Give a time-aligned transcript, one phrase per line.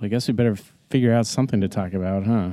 [0.00, 0.56] I guess we better
[0.90, 2.50] figure out something to talk about, huh?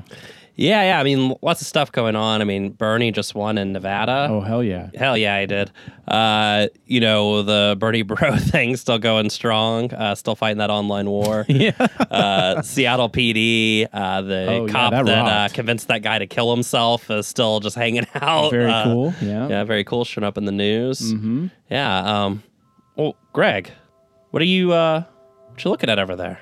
[0.58, 0.99] Yeah, yeah.
[1.02, 2.40] I mean, lots of stuff going on.
[2.40, 4.29] I mean, Bernie just won in Nevada.
[4.31, 4.90] Oh hell yeah!
[4.96, 5.70] Hell yeah, I did.
[6.08, 11.10] Uh, you know, the Bernie Bro thing still going strong, uh, still fighting that online
[11.10, 11.46] war.
[11.50, 11.71] Yeah.
[12.10, 16.25] uh, Seattle PD, uh, the Oh, yeah, cop that that, uh, convinced that guy to
[16.27, 18.52] kill himself is still just hanging out.
[18.52, 19.14] Very Uh, cool.
[19.21, 19.50] Yeah.
[19.50, 20.05] Yeah, very cool.
[20.05, 21.14] Showing up in the news.
[21.14, 21.48] Mm-hmm.
[21.70, 22.23] Yeah.
[22.25, 22.43] Um.
[22.96, 23.71] Well, Greg,
[24.32, 24.71] what are you?
[24.71, 25.04] Uh,
[25.50, 26.39] what you looking at over there?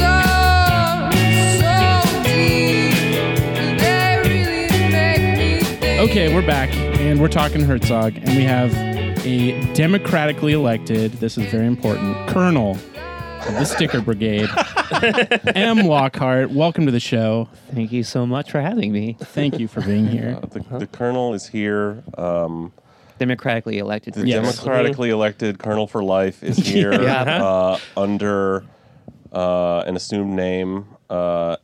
[0.00, 1.12] are
[1.60, 6.00] so deep, they really make me think.
[6.10, 8.72] Okay, we're back, and we're talking Herzog, and we have
[9.24, 11.12] a democratically elected.
[11.14, 12.28] This is very important.
[12.28, 14.48] Colonel of the Sticker Brigade,
[15.56, 15.78] M.
[15.86, 16.50] Lockhart.
[16.50, 17.48] Welcome to the show.
[17.74, 19.16] Thank you so much for having me.
[19.20, 20.38] Thank you for being here.
[20.42, 22.02] Uh, the, the colonel is here.
[22.18, 22.72] Um,
[23.18, 24.14] Democratically elected.
[24.14, 24.56] the Yes.
[24.58, 27.44] democratically elected colonel for life is here Yeah.
[27.44, 28.64] uh, under
[29.32, 31.56] uh, an assumed name, uh,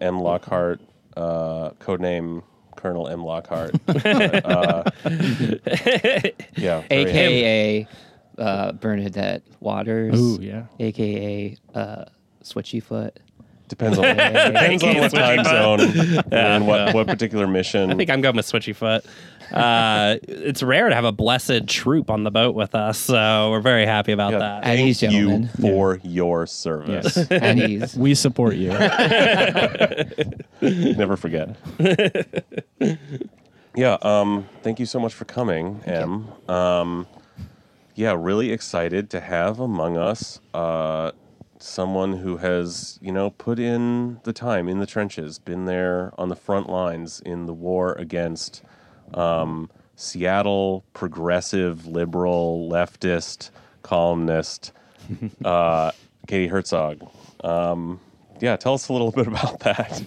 [0.00, 0.20] M.
[0.20, 0.80] Lockhart,
[1.16, 2.42] uh, codename
[2.76, 3.24] Colonel M.
[3.24, 3.74] Lockhart.
[3.88, 4.90] uh,
[6.56, 6.82] yeah.
[6.90, 7.88] AKA
[8.38, 10.20] uh, Bernadette Waters.
[10.20, 10.64] Ooh, yeah.
[10.78, 12.04] AKA uh,
[12.42, 13.18] Switchy Foot.
[13.68, 15.80] Depends on depends on what time zone
[16.30, 17.90] and what, what particular mission.
[17.90, 19.04] I think I'm going with Switchy Foot.
[19.52, 23.60] Uh, it's rare to have a blessed troop on the boat with us, so we're
[23.60, 24.64] very happy about Yeah, that.
[24.64, 25.48] At ease, thank you gentlemen.
[25.60, 27.16] for your service.
[27.16, 27.30] Yes.
[27.30, 27.96] At ease.
[27.98, 28.70] We support you.
[30.60, 31.56] Never forget.
[33.74, 33.96] yeah.
[34.02, 34.48] Um.
[34.62, 36.28] Thank you so much for coming, Em.
[36.48, 37.06] Um.
[37.94, 38.14] Yeah.
[38.18, 41.12] Really excited to have among us uh,
[41.58, 46.28] someone who has you know put in the time in the trenches, been there on
[46.28, 48.62] the front lines in the war against
[49.14, 53.50] um, Seattle progressive liberal leftist
[53.82, 54.72] columnist
[55.44, 55.90] uh,
[56.26, 57.00] Katie Herzog.
[57.42, 58.00] Um,
[58.40, 60.02] yeah, tell us a little bit about that.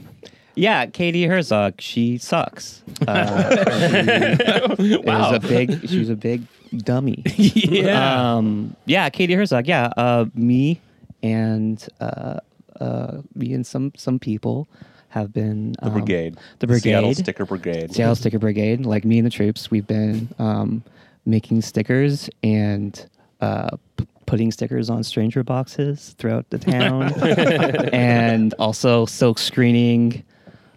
[0.55, 1.79] Yeah, Katie Herzog.
[1.79, 2.83] She sucks.
[3.07, 5.31] Uh, she Wow.
[5.33, 5.87] is a big.
[5.89, 6.43] She was a big
[6.77, 7.23] dummy.
[7.37, 8.35] yeah.
[8.35, 9.67] Um, yeah, Katie Herzog.
[9.67, 10.81] Yeah, uh, me
[11.23, 12.39] and uh,
[12.79, 14.67] uh, me and some some people
[15.09, 16.37] have been The um, brigade.
[16.59, 17.13] The brigade, Seattle.
[17.13, 17.93] Sticker Brigade.
[17.93, 20.83] Seattle Sticker Brigade, like me and the troops, we've been um,
[21.25, 23.07] making stickers and
[23.41, 27.11] uh, p- putting stickers on stranger boxes throughout the town,
[27.93, 30.23] and also silk screening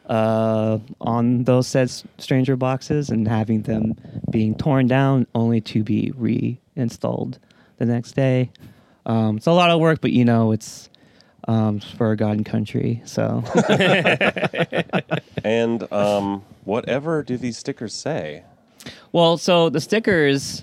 [0.07, 3.95] uh, on those said stranger boxes and having them
[4.31, 7.39] being torn down only to be reinstalled
[7.79, 8.51] the next day.
[9.07, 10.89] Um, it's a lot of work, but you know it's
[11.49, 13.03] um, for God and country.
[13.05, 13.43] So
[15.45, 18.45] And um, whatever do these stickers say?
[19.13, 20.63] Well, so the stickers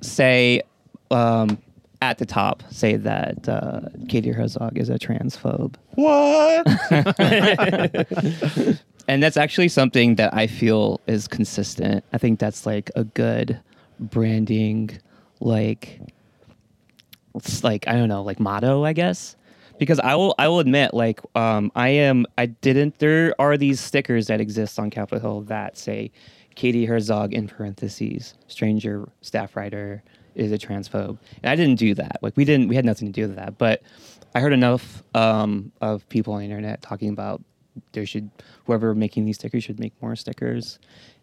[0.00, 0.62] say
[1.10, 1.58] um,
[2.02, 6.66] at the top say that uh, Katie Herzog is a transphobe, What?
[9.08, 12.04] and that's actually something that I feel is consistent.
[12.12, 13.60] I think that's like a good
[13.98, 14.90] branding,
[15.40, 16.00] like
[17.34, 19.36] it's like I don't know, like motto, I guess.
[19.78, 22.98] Because I will, I will admit, like um, I am, I didn't.
[22.98, 26.12] There are these stickers that exist on Capitol Hill that say
[26.54, 30.02] Katie Herzog in parentheses, stranger staff writer
[30.34, 32.18] is a transphobe, and I didn't do that.
[32.22, 33.58] Like we didn't, we had nothing to do with that.
[33.58, 33.82] But
[34.34, 37.42] I heard enough um, of people on the internet talking about
[37.92, 38.30] there should
[38.66, 40.78] whoever making these stickers should make more stickers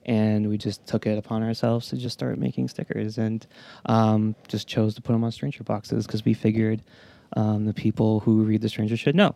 [0.06, 3.48] and we just took it upon ourselves to just start making stickers and
[3.86, 6.82] um, just chose to put them on stranger boxes because we figured
[7.36, 9.36] um, the people who read the stranger should know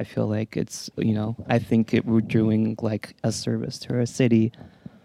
[0.00, 3.94] i feel like it's you know i think it, we're doing like a service to
[3.94, 4.52] our city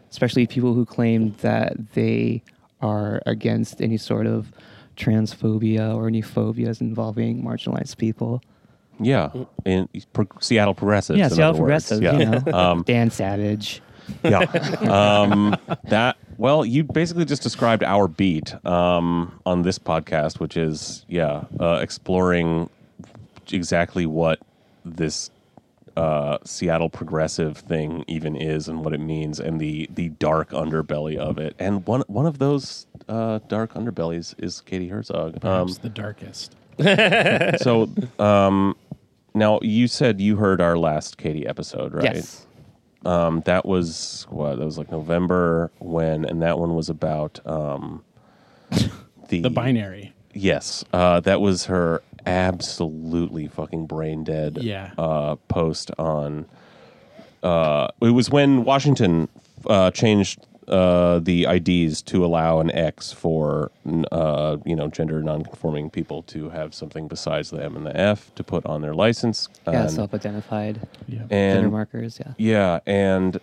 [0.09, 2.41] especially people who claim that they
[2.81, 4.51] are against any sort of
[4.97, 8.41] transphobia or any phobias involving marginalized people
[9.03, 9.29] yeah,
[9.65, 11.17] in pro- Seattle progressives.
[11.17, 11.87] yeah seattle other words.
[11.89, 12.17] progressive Yeah.
[12.19, 13.81] you know Um, dan savage
[14.23, 14.39] Yeah.
[14.81, 15.55] Um,
[15.85, 21.45] that well, you basically just described our beat um, on this podcast, which is yeah,
[21.59, 22.69] uh, exploring
[23.51, 24.39] exactly what
[24.85, 25.29] this
[25.97, 31.17] uh, Seattle progressive thing even is and what it means, and the the dark underbelly
[31.17, 31.55] of it.
[31.59, 35.35] And one one of those uh, dark underbellies is Katie Herzog.
[35.35, 36.55] Um, Perhaps the darkest.
[37.61, 38.75] so um,
[39.33, 42.15] now you said you heard our last Katie episode, right?
[42.15, 42.47] Yes.
[43.05, 48.03] Um, that was what that was like November when, and that one was about um,
[49.29, 50.13] the The binary.
[50.33, 54.59] Yes, uh, that was her absolutely fucking brain dead.
[54.61, 54.91] Yeah.
[54.97, 56.45] Uh, post on.
[57.43, 59.27] Uh, it was when Washington
[59.65, 63.71] uh, changed uh, the IDs to allow an X for
[64.11, 68.33] uh, you know gender nonconforming people to have something besides the M and the F
[68.35, 69.49] to put on their license.
[69.67, 71.25] Yeah, And- self-identified Yeah.
[71.29, 72.19] gender markers.
[72.19, 72.33] Yeah.
[72.37, 73.39] yeah, and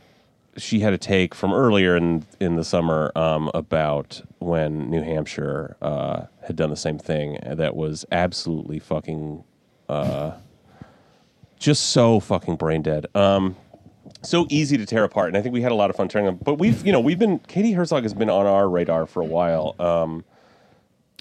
[0.56, 5.76] she had a take from earlier in in the summer um, about when New Hampshire
[5.82, 7.38] uh, had done the same thing.
[7.44, 9.44] That was absolutely fucking,
[9.88, 10.32] uh,
[11.58, 13.06] just so fucking brain dead.
[13.14, 13.56] Um,
[14.22, 16.26] so easy to tear apart, and I think we had a lot of fun tearing
[16.26, 16.38] them.
[16.42, 19.26] But we've, you know, we've been Katie Herzog has been on our radar for a
[19.26, 19.74] while.
[19.78, 20.24] Um,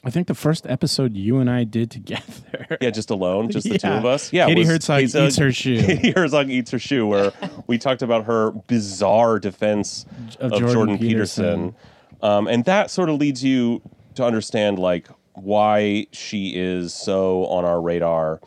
[0.04, 2.24] I think the first episode you and I did together.
[2.82, 4.32] yeah, just alone, just the two of us.
[4.32, 5.82] Yeah, Katie Herzog Katie- eats her shoe.
[5.86, 7.34] Katie Herzog eats her shoe, where
[7.68, 10.06] we talked about her bizarre defense
[10.40, 11.46] Of of, Jordan Jordan, Peterson.
[11.72, 11.76] Peterson,
[12.22, 13.82] um, and that sort of leads you
[14.16, 18.40] to understand like why she is so on our radar.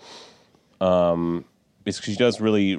[0.81, 1.45] Um,
[1.85, 2.79] is 'cause she does really,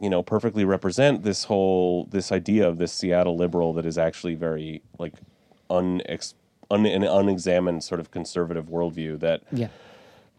[0.00, 4.34] you know, perfectly represent this whole this idea of this Seattle liberal that is actually
[4.34, 5.12] very like
[5.68, 6.34] unex,
[6.70, 9.68] un, an unexamined sort of conservative worldview that Yeah.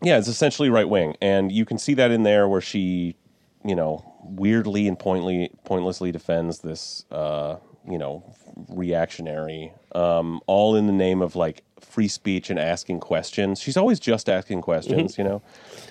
[0.02, 3.16] yeah, it's essentially right wing, and you can see that in there where she,
[3.64, 7.58] you know, weirdly and pointly, pointlessly defends this, uh,
[7.88, 8.24] you know,
[8.70, 13.60] reactionary, um, all in the name of like free speech and asking questions.
[13.60, 15.42] She's always just asking questions, you know.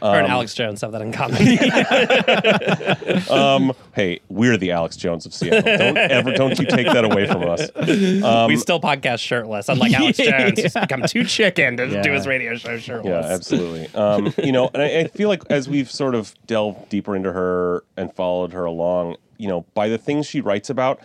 [0.01, 1.37] Her and Alex Jones have that in common.
[3.31, 5.63] Um, hey, we're the Alex Jones of Seattle.
[5.63, 7.71] Don't ever, don't you take that away from us.
[8.49, 12.03] we still podcast shirtless, unlike Alex Jones, who's become too chicken to Yeah.
[12.03, 13.27] do his radio show shirtless.
[13.27, 13.89] Yeah, absolutely.
[13.95, 17.33] Um, you know, and I, I feel like as we've sort of delved deeper into
[17.33, 21.01] her and followed her along, you know, by the things she writes about,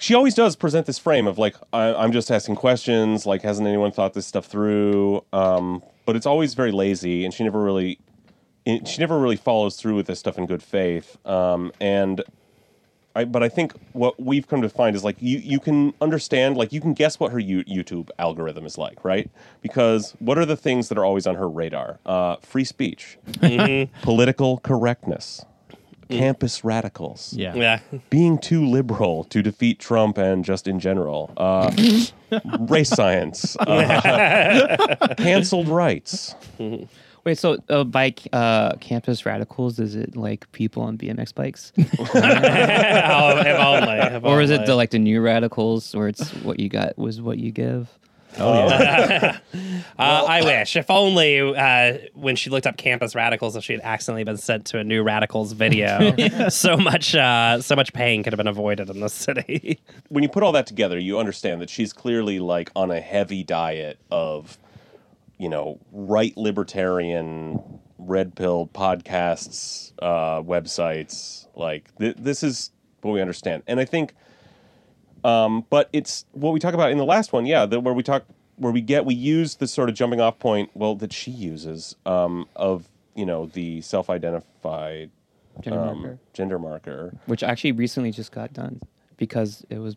[0.00, 3.26] she always does present this frame of like, I, I'm just asking questions.
[3.26, 5.24] Like, hasn't anyone thought this stuff through?
[5.32, 7.98] Um, but it's always very lazy, and she never really,
[8.64, 11.16] it- she never really follows through with this stuff in good faith.
[11.26, 12.22] Um, and
[13.14, 16.56] I, but I think what we've come to find is like you, you can understand,
[16.56, 19.28] like you can guess what her U- YouTube algorithm is like, right?
[19.62, 21.98] Because what are the things that are always on her radar?
[22.06, 23.18] Uh, free speech,
[24.02, 25.44] political correctness,
[26.10, 27.54] campus radicals, Yeah.
[27.54, 27.80] Yeah.
[28.10, 31.70] being too liberal to defeat Trump and just in general, uh,
[32.60, 36.34] race science, uh, canceled rights.
[37.24, 42.10] Wait, so uh, by uh, campus radicals, is it like people on BMX bikes, if
[42.10, 43.98] only.
[44.16, 47.20] if or is it the like the new radicals, where it's what you got was
[47.20, 47.90] what you give?
[48.38, 49.38] Oh yeah,
[49.98, 50.76] Uh, I wish.
[50.76, 54.64] If only uh, when she looked up campus radicals, if she had accidentally been sent
[54.66, 56.14] to a new radicals video,
[56.48, 59.78] so much, uh, so much pain could have been avoided in this city.
[60.08, 63.42] when you put all that together, you understand that she's clearly like on a heavy
[63.42, 64.56] diet of,
[65.36, 67.60] you know, right libertarian,
[67.98, 71.46] red pilled podcasts, uh, websites.
[71.54, 72.70] Like th- this is
[73.02, 74.14] what we understand, and I think.
[75.24, 78.02] Um, but it's what we talk about in the last one, yeah, the, where we
[78.02, 78.24] talk,
[78.56, 81.96] where we get, we use the sort of jumping off point, well, that she uses
[82.06, 85.10] um, of you know the self-identified
[85.60, 87.14] Gender um, marker, gender marker.
[87.26, 88.80] which actually recently just got done
[89.16, 89.96] because it was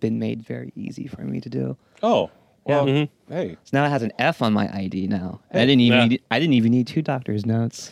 [0.00, 1.76] been made very easy for me to do.
[2.02, 2.30] Oh,
[2.64, 3.32] well, Mm-hmm.
[3.32, 5.40] hey, So now it has an F on my ID now.
[5.52, 6.06] I didn't even Yeah.
[6.06, 7.90] need, I didn't even need two doctors' notes.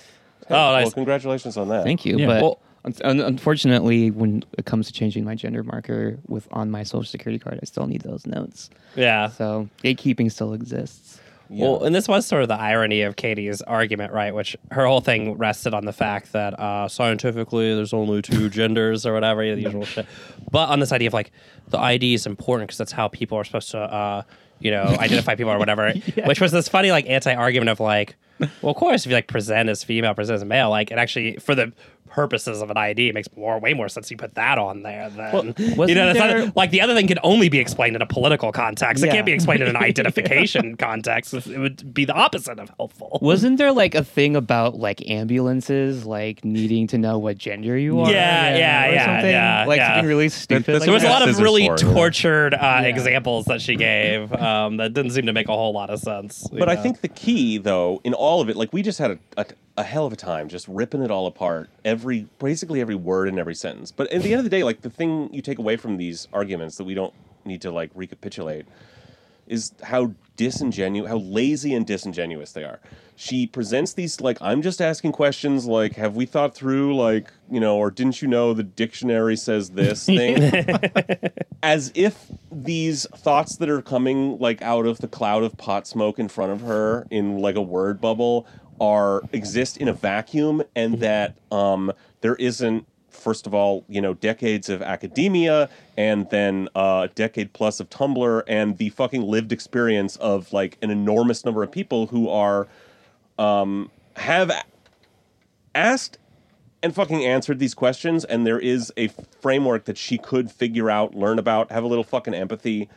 [0.51, 0.93] Oh, well, nice.
[0.95, 1.83] congratulations on that.
[1.85, 2.19] Thank you.
[2.19, 2.27] Yeah.
[2.27, 6.71] But Well- un- un- unfortunately, when it comes to changing my gender marker with on
[6.71, 8.71] my social security card, I still need those notes.
[8.95, 9.29] Yeah.
[9.29, 11.21] So gatekeeping still exists.
[11.49, 14.35] Well, and this was sort of the irony of Katie's argument, right?
[14.35, 19.07] Which her whole thing rested on the fact that uh, scientifically there's only two genders
[19.07, 20.07] or whatever, the usual shit.
[20.51, 21.31] But on this idea of like
[21.69, 24.23] the ID is important because that's how people are supposed to, uh,
[24.59, 25.93] you know, identify people or whatever.
[26.25, 29.69] Which was this funny like anti-argument of like, well, of course, if you like present
[29.69, 31.73] as female, present as male, like it actually for the
[32.17, 35.11] purposes of an ID, it makes more way more sense you put that on there
[35.11, 36.13] than Well, you know.
[36.15, 39.05] There- not, like the other thing can only be explained in a political context.
[39.05, 41.35] It can't be explained in an identification context.
[41.35, 43.19] It would be the opposite of helpful.
[43.21, 48.01] Wasn't there like a thing about like ambulances like needing to know what gender you
[48.01, 48.11] are?
[48.11, 49.31] Yeah, yeah, or yeah, something?
[49.31, 49.89] yeah, Like yeah.
[49.95, 50.65] something really stupid.
[50.65, 54.33] that's like There was a lot of really for tortured uh, examples that she gave
[54.33, 56.49] um, that didn't seem to make a whole lot of sense.
[56.51, 59.11] you But I think the key, though, in all of it, like we just had
[59.13, 62.95] a, a, a hell of a time just ripping it all apart, every basically every
[62.95, 63.93] word in every sentence.
[63.93, 66.29] But at the end of the day, like the thing you take away from these
[66.33, 67.15] arguments that we don't
[67.45, 68.67] need to like recapitulate
[69.47, 72.81] is how disingenuous, how lazy and disingenuous they are.
[73.15, 77.61] She presents these like I'm just asking questions like have we thought through like you
[77.61, 80.37] know or didn't you know the dictionary says this thing
[81.63, 86.19] as if these thoughts that are coming like out of the cloud of pot smoke
[86.19, 88.47] in front of her in like a word bubble
[88.81, 94.15] are exist in a vacuum and that um there isn't first of all you know
[94.15, 99.53] decades of academia and then uh, a decade plus of tumblr and the fucking lived
[99.53, 102.69] experience of like an enormous number of people who are
[103.39, 104.53] um have
[105.75, 106.19] asked
[106.83, 109.09] and fucking answered these questions and there is a
[109.41, 112.89] framework that she could figure out learn about have a little fucking empathy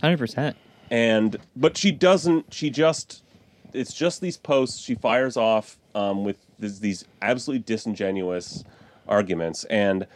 [0.00, 0.56] hundred percent.
[0.90, 3.23] and but she doesn't she just
[3.74, 4.80] it's just these posts.
[4.80, 8.64] She fires off um, with these, these absolutely disingenuous
[9.08, 9.64] arguments.
[9.64, 10.06] And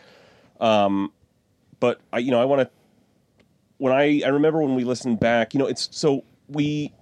[0.60, 1.12] um
[1.78, 2.68] but i you know i want to
[3.76, 6.92] when i i remember when we listened back you know it's so we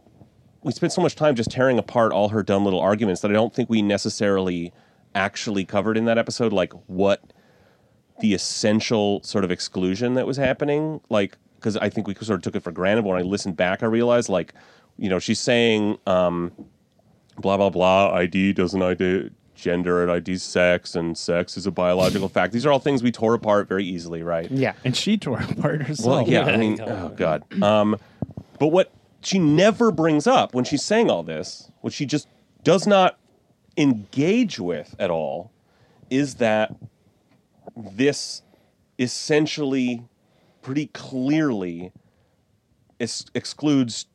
[0.63, 3.35] we spent so much time just tearing apart all her dumb little arguments that i
[3.35, 4.75] don't think we necessarily
[5.15, 7.33] actually covered in that episode like what
[8.21, 11.01] the essential sort of exclusion that was happening.
[11.11, 13.03] Like because i think we sort of took it for granted.
[13.03, 14.55] But when i listened back i realized like
[14.99, 16.53] you know she's saying um
[17.39, 22.29] blah blah blah id doesn't id gender it IDs sex and sex is a biological
[22.29, 24.75] fact these are all things we tore apart very easily right Yeah.
[24.85, 26.07] And she tore apart herself.
[26.27, 27.43] well, yeah, I mean, oh god.
[27.63, 27.99] Um,
[28.59, 32.29] but what she never brings up when she's saying all this, what she just
[32.65, 33.19] does not
[33.79, 35.51] engage with at all,
[36.11, 36.75] is that
[37.75, 38.43] this
[38.99, 40.05] essentially,
[40.63, 41.93] pretty clearly,
[43.01, 44.07] ex- excludes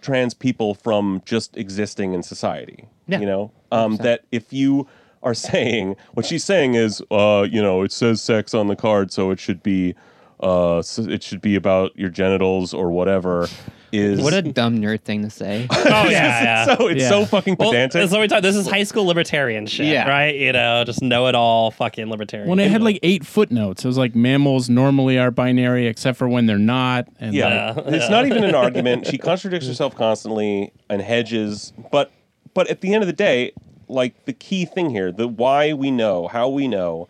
[0.00, 2.86] trans people from just existing in society.
[3.06, 3.20] Yeah.
[3.20, 4.86] You know, um, that if you
[5.22, 9.12] are saying what she's saying is, uh, you know, it says sex on the card,
[9.12, 9.94] so it should be,
[10.42, 13.48] uh, s it should be about your genitals or whatever.
[13.92, 15.66] Is What a dumb nerd thing to say.
[15.70, 16.64] oh yeah, yeah.
[16.76, 17.08] so it's Yeah.
[17.08, 18.08] so fucking well, pedantic.
[18.08, 20.08] so we talk, this is high school libertarian shit, Yeah.
[20.08, 20.34] right?
[20.34, 22.48] You know, just know it all, fucking libertarian.
[22.48, 26.28] When it had like eight footnotes, it was like mammals normally are binary except for
[26.28, 27.08] when they're not.
[27.18, 29.06] And Yeah, like, it's not even an argument.
[29.06, 31.72] She contradicts herself constantly and hedges.
[31.90, 32.12] But
[32.54, 33.52] but at the end of the day,
[33.88, 37.08] like the key thing here, the why we know, how we know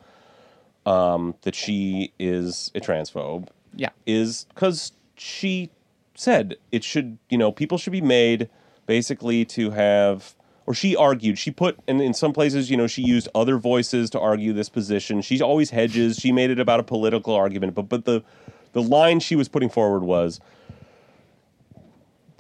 [0.87, 3.91] um, that she is a transphobe, yeah.
[4.07, 5.71] is because she
[6.21, 7.19] said it should.
[7.29, 8.49] You know, people should be made
[8.87, 10.35] basically to have.
[10.67, 11.37] Or she argued.
[11.37, 14.69] She put, and in some places, you know, she used other voices to argue this
[14.69, 15.21] position.
[15.21, 16.17] She always hedges.
[16.17, 18.23] She made it about a political argument, but but the
[18.73, 20.41] the line she was putting forward was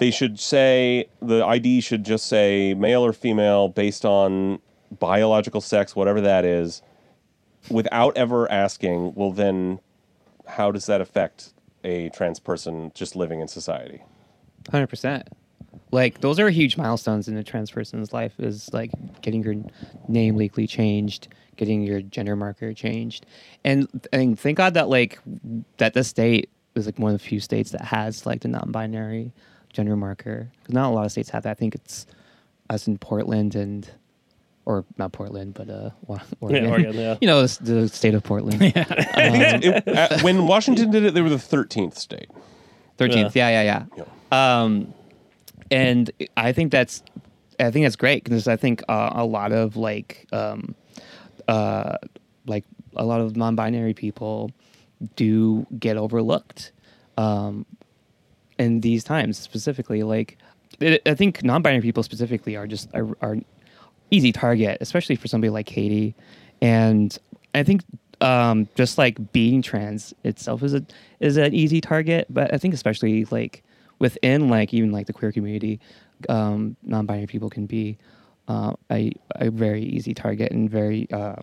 [0.01, 4.61] they should say the ID should just say male or female based on
[4.99, 6.83] biological sex, whatever that is,
[7.71, 9.79] without ever asking, well, then
[10.47, 11.53] how does that affect
[11.85, 14.03] a trans person just living in society?
[14.71, 15.29] Hundred percent.
[15.93, 18.35] Like those are huge milestones in a trans person's life.
[18.39, 18.91] Is like
[19.23, 19.57] getting your
[20.09, 23.27] name legally changed, getting your gender marker changed,
[23.65, 25.19] and and thank God that like
[25.79, 29.33] that the state is like one of the few states that has like the non-binary
[29.73, 30.51] gender marker.
[30.61, 31.51] Because not a lot of states have that.
[31.51, 32.07] I think it's
[32.69, 33.91] us in Portland and
[34.71, 36.67] or not Portland, but uh, Wa- Oregon.
[36.71, 37.17] Oregon, yeah.
[37.21, 38.63] you know, the, the state of Portland.
[38.63, 42.31] I think it, uh, when Washington did it, they were the 13th state.
[42.97, 44.05] Thirteenth, yeah, yeah, yeah.
[44.63, 44.93] Um,
[45.71, 47.03] and I think that's,
[47.59, 50.75] I think that's great because I think uh, a lot of like, um,
[51.49, 51.97] uh,
[52.47, 52.65] like
[52.97, 54.51] a lot of non-binary people
[55.17, 56.73] do get overlooked,
[57.17, 57.65] um,
[58.59, 60.03] in these times specifically.
[60.03, 60.37] Like,
[60.79, 63.39] it, I think non-binary people specifically are just are, are
[64.11, 66.15] easy target, especially for somebody like Katie.
[66.63, 67.17] And
[67.55, 67.83] I think
[68.21, 70.85] um, just like being trans itself is a
[71.21, 73.63] is an easy target, but I think especially like
[73.99, 75.81] within like even like the queer community,
[76.29, 77.97] um, non-binary people can be
[78.49, 81.37] uh, a a very easy target and very uh,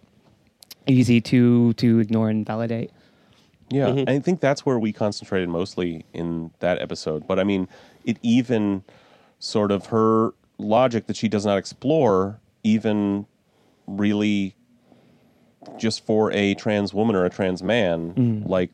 [0.87, 2.91] easy to to ignore and validate.
[3.69, 7.27] Yeah, I think that's where we concentrated mostly in that episode.
[7.27, 7.67] But I mean,
[8.05, 8.83] it even
[9.39, 13.25] sort of her logic that she does not explore even
[13.87, 14.55] really
[15.77, 18.47] just for a trans woman or a trans man, mm.
[18.47, 18.71] like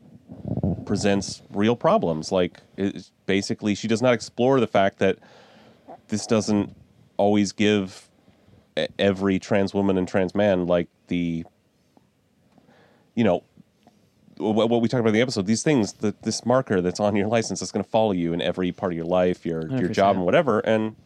[0.84, 2.32] presents real problems.
[2.32, 5.18] Like it's basically, she does not explore the fact that
[6.08, 6.74] this doesn't
[7.16, 8.08] always give
[8.98, 11.44] every trans woman and trans man like the,
[13.14, 13.44] you know,
[14.36, 15.46] what, we talked about in the episode.
[15.46, 18.42] These things, the, this marker that's on your license, that's going to follow you in
[18.42, 20.58] every part of your life, your your job and whatever.
[20.58, 20.96] And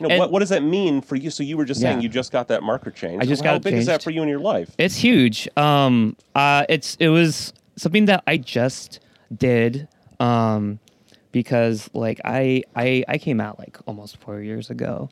[0.00, 1.30] you know, what, what does that mean for you?
[1.30, 2.02] So you were just saying Yeah.
[2.02, 3.22] you just got that marker change.
[3.22, 4.74] I just How got it big is that for you in your life?
[4.78, 5.48] It's huge.
[5.56, 9.00] Um, uh, it's it was something that I just
[9.36, 9.88] did.
[10.18, 10.78] Um,
[11.32, 15.08] because like I I I came out like almost four years ago,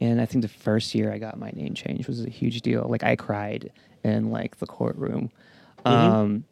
[0.00, 2.86] and I think the first year I got my name changed was a huge deal.
[2.88, 3.72] Like I cried
[4.04, 5.30] in like the courtroom.
[5.84, 6.44] Um,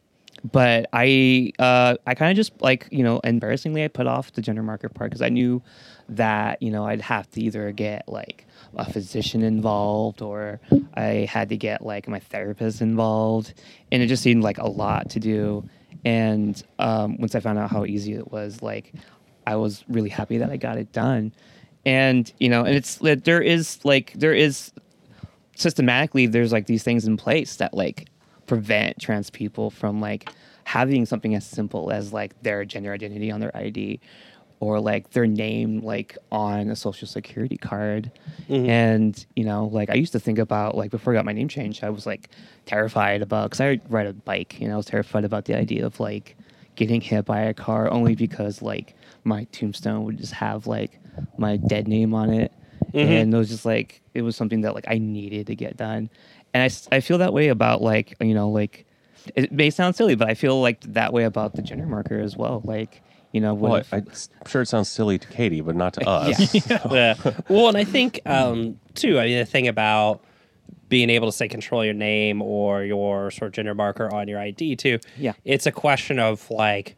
[0.44, 4.42] but I uh, I kind of just like you know embarrassingly I put off the
[4.42, 5.62] gender marker part because I knew
[6.08, 10.60] that you know I'd have to either get like a physician involved or
[10.94, 13.54] I had to get like my therapist involved,
[13.92, 15.68] and it just seemed like a lot to do.
[16.04, 18.94] And um, once I found out how easy it was, like
[19.46, 21.32] I was really happy that I got it done.
[21.84, 24.72] And you know, and it's there is like there is
[25.56, 28.08] systematically there's like these things in place that like
[28.50, 30.28] prevent trans people from like
[30.64, 34.00] having something as simple as like their gender identity on their ID
[34.58, 38.10] or like their name like on a social security card.
[38.48, 38.68] Mm-hmm.
[38.68, 41.46] And you know like i used to think about like before i got my name
[41.46, 42.30] changed i was like
[42.66, 45.86] terrified about because i ride a bike you know i was terrified about the idea
[45.86, 46.36] of like
[46.74, 50.98] getting hit by a car only because like my tombstone would just have like
[51.38, 52.52] my dead name on it.
[52.94, 52.98] Mm-hmm.
[52.98, 56.10] And it was just like it was something that like i needed to get done
[56.54, 58.86] and I, I feel that way about like you know like
[59.36, 62.36] it may sound silly but i feel like that way about the gender marker as
[62.36, 63.02] well like
[63.32, 65.92] you know what Well, if- I, I'm sure it sounds silly to Katie, but not
[65.94, 66.52] to us.
[66.90, 67.14] yeah.
[67.48, 69.20] Well, and I think um, too.
[69.20, 70.24] I mean, the thing about
[70.88, 74.40] being able to say control your name or your sort of gender marker on your
[74.40, 74.98] ID too.
[75.16, 75.34] Yeah.
[75.44, 76.96] it's a question of like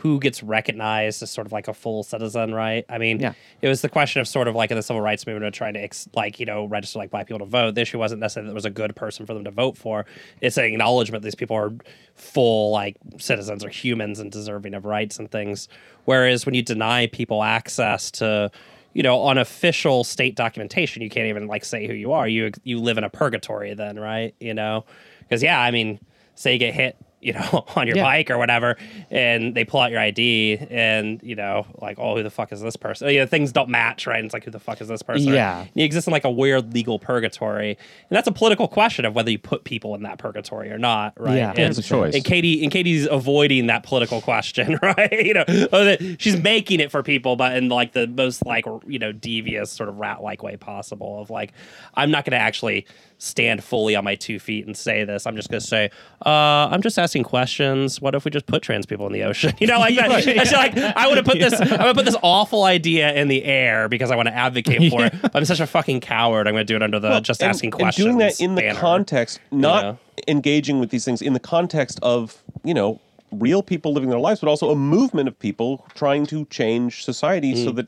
[0.00, 2.84] who gets recognized as sort of like a full citizen, right?
[2.88, 3.34] I mean, Yeah.
[3.60, 5.74] it was the question of sort of like in the civil rights movement of trying
[5.74, 7.74] to ex- like you know register like black people to vote.
[7.74, 10.06] The issue wasn't necessarily that there was a good person for them to vote for.
[10.40, 11.72] It's an acknowledgement these people are
[12.14, 15.68] full like citizens or humans and deserving of rights and things.
[16.06, 18.50] Whereas when you deny people access to
[18.92, 22.26] you know, on official state documentation, you can't even like say who you are.
[22.26, 24.34] You you live in a purgatory then, right?
[24.40, 24.84] You know,
[25.20, 26.00] because yeah, I mean,
[26.34, 28.02] say you get hit, you know, on your Yeah.
[28.04, 28.76] bike or whatever,
[29.10, 32.60] and they pull out your ID, and you know, like, oh, who the fuck is
[32.60, 33.08] this person?
[33.10, 34.16] You know, things don't match, right?
[34.18, 35.32] And it's like, who the fuck is this person?
[35.32, 35.66] Yeah.
[35.74, 39.30] you exist in like a weird legal purgatory, and that's a political question of whether
[39.30, 41.36] you put people in that purgatory or not, right?
[41.36, 41.50] Yeah.
[41.50, 42.14] And- it's a choice.
[42.14, 45.12] and Katie and Katie's avoiding that political question, right?
[45.12, 49.12] You know, she's making it for people, but in like the most like you know
[49.12, 51.20] devious sort of rat like way possible.
[51.20, 51.52] Of like,
[51.94, 52.86] I'm not going to actually
[53.22, 55.26] stand fully on my two feet and say this.
[55.26, 55.90] I'm just going to say,
[56.24, 56.30] uh,
[56.70, 58.00] I'm just asking questions.
[58.00, 59.52] What if we just put trans people in the ocean?
[59.60, 60.26] You know, like that.
[60.26, 61.52] It's like I want to put this.
[61.60, 65.04] I to put this awful idea in the air because I want to advocate for
[65.04, 65.14] it.
[65.34, 66.48] I'm such a fucking coward.
[66.48, 68.06] I'm going to do it under the Well, just and- asking questions.
[68.06, 68.78] Doing that in the banner.
[68.80, 69.98] context, not know?
[70.26, 73.00] engaging with these things in the context of, you know,
[73.32, 77.52] real people living their lives, but also a movement of people trying to change society
[77.54, 77.64] Mm.
[77.64, 77.86] so that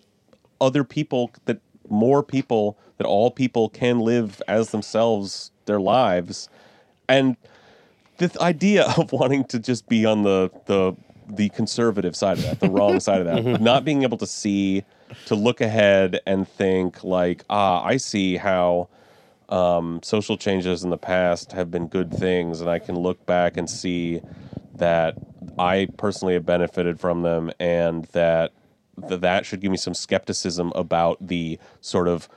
[0.61, 1.59] other people, that
[1.93, 6.49] more people, that all people can live as themselves their lives.
[7.09, 7.37] And
[8.19, 10.95] the idea of wanting to just be on the the
[11.29, 13.63] the conservative side of that, the wrong side of that, Mm-hmm.
[13.65, 14.85] not being able to see,
[15.27, 18.89] to look ahead and think like, ah, I see how
[19.49, 23.57] um, social changes in the past have been good things, and I can look back
[23.57, 24.21] and see
[24.77, 25.15] that
[25.59, 28.53] I personally have benefited from them, and that
[29.09, 32.29] th- that should give me some skepticism about the sort of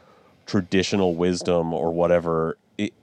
[0.45, 2.57] traditional wisdom or whatever.
[2.77, 2.93] It,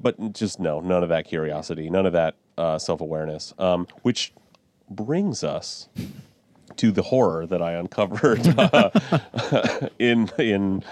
[0.00, 4.32] but just no, none of that curiosity, none of that uh, self awareness, um, which
[4.90, 5.88] brings us
[6.76, 8.90] to the horror that I uncovered uh,
[9.98, 10.82] in in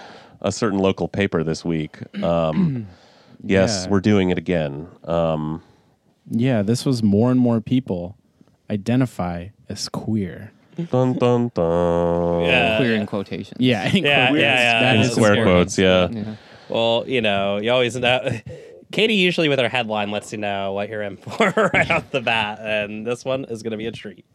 [0.41, 1.97] a certain local paper this week.
[2.23, 2.87] Um,
[3.43, 3.91] yes, Yeah.
[3.91, 4.87] we're doing it again.
[5.05, 5.61] Um,
[6.29, 8.17] Yeah, this was more and more people
[8.69, 10.51] identify as queer.
[10.89, 12.45] Dun dun dun.
[12.45, 12.77] Yeah.
[12.77, 13.59] clear in quotations.
[13.59, 14.79] Yeah, Yeah, yeah, yeah.
[14.81, 15.55] That In is Square important.
[15.55, 16.09] quotes, yeah.
[16.11, 16.35] Yeah.
[16.69, 18.39] Well, you know, you always know.
[18.91, 22.21] Katie usually with her headline lets you know what you're in for right off the
[22.21, 24.25] bat, and this one is going to be a treat.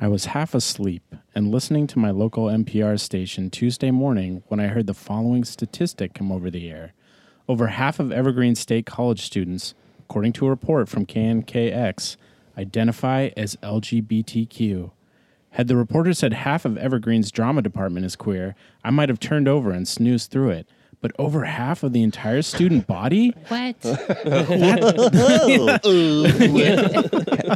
[0.00, 4.66] I was half asleep and listening to my local NPR station Tuesday morning when I
[4.66, 6.92] heard the following statistic come over the air.
[7.48, 12.16] Over half of Evergreen State College students, according to a report from KNKX,
[12.58, 14.90] identify as LGBTQ.
[15.56, 19.48] Had the reporter said half of Evergreen's drama department is queer, I might have turned
[19.48, 20.68] over and snoozed through it.
[21.00, 23.32] but over half of the entire student body.
[23.48, 23.76] What?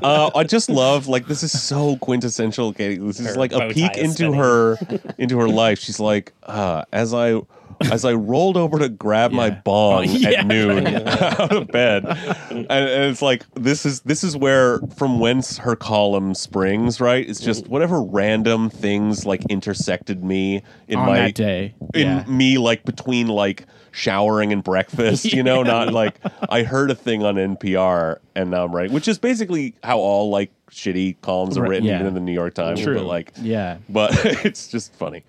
[0.02, 2.72] uh, I just love like this is so quintessential.
[2.72, 2.96] Katie.
[2.98, 4.34] This is Her like bow a tie peek is into spinning.
[4.34, 4.76] her
[5.18, 5.78] into her life.
[5.78, 7.40] She's like, uh, as I
[7.90, 10.40] as I rolled over to grab my bong Oh, yeah.
[10.40, 12.04] at noon out of bed,
[12.50, 17.00] and, and it's like this is this is where from whence her column springs.
[17.00, 17.28] Right?
[17.28, 21.74] It's just whatever random things like intersected me in on my that day.
[21.94, 22.24] in yeah.
[22.26, 27.24] me like between like showering and breakfast, you know, not like I heard a thing
[27.24, 31.62] on NPR and now I'm writing, which is basically how all like shitty columns are
[31.66, 31.96] written, yeah.
[31.96, 32.80] even in the New York Times.
[32.80, 32.94] True.
[32.94, 33.78] But like, Yeah.
[33.88, 34.12] but
[34.44, 35.24] it's just funny.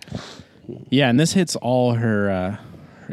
[0.89, 2.29] Yeah, and this hits all her.
[2.29, 2.57] Uh,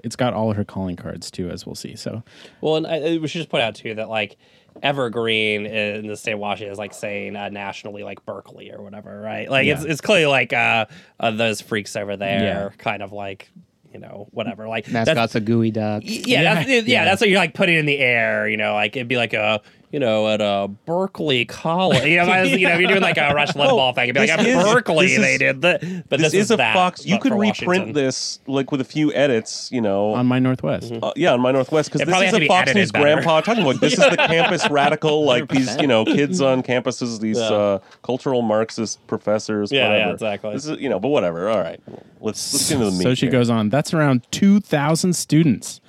[0.05, 1.97] it's got all her calling cards too, as we'll see.
[1.97, 2.23] So
[2.61, 4.37] Well, and I, we should just point out too that like
[4.83, 9.21] Evergreen in the state of Washington is like saying uh, nationally like Berkeley or whatever,
[9.21, 9.51] right?
[9.51, 10.87] Like it's it's clearly like uh,
[11.19, 12.69] uh those freaks over there, Yeah.
[12.79, 13.51] kind of like
[13.93, 14.69] you know whatever.
[14.69, 16.03] Like Mascot's a geoduck.
[16.05, 17.05] yeah, Yeah, that's, yeah, yeah.
[17.05, 18.49] that's what you're like putting in the air.
[18.49, 22.03] You know, like it'd be like a you know at a Berkeley College.
[22.09, 24.39] You know, you know, if you're doing like a Rush Limbaugh thing, it'd be like
[24.39, 26.05] this at is- Berkeley this is- they did the.
[26.09, 27.05] But This, this, is, a that, Fox.
[27.07, 27.93] You could reprint Washington.
[27.93, 30.15] this like with a few edits, you know.
[30.15, 30.93] on my Northwest.
[31.03, 33.03] uh, yeah, on my Northwest because this is a Fox News better.
[33.05, 33.81] grandpa talking about.
[33.81, 37.45] This is the campus radical, like these, you know, kids on campuses, these Yeah.
[37.49, 39.71] uh, cultural Marxist professors.
[39.73, 40.53] Yeah, yeah, exactly.
[40.55, 41.49] This is, you know, but whatever.
[41.49, 41.81] All right,
[42.21, 43.03] let's let's get into the meat.
[43.03, 43.33] So she here.
[43.33, 43.69] goes on.
[43.69, 45.81] That's around two thousand students.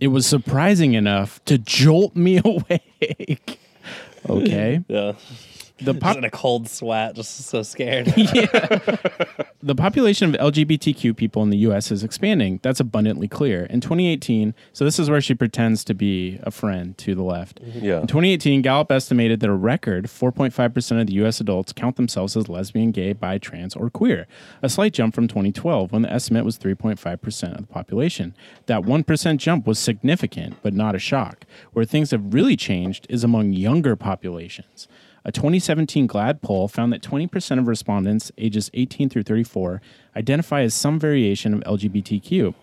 [0.00, 3.60] It was surprising enough to jolt me awake.
[4.28, 4.82] Okay.
[4.88, 5.12] Yeah,
[5.90, 8.06] The just pop- in a cold sweat, just so scared.
[9.62, 12.60] the population of LGBTQ people in the US is expanding.
[12.62, 13.64] That's abundantly clear.
[13.64, 17.62] In 2018, so this is where she pretends to be a friend to the left.
[17.62, 17.84] Mm-hmm.
[17.84, 18.00] Yeah.
[18.00, 22.48] In 2018, Gallup estimated that a record 4.5% of the US adults count themselves as
[22.48, 24.26] lesbian, gay, bi, trans, or queer,
[24.62, 28.34] a slight jump from 2012 when the estimate was 3.5% of the population.
[28.66, 31.44] That 1% jump was significant, but not a shock.
[31.72, 34.88] Where things have really changed is among younger populations.
[35.24, 39.82] A 2017 GLAAD poll found that 20% of respondents ages 18 through 34
[40.16, 42.54] identify as some variation of LGBTQ.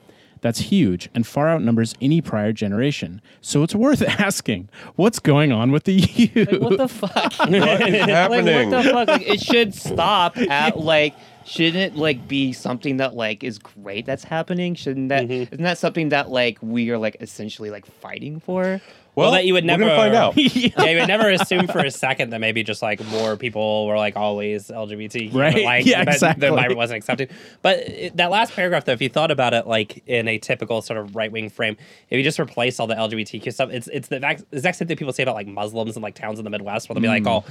[0.42, 3.22] That's huge and far outnumbers any prior generation.
[3.42, 6.62] So it's worth asking what's going on with the youth?
[6.62, 7.34] What the fuck?
[7.40, 8.70] What is like happening?
[8.72, 9.08] what the fuck?
[9.08, 11.16] Like, it should stop at like
[11.46, 14.76] shouldn't it like be something that like is great that's happening?
[14.76, 15.56] Shouldn't that Mm-hmm.
[15.56, 18.80] not that something that like we are like essentially like fighting for?
[19.18, 20.38] Well, that you would never find out.
[20.38, 23.98] yeah, you would never assume for a second that maybe just like more people were
[23.98, 25.64] like always LGBT, Right.
[25.64, 26.48] Like, Yeah, that, exactly.
[26.48, 27.32] That Myra wasn't accepted.
[27.62, 30.82] But it, that last paragraph, though, if you thought about it, like in a typical
[30.82, 31.78] sort of right wing frame,
[32.10, 34.98] if you just replace all the LGBTQ stuff, it's it's the exact exact same thing
[34.98, 37.26] people say about like Muslims and like towns in the Midwest, where they'll be like,
[37.26, 37.44] oh,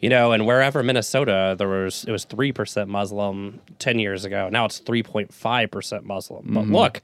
[0.00, 4.48] you know, and wherever Minnesota there was it was three percent Muslim ten years ago.
[4.50, 6.44] Now it's three point five percent Muslim.
[6.54, 6.74] But mm-hmm.
[6.74, 7.02] look.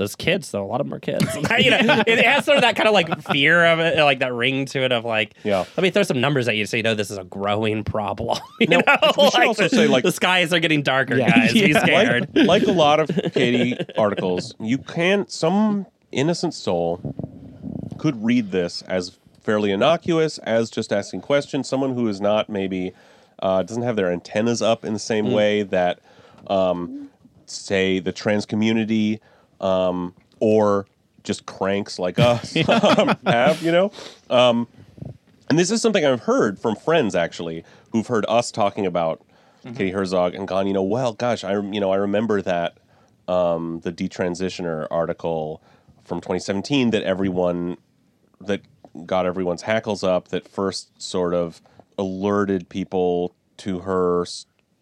[0.00, 1.26] Those kids, though, a lot of them are kids.
[1.58, 4.32] you know, it has sort of that kind of like fear of it, like that
[4.32, 5.58] ring to it of like, Yeah.
[5.76, 8.38] let me throw some numbers at you so you know this is a growing problem.
[8.60, 11.28] You Now, know, we should also the, say, like- the skies are getting darker, Yeah.
[11.30, 11.52] guys.
[11.52, 12.28] Be scared.
[12.34, 15.30] like, like a lot of Katie articles, you can't.
[15.30, 17.00] some innocent soul
[17.98, 21.68] could read this as fairly innocuous, as just asking questions.
[21.68, 22.92] Someone who is not maybe
[23.42, 26.00] uh, doesn't have their antennas up in the same way that,
[26.46, 27.10] um,
[27.44, 29.20] say, the trans community
[29.60, 30.86] um, or
[31.22, 33.62] just cranks like us um, have.
[33.62, 33.92] You know.
[34.28, 34.68] Um,
[35.48, 39.20] and this is something I've heard from friends actually who've heard us talking about
[39.64, 42.78] Katie Herzog and gone, you know, well, gosh, I you know I remember that
[43.28, 45.62] um, the detransitioner article
[46.04, 47.76] from 2017 that everyone
[48.40, 48.62] that
[49.06, 51.60] got everyone's hackles up that first sort of
[51.98, 54.24] alerted people to her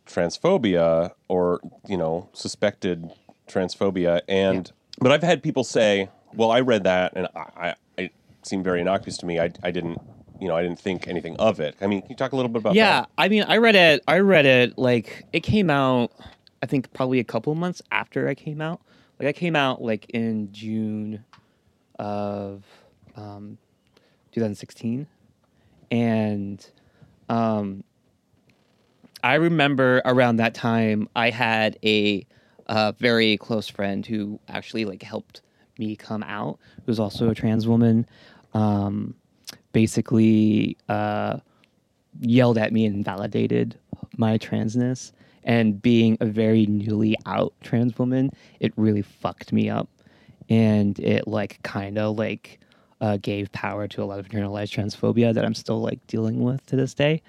[0.07, 3.11] transphobia or you know suspected
[3.48, 8.12] transphobia and but I've had people say, well, I read that and I, I it
[8.42, 9.38] seemed very innocuous to me.
[9.38, 10.00] I, I didn't
[10.40, 11.76] you know I didn't think anything of it.
[11.80, 12.76] I mean, can you talk a little bit about that?
[12.76, 13.11] Yeah, that?
[13.16, 14.02] I mean, I read it.
[14.06, 16.12] I read it like it came out.
[16.62, 18.80] I think probably a couple months after I came out.
[19.18, 21.24] Like I came out like in June
[21.98, 22.64] of
[23.16, 23.58] um,
[24.32, 25.06] 2016,
[25.90, 26.70] and
[27.28, 27.82] um,
[29.22, 32.24] I remember around that time I had a,
[32.68, 35.42] uh very close friend who actually like helped
[35.78, 36.59] me come out.
[36.76, 38.07] Who was also a trans woman.
[38.54, 39.14] Um,
[39.72, 41.38] basically uh,
[42.20, 43.78] yelled at me and validated
[44.16, 45.12] my transness.
[45.44, 49.88] And being a very newly out trans woman, it really fucked me up.
[50.48, 52.61] And it like kind of like
[53.00, 56.64] uh, gave power to a lot of internalized transphobia that I'm still like dealing with
[56.66, 57.22] to this day.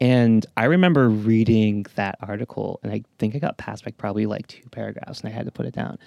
[0.00, 4.46] And I remember reading that article, and I think I got past like probably like
[4.46, 5.98] two paragraphs, and I had to put it down.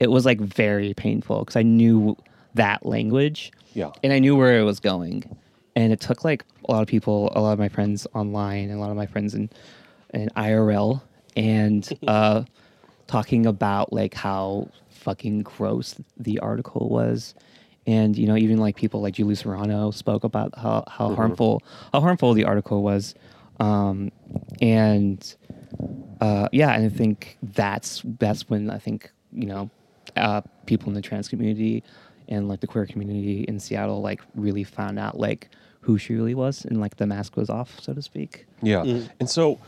[0.00, 2.16] It was like very painful because I knew
[2.54, 3.90] that language, Yeah.
[4.02, 5.24] and I knew where it was going.
[5.76, 8.78] And it took like a lot of people, a lot of my friends online, and
[8.78, 9.50] a lot of my friends in
[10.14, 11.02] in IRL,
[11.36, 12.44] and uh,
[13.06, 17.34] talking about like how fucking gross the article was.
[17.86, 22.00] And you know, even like people like Julie Serano spoke about how, how harmful how
[22.00, 23.14] harmful the article was.
[23.58, 24.12] Um,
[24.60, 25.34] and
[26.20, 29.70] uh, yeah, and I think that's that's when I think you know
[30.16, 31.82] uh, people in the trans community
[32.28, 35.48] and like the queer community in Seattle like really found out like
[35.80, 38.46] who she really was and like the mask was off, so to speak.
[38.62, 38.84] Yeah.
[39.18, 39.58] And so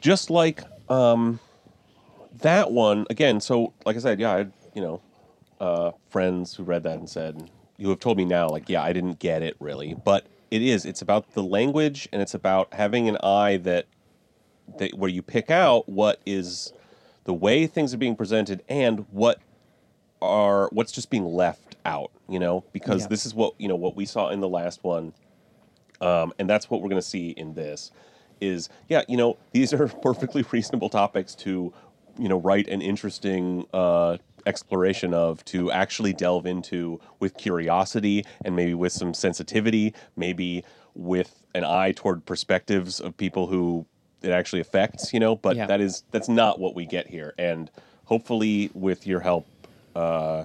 [0.00, 1.38] just like um
[2.38, 5.02] that one again, so like I said, yeah, I you know,
[5.60, 8.92] uh friends who read that and said you have told me now like yeah, I
[8.92, 13.08] didn't get it really, but it is it's about the language and it's about having
[13.08, 13.86] an eye that
[14.78, 16.72] that where you pick out what is
[17.24, 19.40] the way things are being presented and what
[20.22, 23.08] are what's just being left out, you know, because Yeah.
[23.08, 25.12] this is what, you know, what we saw in the last one
[26.00, 27.90] um, and that's what we're going to see in this
[28.40, 31.72] is yeah you know these are perfectly reasonable topics to
[32.18, 34.16] you know write an interesting uh,
[34.46, 41.42] exploration of to actually delve into with curiosity and maybe with some sensitivity maybe with
[41.54, 43.84] an eye toward perspectives of people who
[44.22, 45.66] it actually affects you know but Yeah.
[45.66, 47.70] that is that's not what we get here and
[48.04, 49.46] hopefully with your help
[49.94, 50.44] uh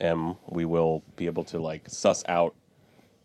[0.00, 2.54] m we will be able to like suss out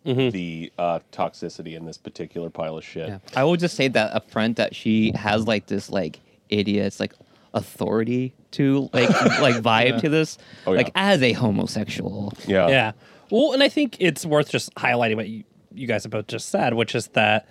[0.04, 3.08] the uh, toxicity in this particular pile of shit.
[3.10, 3.20] Yeah.
[3.36, 7.14] I will just say that up front that she has like this like idiot's like
[7.54, 9.10] authority to like
[9.40, 10.38] like vibe to this.
[10.66, 10.78] Oh, yeah.
[10.78, 12.34] Like as a homosexual.
[12.48, 12.68] Yeah.
[12.68, 12.92] Yeah.
[13.30, 16.50] Well, and I think it's worth just highlighting what you, you guys have both just
[16.50, 17.48] said, which is that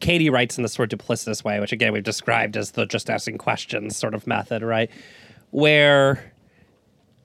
[0.00, 3.10] Katie writes in this sort of duplicitous way, which again we've described as the just
[3.10, 4.90] asking questions sort of method, right?
[5.50, 6.32] Where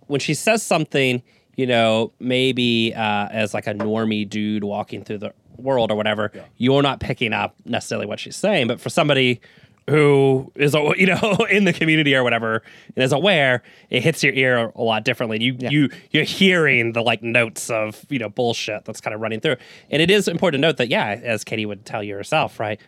[0.07, 1.21] when she says something,
[1.55, 6.31] you know, maybe uh, as like a normie dude walking through the world or whatever,
[6.57, 8.67] you're not picking up necessarily what she's saying.
[8.67, 9.41] But for somebody
[9.89, 12.63] who is, you know, in the community or whatever
[12.95, 15.41] and is aware, it hits your ear a lot differently.
[15.41, 19.39] You you you're hearing the like notes of you know bullshit that's kind of running
[19.39, 19.57] through.
[19.89, 22.79] And it is important to note that yeah, as Katie would tell you herself, right?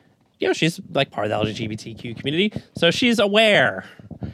[0.41, 3.85] You know, she's like part of the LGBTQ community, so she's aware.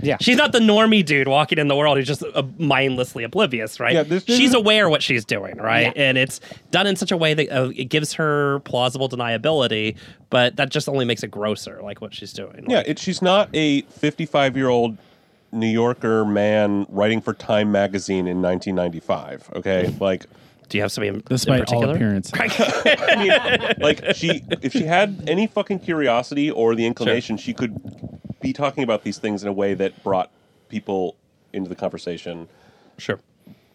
[0.02, 0.18] Yeah.
[0.20, 3.94] She's not the normie dude walking in the world who's just uh, mindlessly oblivious, right?
[3.94, 5.94] Yeah, this- this she's aware what she's doing, right?
[5.96, 6.04] Yeah.
[6.08, 6.40] And it's
[6.72, 9.96] done in such a way that uh, it gives her plausible deniability,
[10.30, 12.66] but that just only makes it grosser, like what she's doing.
[12.70, 14.98] Yeah, Like, it, she's not a 55 year old
[15.52, 19.50] New Yorker man writing for Time magazine in 1995.
[19.58, 20.26] Okay, like,
[20.70, 21.96] do you have somebody in, in Despite all particular?
[21.96, 22.34] appearances.
[22.36, 27.76] I mean, like she, if she had any fucking curiosity or the inclination, she could
[28.42, 30.32] be talking about these things in a way that brought
[30.70, 31.16] people
[31.54, 32.48] into the conversation.
[32.98, 33.20] Sure.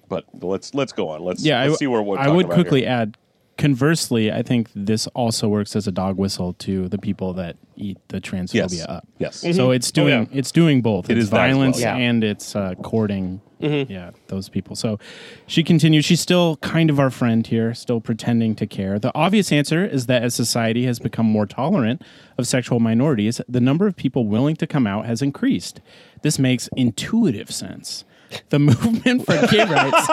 [0.09, 1.23] But let's let's go on.
[1.23, 2.17] Let's, yeah, I, let's see where we're.
[2.17, 2.91] I talking would about quickly here.
[2.91, 3.17] add.
[3.63, 7.97] Conversely, I think this also works as a dog whistle to the people that eat
[8.09, 8.87] the transphobia Yes.
[8.89, 9.07] up.
[9.19, 9.37] Yes.
[9.57, 10.39] So it's doing yeah.
[10.39, 11.09] it's doing both.
[11.09, 11.95] It it's is that as well, violence yeah.
[11.95, 13.41] and it's uh, courting.
[13.61, 14.75] Yeah, those people.
[14.75, 14.99] So
[15.47, 16.05] she continues.
[16.05, 18.99] She's still kind of our friend here, still pretending to care.
[18.99, 22.03] The obvious answer is that as society has become more tolerant
[22.37, 25.81] of sexual minorities, the number of people willing to come out has increased.
[26.23, 28.05] This makes intuitive sense.
[28.51, 30.07] The movement for gay rights.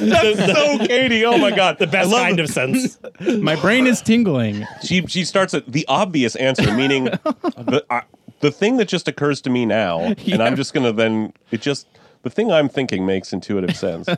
[0.00, 1.24] That's so Katie.
[1.24, 2.98] Oh my god, The best kind of sense.
[3.20, 4.66] My brain is tingling.
[4.82, 8.00] she she starts at the obvious answer, meaning the uh,
[8.40, 11.86] the thing that just occurs to me now, and I'm just gonna then it just
[12.22, 14.08] the thing I'm thinking makes intuitive sense,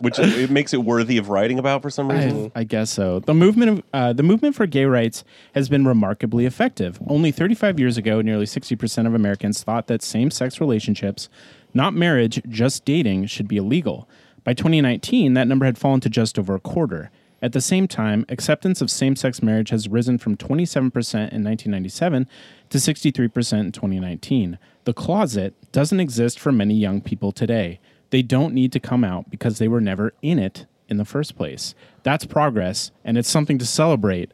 [0.00, 2.52] which it makes it worthy of writing about for some reason.
[2.54, 3.18] I, I guess so.
[3.20, 7.00] The movement of uh, the movement for gay rights has been remarkably effective.
[7.08, 11.28] Only 35 years ago, nearly 60% of Americans thought that same-sex relationships,
[11.74, 14.08] not marriage, just dating, should be illegal.
[14.44, 17.10] By 2019, that number had fallen to just over a quarter.
[17.42, 22.26] At the same time, acceptance of same-sex marriage has risen from 27% in 1997
[22.70, 24.58] to 63% in 2019.
[24.84, 27.80] The closet doesn't exist for many young people today.
[28.10, 31.36] They don't need to come out because they were never in it in the first
[31.36, 31.74] place.
[32.02, 34.32] That's progress, and it's something to celebrate.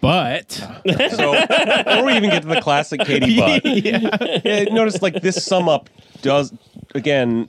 [0.00, 4.64] But So before we even get to the classic Katie butt, yeah.
[4.72, 5.90] notice like this sum up
[6.22, 6.52] does
[6.94, 7.48] again,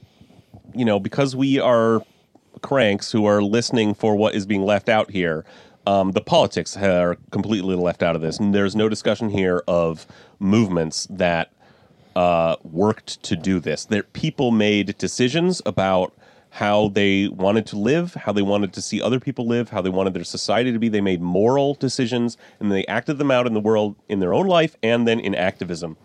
[0.76, 2.02] you know, because we are
[2.62, 5.46] cranks who are listening for what is being left out here.
[5.88, 10.06] Um, the politics are completely left out of this, and there's no discussion here of
[10.40, 11.52] movements that
[12.16, 13.86] uh, worked to do this.
[13.86, 16.14] There, people made decisions about
[16.52, 19.90] how they wanted to live, how they wanted to see other people live, how they
[19.90, 20.90] wanted their society to be.
[20.90, 24.48] They made moral decisions and they acted them out in the world in their own
[24.48, 25.98] life and then in activism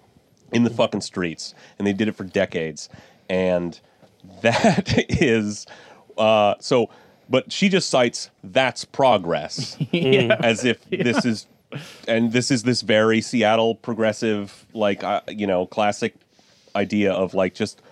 [0.53, 1.53] in the fucking streets.
[1.79, 2.89] And they did it for decades.
[3.29, 3.79] And
[4.43, 5.67] that is
[6.17, 6.91] uh, so
[7.29, 11.47] but she just cites that's progress as if this is
[12.07, 16.15] and this is this very Seattle progressive like uh, you know classic
[16.75, 17.83] idea of like just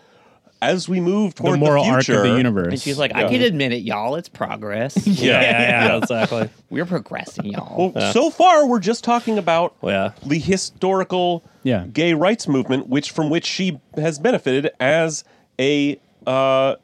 [0.62, 2.68] as we move toward The toward moral arc future, of the universe.
[2.72, 3.26] And she's like, Yeah.
[3.26, 4.14] I can admit it, y'all.
[4.14, 4.96] It's progress.
[5.06, 6.48] Yeah, yeah, yeah, exactly.
[6.70, 7.92] We're progressing, y'all.
[7.94, 10.12] Well, so far we're just talking about Yeah.
[10.24, 11.84] the historical Yeah.
[11.92, 15.24] gay rights movement, which from which she has benefited as
[15.60, 16.76] a uh,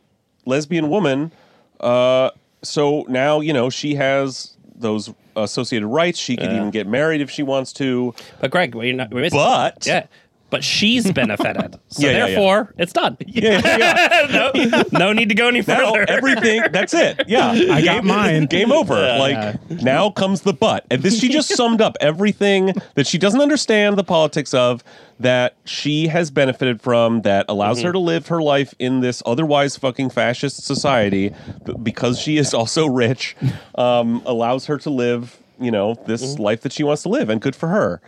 [0.47, 1.33] lesbian woman.
[1.81, 2.31] Uh,
[2.63, 6.19] so now you know she has those associated rights.
[6.19, 6.57] She can Yeah.
[6.57, 8.15] even get married if she wants to.
[8.41, 10.07] But Greg, we're not, we missed But yeah.
[10.51, 12.27] But she's benefited, so Yeah, yeah, yeah.
[12.27, 13.17] therefore it's done.
[13.27, 14.49] yeah, yeah,
[14.93, 16.05] no, no need to go any now further.
[16.09, 16.63] everything.
[16.73, 17.23] That's it.
[17.29, 18.47] Yeah, I got Game- mine.
[18.47, 18.95] Game over.
[18.95, 19.57] like Yeah.
[19.83, 23.97] now comes the butt, And this she just summed up everything that she doesn't understand
[23.97, 24.83] the politics of
[25.21, 29.77] that she has benefited from that allows her to live her life in this otherwise
[29.77, 31.35] fucking fascist society
[31.83, 33.37] because she is also rich
[33.75, 37.43] um, allows her to live you know this life that she wants to live and
[37.43, 38.01] good for her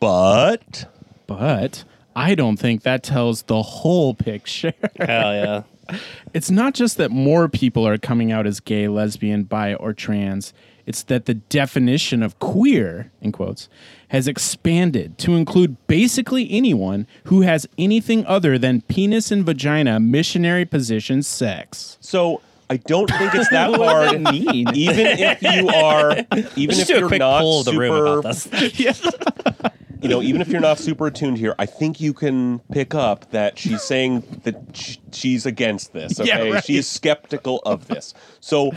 [0.00, 0.86] but
[1.26, 1.84] but
[2.16, 4.72] I don't think that tells the whole picture.
[4.98, 5.62] Hell yeah.
[6.34, 10.52] it's not just that more people are coming out as gay, lesbian, bi, or trans.
[10.86, 13.68] It's that the definition of queer, in quotes,
[14.08, 20.64] has expanded to include basically anyone who has anything other than penis and vagina missionary
[20.64, 21.96] position sex.
[22.00, 24.68] so I don't think it's that hard does mean?
[24.74, 26.16] even if you are
[26.56, 28.46] even Let's if do you're quick not poll of the super room about this.
[30.02, 33.30] you know, even if you're not super attuned here, I think you can pick up
[33.30, 36.18] that she's saying that sh- she's against this.
[36.18, 36.64] Yeah, Okay, right.
[36.64, 38.14] she is skeptical of this.
[38.40, 38.72] So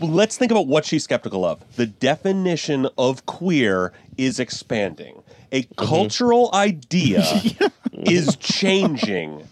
[0.00, 1.62] let's think about what she's skeptical of.
[1.76, 5.22] The definition of queer is expanding.
[5.52, 5.84] A Mm-hmm.
[5.84, 7.24] cultural idea
[7.92, 9.42] is changing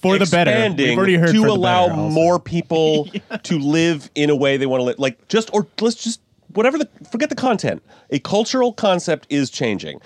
[0.00, 0.50] For the better.
[0.50, 2.14] We've expanding already heard to for the allow better also.
[2.14, 3.08] more people
[3.42, 4.98] to live in a way they want to live.
[5.00, 6.20] Like just or let's just
[6.54, 7.82] whatever the forget the content.
[8.10, 10.00] A cultural concept is changing.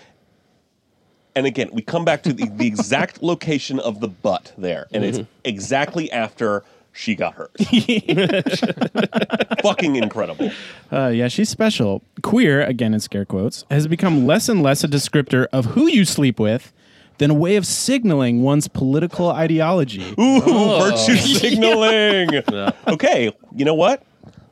[1.34, 5.04] And again, we come back to the, the exact location of the butt there, and
[5.04, 7.52] it's exactly after she got hurt.
[9.62, 10.50] Fucking incredible.
[10.92, 12.02] Uh, yeah, she's special.
[12.22, 16.04] Queer, again in scare quotes, has become less and less a descriptor of who you
[16.04, 16.72] sleep with
[17.18, 20.14] than a way of signaling one's political ideology.
[20.18, 22.42] Ooh, virtue signaling.
[22.86, 24.02] Okay, you know what?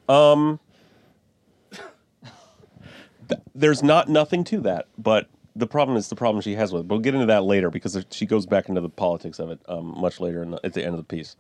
[0.09, 0.61] Um,
[3.29, 5.29] th- there's not nothing to that, but
[5.61, 6.89] the problem is the problem she has with it.
[6.89, 9.95] We'll get into that later because she goes back into the politics of it um,
[10.01, 11.37] much later in the, at the end of the piece.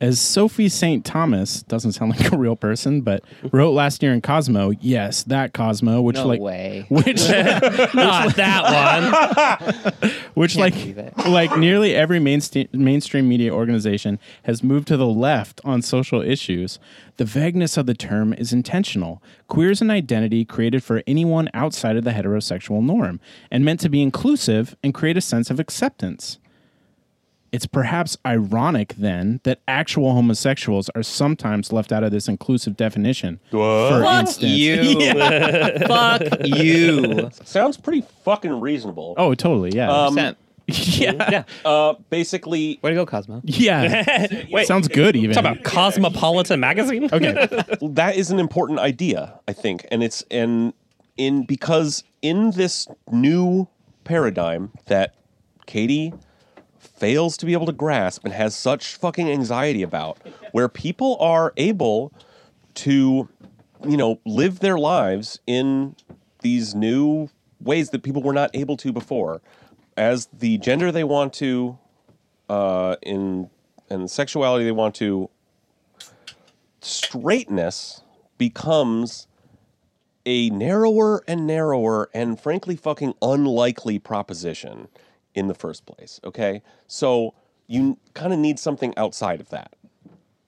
[0.00, 1.04] As Sophie St.
[1.04, 5.52] Thomas, doesn't sound like a real person, but wrote last year in Cosmo, yes, that
[5.52, 6.86] Cosmo, which No like way.
[6.88, 9.60] which Not that
[10.00, 10.10] one.
[10.34, 11.28] which Can't like it.
[11.28, 16.78] like nearly every mainstream mainstream media organization has moved to the left on social issues.
[17.18, 19.22] The vagueness of the term is intentional.
[19.48, 23.90] Queer is an identity created for anyone outside of the heterosexual norm and meant to
[23.90, 26.38] be inclusive and create a sense of acceptance.
[27.52, 33.40] It's perhaps ironic then that actual homosexuals are sometimes left out of this inclusive definition.
[33.50, 35.12] For Fuck instance, you.
[35.86, 37.30] Fuck you.
[37.44, 39.14] Sounds pretty fucking reasonable.
[39.16, 39.70] Oh, totally.
[39.74, 39.90] Yeah.
[39.90, 40.16] Um,
[40.66, 41.30] yeah.
[41.30, 41.42] Yeah.
[41.64, 43.40] Uh, basically, Way to go, Cosmo.
[43.44, 44.26] Yeah.
[44.52, 45.16] Wait, Sounds good.
[45.16, 45.34] Even.
[45.34, 47.08] talk about Cosmopolitan magazine.
[47.12, 47.48] okay.
[47.82, 50.72] that is an important idea, I think, and it's and
[51.16, 53.66] in because in this new
[54.04, 55.14] paradigm that
[55.66, 56.12] Katie
[57.00, 60.18] fails to be able to grasp and has such fucking anxiety about,
[60.52, 62.12] where people are able
[62.74, 63.28] to,
[63.84, 65.96] you know, live their lives in
[66.42, 67.28] these new
[67.60, 69.40] ways that people were not able to before,
[69.96, 71.78] as the gender they want to,
[72.48, 73.50] uh, in
[73.88, 75.28] and sexuality they want to,
[76.80, 78.02] straightness
[78.38, 79.26] becomes
[80.24, 84.86] a narrower and narrower and frankly fucking unlikely proposition
[85.34, 86.20] in the first place.
[86.24, 86.62] Okay.
[86.86, 87.34] So
[87.66, 89.76] you kind of need something outside of that.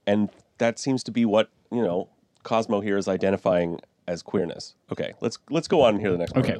[0.06, 2.08] And that seems to be what, you know,
[2.42, 4.74] Cosmo here is identifying as queerness.
[4.90, 6.48] Okay, let's let's go on and hear the next part.
[6.48, 6.58] Okay.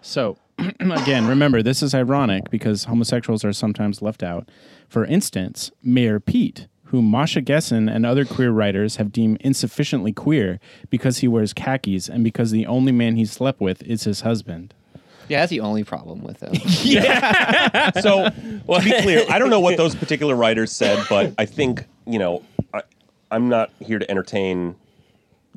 [0.00, 4.48] So, again, remember, this is ironic because homosexuals are sometimes left out.
[4.88, 10.60] For instance, Mayor Pete, whom Masha Gessen and other queer writers have deemed insufficiently queer
[10.90, 14.74] because he wears khakis and because the only man he slept with is his husband.
[15.28, 16.52] Yeah, that's the only problem with him.
[18.02, 18.28] So
[18.66, 21.84] well, to be clear, I don't know what those particular writers said, but I think
[22.06, 22.82] you know, I,
[23.30, 24.76] I'm not here to entertain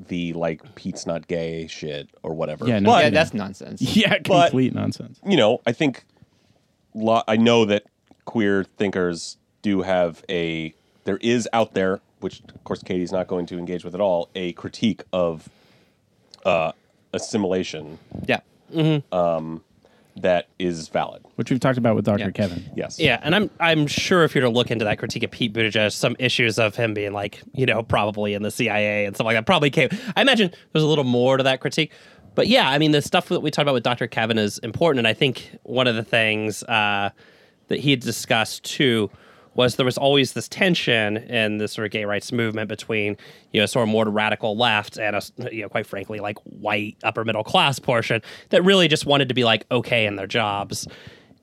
[0.07, 2.67] the like Pete's not gay shit or whatever.
[2.67, 3.81] Yeah, no but yeah, that's nonsense.
[3.95, 5.19] Yeah, But- complete nonsense.
[5.27, 6.05] you know, I think
[6.93, 7.83] lo- I know that
[8.25, 10.73] queer thinkers do have a
[11.05, 14.29] there is out there, which of course Katie's not going to engage with at all,
[14.35, 15.49] a critique of
[16.45, 16.71] uh,
[17.13, 17.97] assimilation
[18.27, 18.41] Yeah.
[20.21, 21.23] That is valid.
[21.35, 22.25] Which we've talked about with Dr.
[22.25, 22.31] Yeah.
[22.31, 22.71] Kevin.
[22.75, 22.99] Yes.
[22.99, 25.91] Yeah, and I'm I'm sure if you're to look into that critique of Pete Buttigieg,
[25.91, 29.35] some issues of him being like, you know, probably in the CIA and stuff like
[29.35, 29.89] that probably came.
[30.15, 31.91] I imagine there's a little more to that critique,
[32.35, 34.07] but yeah, I mean the stuff that we talked about with Dr.
[34.07, 37.11] Kevin is important, and I think one of the things uh,
[37.67, 39.09] that he had discussed too
[39.57, 43.17] was there was always this tension in the sort of gay rights movement between
[43.51, 46.95] you know sort of more radical left and a you know quite frankly like white
[47.03, 50.87] upper middle class portion that really just wanted to be like okay in their jobs.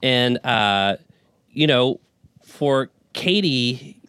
[0.02, 0.96] And uh
[1.50, 2.00] you know
[2.44, 4.00] for Katie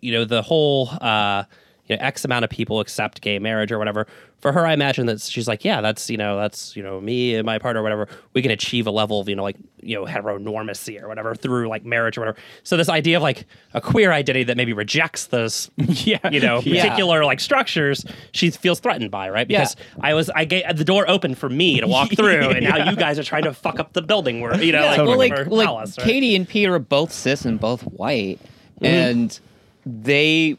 [0.00, 1.44] you know the whole uh
[1.86, 4.06] you know x amount of people accept gay marriage or whatever
[4.40, 7.34] for her i imagine that she's like yeah that's you know that's you know me
[7.34, 8.08] and my partner or whatever.
[8.32, 11.68] We can achieve a level of you know like you know heteronormacy or whatever through
[11.68, 12.38] like marriage or whatever.
[12.62, 16.18] So this idea of like a queer identity that maybe rejects those Yeah.
[16.30, 16.82] you know Yeah.
[16.82, 19.46] particular like structures she feels threatened by right?
[19.48, 22.90] Because i was i gave the door open for me to walk through and now
[22.90, 25.32] you guys are trying to fuck up the building where you know like, well, like
[25.32, 26.04] or like palace, right?
[26.06, 28.38] Katie and Peter are both cis and both white,
[28.80, 29.38] and
[29.86, 30.56] they,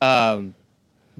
[0.00, 0.54] um,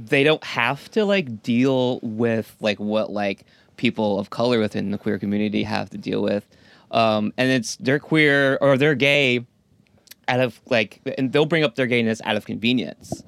[0.07, 3.44] they don't have to like deal with like what like
[3.76, 6.46] people of color within the queer community have to deal with,
[6.92, 9.44] um, and it's they're queer or they're gay
[10.28, 13.22] out of like and they'll bring up their gayness out of convenience.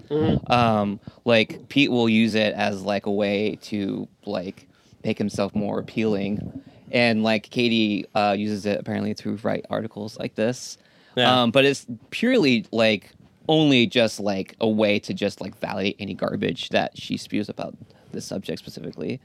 [0.49, 4.69] Um like pete will use it as like a way to like
[5.03, 6.63] make himself more appealing.
[6.93, 10.77] And like katie uh uses it apparently to write articles like this.
[11.17, 11.43] Yeah.
[11.43, 13.11] um but it's purely like
[13.49, 17.77] only just like a way to just like validate any garbage that she spews about
[18.13, 19.21] this subject specifically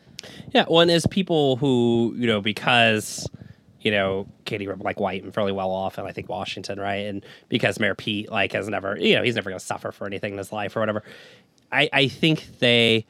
[0.53, 3.28] Yeah, one is people who you know because
[3.82, 7.05] you know Katie like white and fairly well off, and I think Washington, right?
[7.05, 10.07] And because Mayor Pete like has never, you know, he's never going to suffer for
[10.07, 11.03] anything in his life or whatever.
[11.72, 13.05] I I think they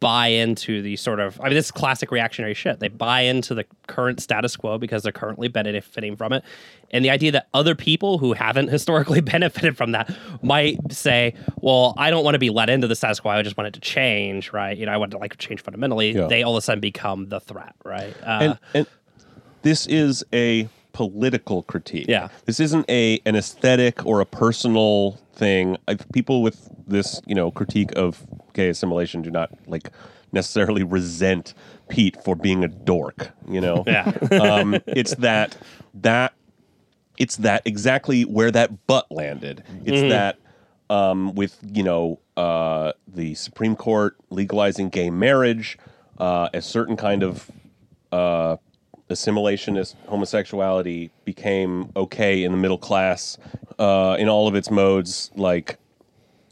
[0.00, 2.80] buy into the sort of I mean this is classic reactionary shit.
[2.80, 6.42] They buy into the current status quo because they're currently benefiting from it.
[6.90, 11.94] And the idea that other people who haven't historically benefited from that might say, "Well,
[11.96, 13.30] I don't want to be let into the status quo.
[13.30, 14.76] I just want it to change, right?
[14.76, 16.26] You know, I want to like change fundamentally." Yeah.
[16.26, 18.16] They all of a sudden become the threat, right?
[18.22, 18.86] Uh, and, and
[19.62, 20.68] this is a
[21.00, 22.04] political critique.
[22.08, 22.28] Yeah.
[22.44, 25.78] This isn't a an aesthetic or a personal thing.
[25.88, 29.90] I, people with this, you know, critique of gay assimilation do not like
[30.30, 31.54] necessarily resent
[31.88, 33.30] Pete for being a dork.
[33.48, 33.84] You know.
[33.86, 34.12] yeah.
[34.42, 35.56] um, it's that
[35.94, 36.34] that
[37.16, 39.64] it's that exactly where that butt landed.
[39.86, 40.36] It's that
[40.90, 45.78] um, with you know uh, the Supreme Court legalizing gay marriage,
[46.18, 47.50] uh, a certain kind of
[48.12, 48.58] uh,
[49.10, 53.36] assimilationist homosexuality became okay in the middle class
[53.78, 55.30] uh, in all of its modes.
[55.36, 55.78] Like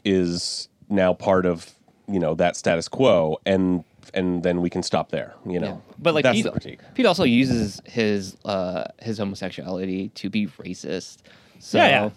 [0.05, 1.73] is now part of
[2.07, 3.83] you know that status quo and
[4.13, 7.23] and then we can stop there you know but like that's Pete, the Pete also
[7.23, 11.17] uses his uh his homosexuality to be racist
[11.59, 12.09] so Yeah, yeah.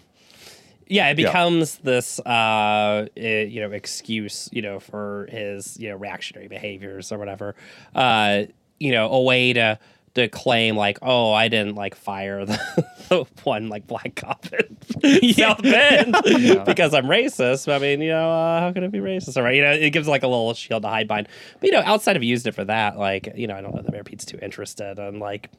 [0.87, 1.27] yeah, it Yeah.
[1.27, 7.11] becomes this, uh, eh, you know, excuse, you know, for his, you know, reactionary behaviors
[7.11, 7.55] or whatever.
[7.93, 8.43] Uh,
[8.79, 9.77] you know, a way to
[10.15, 14.45] to claim like, oh, I didn't like fire the, the one like black cop
[15.01, 16.15] in South Bend
[16.65, 17.71] because I'm racist.
[17.73, 19.37] I mean, you know, uh, how can it be racist?
[19.37, 21.27] All right, you know, it gives like a little shield to hide behind.
[21.59, 23.81] But you know, outside of using it for that, like, you know, I don't know
[23.81, 25.49] that Mayor Pete's too interested in like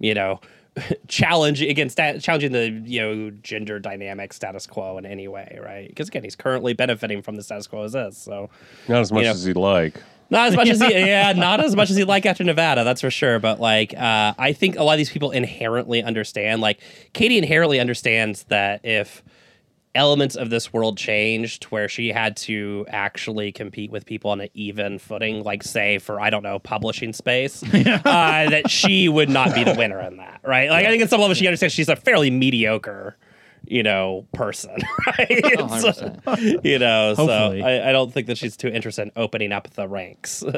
[0.00, 0.40] you know,
[1.08, 5.88] challenge against that, challenging the you know gender dynamic status quo in any way, right?
[5.88, 8.16] Because again, he's currently benefiting from the status quo as is.
[8.16, 8.50] So
[8.88, 10.00] not as much know- as he'd like
[10.30, 13.00] not as much as he, yeah, not as much as he'd like after Nevada, that's
[13.00, 13.38] for sure.
[13.38, 16.60] But like, uh, I think a lot of these people inherently understand.
[16.60, 16.80] Like,
[17.12, 19.22] Katie inherently understands that if
[19.94, 24.48] elements of this world changed where she had to actually compete with people on an
[24.54, 29.54] even footing like say for i don't know publishing space uh, that she would not
[29.54, 31.88] be the winner in that right like i think at some level she understands she's
[31.88, 33.16] a fairly mediocre
[33.70, 36.16] you know person right Oh, So,
[36.64, 37.60] you know Hopefully.
[37.60, 40.42] so I, I don't think that she's too interested in opening up the ranks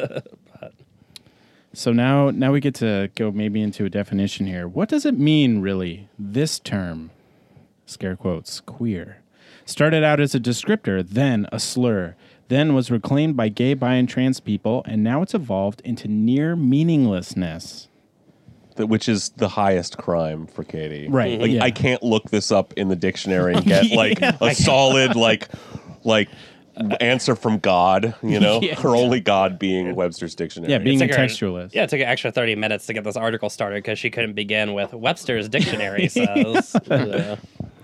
[1.73, 4.67] So now, now we get to go maybe into a definition here.
[4.67, 6.09] What does it mean, really?
[6.19, 7.13] This term,
[7.87, 9.19] scare quotes, queer,
[9.65, 12.17] started out as a descriptor, then a slur,
[12.49, 16.57] then was reclaimed by gay, bi, and trans people, and now it's evolved into near
[16.57, 17.87] meaninglessness.
[18.81, 21.09] That which is the highest crime for Katie.
[21.09, 21.63] Right, Like yeah.
[21.65, 25.49] I can't look this up in the dictionary and get like a solid like
[26.05, 26.29] like
[27.01, 28.81] answer from God, you know, Yeah.
[28.83, 30.73] or only God being Webster's dictionary.
[30.73, 31.75] Yeah, being a took her- textualist.
[31.75, 34.33] Yeah, it took an extra 30 minutes to get this article started because she couldn't
[34.33, 36.75] begin with Webster's dictionary says.
[36.87, 37.37] Yeah.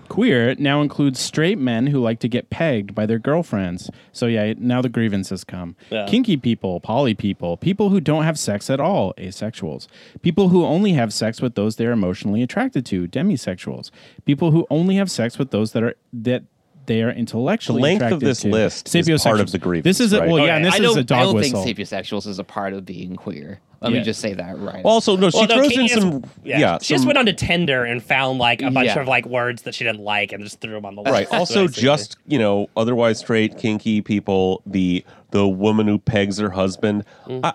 [0.09, 3.89] Queer now includes straight men who like to get pegged by their girlfriends.
[4.11, 5.75] So yeah, now the grievances come.
[5.89, 6.07] Yeah.
[6.07, 9.87] Kinky people, poly people, people who don't have sex at all, asexuals.
[10.21, 13.91] People who only have sex with those they're emotionally attracted to, demisexuals.
[14.25, 16.43] People who only have sex with those that are that
[16.87, 18.49] they are intellectually The length of this to.
[18.49, 20.29] list is part of the grievance, This is a, right?
[20.29, 21.63] well, yeah, Okay, and this I is don't, a I dog don't whistle.
[21.63, 23.59] think sapiosexuals is a part of being queer.
[23.81, 23.99] Let Yeah.
[23.99, 24.83] me just say that right.
[24.83, 26.23] Also, no, she Well, throws Katie in is- some.
[26.43, 28.99] yeah, Yeah, she just some- went onto Tinder and found like a bunch Yeah.
[28.99, 31.13] of like words that she didn't like and just threw them on the list.
[31.13, 31.27] right.
[31.31, 34.61] Also, just you know, otherwise straight, kinky people.
[34.65, 37.03] The the woman who pegs her husband.
[37.27, 37.41] Mm.
[37.43, 37.53] I,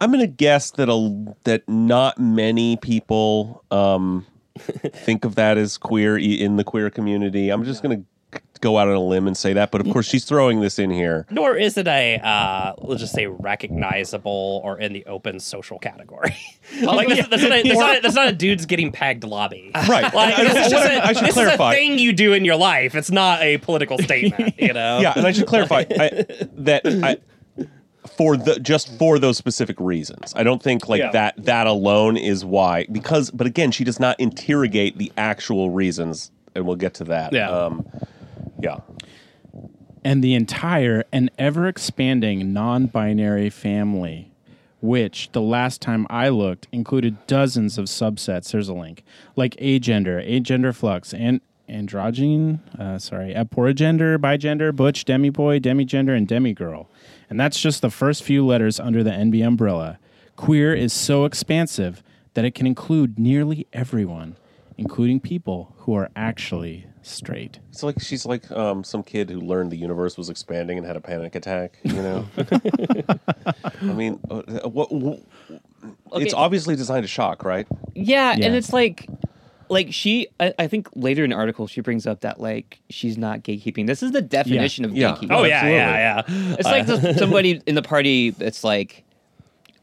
[0.00, 4.26] I'm gonna guess that a that not many people um,
[4.92, 7.50] think of that as queer in the queer community.
[7.50, 8.00] I'm just gonna
[8.60, 9.70] go out on a limb and say that.
[9.70, 11.26] But of course, she's throwing this in here.
[11.30, 16.36] nor is it a uh, let's just say recognizable or in the open social category.
[16.82, 19.70] like that's, that's, not a, that's, not a, that's not a dude's getting pegged lobby.
[19.88, 20.12] Right.
[20.14, 21.72] Like I- I- this is just what a, I- I should this clarify.
[21.72, 22.94] is a thing you do in your life.
[22.94, 24.54] It's not a political statement.
[24.60, 25.00] You know.
[25.00, 26.26] yeah, and I should clarify I,
[26.58, 27.16] that I,
[28.16, 30.32] for the just for those specific reasons.
[30.36, 31.10] I don't think like Yeah.
[31.12, 36.30] that that alone is why because but again, she does not interrogate the actual reasons
[36.54, 37.32] and we'll get to that.
[37.32, 37.50] Yeah.
[37.50, 37.86] Um
[38.62, 38.78] yeah.
[40.04, 44.32] and the entire and ever expanding non binary family,
[44.80, 48.52] which the last time I looked included dozens of subsets.
[48.52, 49.04] There's a link
[49.36, 51.40] like agender, agender flux, and
[51.70, 56.86] androgyne, uh, sorry, aporagender, bigender, butch, demiboy, demigender, and demigirl.
[57.28, 59.98] And that's just the first few letters under the NB umbrella.
[60.36, 62.02] Queer is so expansive
[62.34, 64.36] that it can include nearly everyone,
[64.76, 67.58] including people who are actually straight.
[67.70, 70.96] It's like she's like um, some kid who learned the universe was expanding and had
[70.96, 72.26] a panic attack, you know.
[73.80, 75.20] I mean, uh, what, what
[76.14, 77.66] it's obviously designed to shock, right?
[77.94, 78.46] Yeah, Yeah.
[78.46, 79.06] and it's like,
[79.68, 80.28] like she.
[80.38, 83.86] I, I think later in the article she brings up that like she's not gatekeeping.
[83.86, 85.12] This is the definition of Yeah.
[85.12, 85.28] gatekeeping.
[85.30, 85.76] Oh yeah, Absolutely.
[85.76, 86.54] yeah, yeah.
[86.58, 89.04] It's like the, somebody in the party that's like,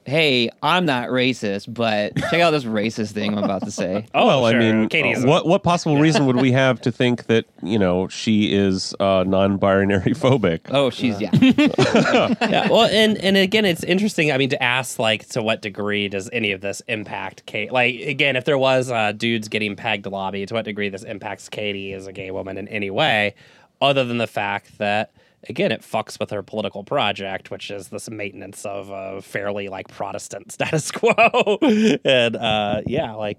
[0.07, 4.25] "Hey, I'm not racist, but check out this racist thing I'm about to say." Oh,
[4.25, 4.59] well, sure.
[4.59, 7.77] I mean, Katie's uh, what what possible reason would we have to think that you
[7.77, 10.61] know she is uh, non-binary phobic?
[10.69, 11.29] Oh, she's yeah.
[12.49, 12.69] yeah.
[12.69, 14.31] Well, and and again, it's interesting.
[14.31, 17.71] I mean, to ask like, to what degree does any of this impact Kate?
[17.71, 21.03] Like, again, if there was uh, dudes getting pegged to lobby, to what degree this
[21.03, 23.35] impacts Katie as a gay woman in any way,
[23.81, 25.11] other than the fact that.
[25.49, 29.87] Again, it fucks with her political project, which is this maintenance of a fairly like
[29.87, 31.57] Protestant status quo,
[32.03, 33.37] and uh, yeah, like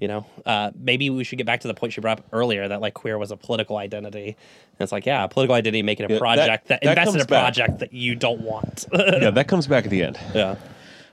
[0.00, 2.66] you know, uh, maybe we should get back to the point she brought up earlier
[2.66, 4.26] that like queer was a political identity.
[4.26, 7.22] And it's like, yeah, political identity making a Yeah, project that, that invested in comes
[7.22, 7.42] a back.
[7.54, 8.86] project that you don't want.
[8.92, 10.18] yeah, that comes back at the end.
[10.34, 10.56] yeah.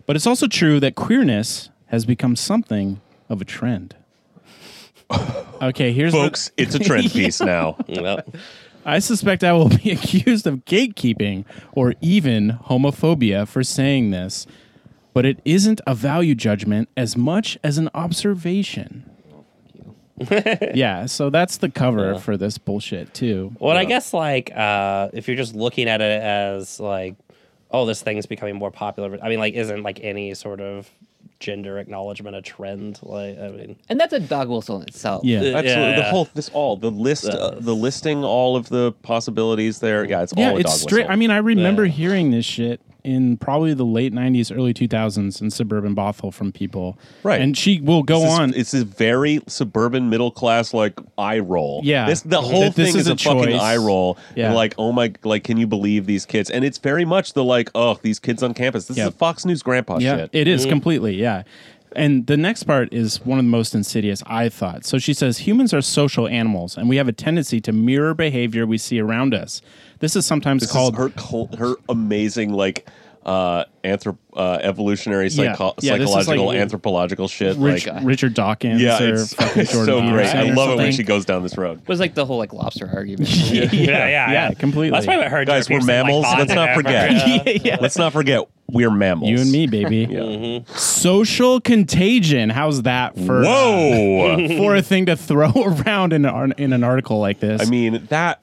[0.07, 2.99] But it's also true that queerness has become something
[3.29, 3.95] of a trend.
[5.61, 7.75] Okay, here's what- Folks, it's a trend piece now.
[7.89, 8.21] Well,
[8.89, 14.47] I suspect I will be accused of gatekeeping or even homophobia for saying this,
[15.13, 19.09] but it isn't a value judgment as much as an observation.
[20.73, 23.55] yeah, so that's the cover for this bullshit too.
[23.59, 27.15] well, I guess like uh, if you're just looking at it as like,
[27.71, 29.17] oh, this thing's becoming more popular.
[29.21, 30.89] I mean, like, isn't like any sort of
[31.39, 32.99] gender acknowledgement a trend?
[33.01, 35.23] Like, I mean, and that's a dog whistle in itself.
[35.23, 35.37] Yeah.
[35.39, 36.09] Absolutely, Yeah, the yeah.
[36.09, 40.03] whole this all the list, uh, the listing, all of the possibilities there.
[40.05, 41.01] Yeah, it's Yeah, all a dog it's straight.
[41.03, 41.11] whistle.
[41.13, 41.91] I mean, I remember Yeah.
[41.93, 46.97] hearing this shit in probably the late '90s, early 2000s in suburban Bothell from people.
[47.23, 47.41] Right.
[47.41, 48.53] and she will go this- on.
[48.53, 51.81] It's a very suburban middle class like eye roll.
[51.83, 52.07] Yeah.
[52.07, 54.17] this the whole this thing is is a a, fucking eye roll.
[54.35, 54.53] Yeah.
[54.53, 56.49] Like, oh my, like, can you believe these kids?
[56.49, 58.87] And it's very much the like, oh, these kids on campus.
[58.87, 59.07] This Yeah.
[59.07, 60.29] is a Fox News grandpa yeah, shit.
[60.33, 60.69] it is mm-hmm.
[60.69, 61.15] completely.
[61.15, 61.43] Yeah.
[61.95, 64.85] And the next part is one of the most insidious, I thought.
[64.85, 68.65] So she says humans are social animals, and we have a tendency to mirror behavior
[68.67, 69.61] we see around us.
[69.99, 72.87] This is sometimes this called is her cul- her amazing like
[73.25, 77.57] uh anthrop uh evolutionary psycho- Yeah, this is psychological like- anthropological shit.
[77.57, 80.33] Rich, like, Richard Dawkins yeah, or it's, fucking it's Jordan so great.
[80.33, 81.81] I or love it when she goes down this road.
[81.81, 83.29] It was like the whole like lobster argument.
[83.51, 84.91] yeah, yeah, yeah, completely.
[84.91, 86.25] That's why what her Guys, we're mammals.
[86.37, 87.11] Let's not forget.
[87.45, 87.77] yeah, yeah.
[87.81, 89.29] Let's not forget we're mammals.
[89.29, 90.07] You and me, baby.
[90.09, 90.75] Yeah.
[90.77, 92.49] Social contagion.
[92.49, 94.47] How's that for Whoa.
[94.57, 97.61] for a thing to throw around in an, in an article like this?
[97.61, 98.39] I mean that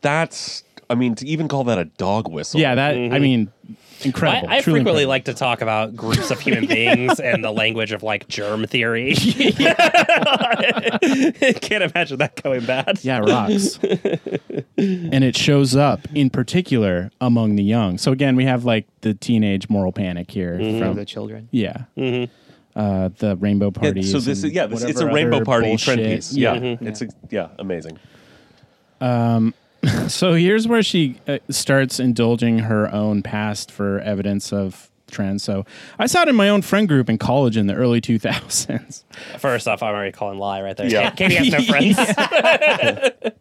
[0.00, 2.60] that's I mean to even call that a dog whistle.
[2.60, 3.50] yeah, that I mean,
[4.02, 4.48] incredible.
[4.48, 5.08] I, I frequently incredible.
[5.08, 9.14] like to talk about groups of human beings and the language of like germ theory.
[10.74, 12.98] Can't imagine that going bad.
[13.02, 13.78] Yeah, it rocks.
[14.76, 17.98] and it shows up in particular among the young.
[17.98, 20.78] So again, we have like the teenage moral panic here Mm-hmm.
[20.80, 21.48] from the children.
[21.50, 21.84] yeah.
[22.76, 24.10] Uh, the rainbow Yeah, parties.
[24.10, 26.32] so this is yeah, this, it's a whatever rainbow other party trend piece.
[26.32, 26.86] Yeah, Mm-hmm.
[26.88, 27.98] it's a, yeah, amazing.
[30.08, 35.42] So here's where she uh, starts indulging her own past for evidence of trends.
[35.42, 35.64] So
[35.98, 39.04] I saw it in my own friend group in college in the early 2000s.
[39.38, 40.88] First off, I'm already calling lie right there.
[40.88, 41.10] Yeah.
[41.10, 41.62] Katie has no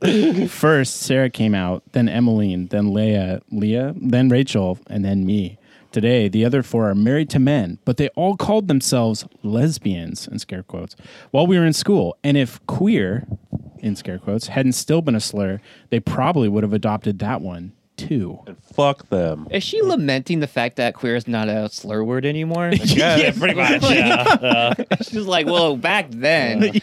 [0.01, 0.51] friends.
[0.53, 5.57] First, Sarah came out, then Emmeline, then Leah, Leah, then Rachel, and then me.
[5.91, 10.39] Today, the other four are married to men, but they all called themselves lesbians, in
[10.39, 10.95] scare quotes,
[11.29, 12.17] while we were in school.
[12.23, 13.27] And if queer,
[13.83, 17.73] in scare quotes, hadn't still been a slur, they probably would have adopted that one
[17.97, 18.39] too.
[18.47, 19.47] And fuck them.
[19.51, 22.69] Is she lamenting the fact that queer is not a slur word anymore?
[22.83, 23.83] yeah, pretty much.
[23.83, 24.73] Yeah.
[25.01, 26.81] She's like, well, back then.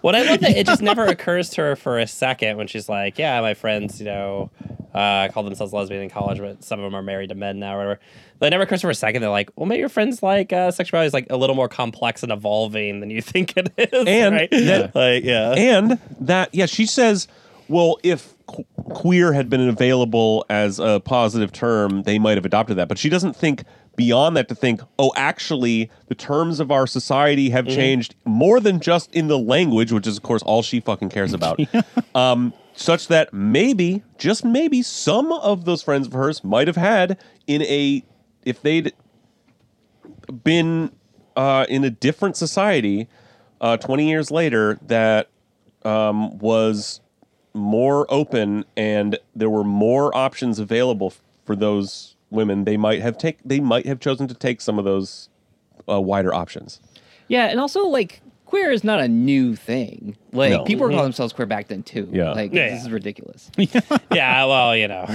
[0.00, 2.88] What I love that it just never occurs to her for a second when she's
[2.88, 4.50] like, "Yeah, my friends, you know,
[4.94, 7.74] uh, call themselves lesbian in college, but some of them are married to men now,
[7.74, 8.00] or whatever."
[8.38, 9.20] But it never occurs to her for a second.
[9.20, 12.22] They're like, "Well, maybe your friends like uh, sexuality is like a little more complex
[12.22, 14.50] and evolving than you think it is." And right?
[14.50, 17.28] that- like, yeah, And that yeah, she says,
[17.70, 22.76] well, if qu- queer had been available as a positive term, they might have adopted
[22.78, 22.88] that.
[22.88, 23.62] But she doesn't think
[23.96, 28.80] beyond that to think, oh, actually, the terms of our society have changed more than
[28.80, 31.60] just in the language, which is of course all she fucking cares about.
[32.14, 37.18] um, such that maybe, just maybe, some of those friends of hers might have had
[37.46, 38.02] in a
[38.44, 38.92] if they'd
[40.42, 40.90] been
[41.36, 43.06] uh, in a different society
[43.60, 45.28] uh, 20 years later that
[45.84, 47.00] um, was
[47.54, 51.12] more open and there were more options available
[51.44, 54.84] for those women they might have take they might have chosen to take some of
[54.84, 55.28] those
[55.88, 56.80] uh, wider options
[57.28, 60.16] Yeah, and also like queer is not a new thing.
[60.32, 60.64] Like No.
[60.64, 62.08] people were calling themselves queer back then too.
[62.12, 62.32] Yeah.
[62.32, 62.86] Like Yeah, this yeah.
[62.86, 63.50] is ridiculous.
[64.12, 64.44] yeah.
[64.44, 65.06] Well, you know,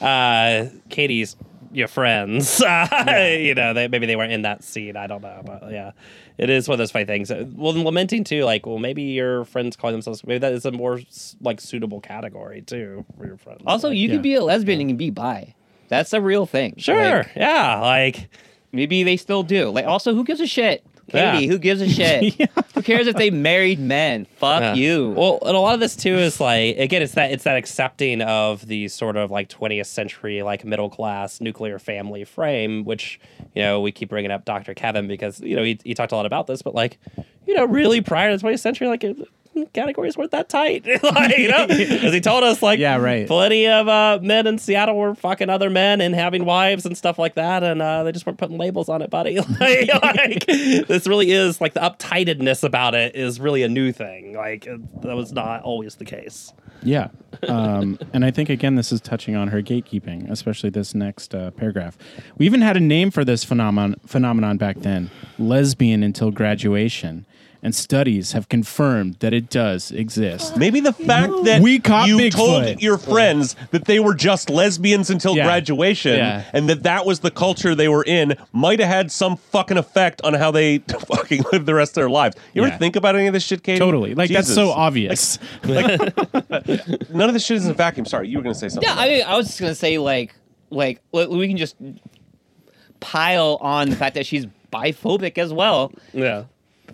[0.00, 1.36] uh, Katie's
[1.76, 2.62] your friends.
[2.70, 4.96] Uh, You know, they, maybe they weren't in that scene.
[4.96, 5.92] I don't know, but yeah,
[6.38, 7.30] it is one of those funny things.
[7.30, 10.24] Uh, Well, lamenting too, like, well, maybe your friends calling themselves.
[10.24, 11.00] Maybe that is a more
[11.40, 13.62] like suitable category too for your friends.
[13.66, 14.14] Also, Like, you Yeah.
[14.14, 15.54] could be a lesbian and be bi.
[15.88, 16.74] That's a real thing.
[16.78, 18.28] sure, Like, yeah, like.
[18.72, 19.70] maybe they still do.
[19.70, 20.84] Like also who gives a shit?
[21.14, 21.40] Yeah.
[21.40, 22.34] Who gives a shit?
[22.74, 24.24] Who cares if they married men?
[24.36, 24.74] Fuck Yeah.
[24.74, 25.10] you.
[25.16, 28.20] Well, and a lot of this too is like again, it's that it's that accepting
[28.22, 33.20] of the sort of like 20th century like middle class nuclear family frame, which
[33.54, 34.74] you know we keep bringing up Dr.
[34.74, 36.98] Kevin because you know he, he talked a lot about this, but like
[37.46, 39.16] you know really prior to the 20th century, like it,
[39.72, 43.26] categories weren't that tight, like you know, as he told us, like Yeah, right.
[43.26, 47.18] plenty of uh, men in Seattle were fucking other men and having wives and stuff
[47.18, 49.38] like that, and uh, they just weren't putting labels on it, buddy.
[49.60, 54.34] like, like, this really is like the uptightedness about it is really a new thing.
[54.34, 56.52] Like it, that was not always the case.
[56.82, 57.08] Yeah.
[57.48, 61.50] Um, and I think, again, this is touching on her gatekeeping, especially this next uh,
[61.52, 61.96] paragraph.
[62.36, 67.26] We even had a name for this phenomenon, phenomenon back then lesbian until graduation.
[67.64, 70.56] And studies have confirmed that it does exist.
[70.56, 72.32] maybe the fact that We caught you Bigfoot.
[72.32, 75.44] told your friends that they were just lesbians until Yeah.
[75.44, 76.42] graduation Yeah.
[76.52, 80.20] and that that was the culture they were in might have had some fucking effect
[80.22, 82.68] on how they fucking live the rest of their lives you Yeah.
[82.68, 83.78] ever think about any of this shit Katie?
[83.78, 84.14] Totally.
[84.14, 84.76] Like, that's so Jesus.
[84.76, 85.38] obvious.
[87.10, 88.94] none of this shit is in a vacuum sorry you were gonna say something yeah,
[89.00, 90.34] I mean, I was just gonna say like,
[90.70, 91.76] like li- we can just
[93.00, 95.92] pile on the fact that she's biphobic as well.
[96.12, 96.44] Yeah.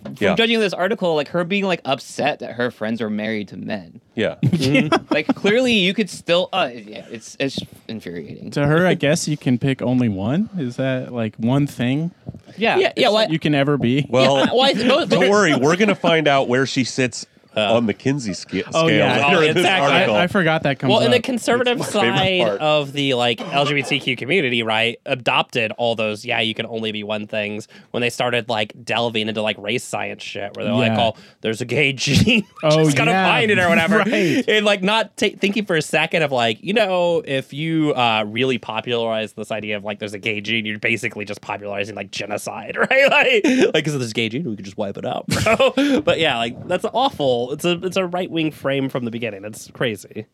[0.02, 0.34] From Yeah.
[0.34, 4.00] judging this article, like her being like upset that her friends are married to men.
[4.14, 4.36] yeah
[5.10, 6.48] Like clearly, you could still.
[6.52, 8.50] Uh, yeah, it's it's infuriating.
[8.52, 10.48] to her, I guess you can pick only one.
[10.56, 12.12] Is that like one thing
[12.56, 14.06] Yeah, Yeah, yeah, well, you can ever be?
[14.08, 17.26] well Yeah, why- no, don't worry we're gonna find out where she sits
[17.56, 19.26] on the Kinsey sca- scale Oh, yeah.
[19.26, 20.14] later Oh, in this exactly.
[20.14, 23.14] I, I forgot that comes Well, in the conservative It's my favorite side of the
[23.14, 26.24] like LGBTQ community, right, adopted all those.
[26.24, 29.84] Yeah, you can only be one things when they started like delving into like race
[29.84, 33.26] science shit, where they're like, "Oh, there's a gay gene, Oh, just gotta yeah.
[33.26, 34.44] find it or whatever," Right.
[34.48, 38.24] and like not ta thinking for a second of like, you know, if you uh,
[38.26, 42.10] really popularize this idea of like there's a gay gene, you're basically just popularizing like
[42.10, 43.10] genocide, right?
[43.10, 46.00] Like, like because there's a gay gene, we could just wipe it out, bro.
[46.00, 47.39] but yeah, like that's awful.
[47.52, 49.44] It's a it's a right wing frame from the beginning.
[49.44, 50.26] It's crazy.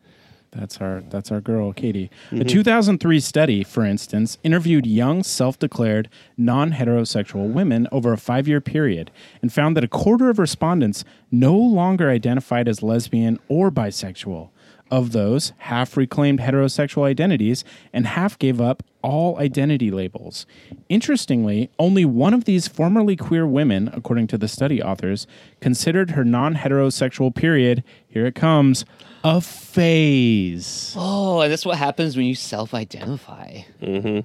[0.53, 2.11] That's our that's our girl, Katie.
[2.31, 2.47] A mm-hmm.
[2.47, 9.11] 2003 study, for instance, interviewed young self-declared non-heterosexual women over a 5-year period
[9.43, 14.51] and found that a quarter of respondents no longer identified as lesbian or bisexual.
[14.91, 20.47] Of those, half reclaimed heterosexual identities and half gave up all identity labels.
[20.89, 25.27] Interestingly, only one of these formerly queer women, according to the study authors,
[25.61, 28.85] considered her non heterosexual period, here it comes,
[29.23, 30.95] a phase.
[30.97, 33.61] Oh, and that's what happens when you self-identify.
[33.83, 34.21] Mm-hmm.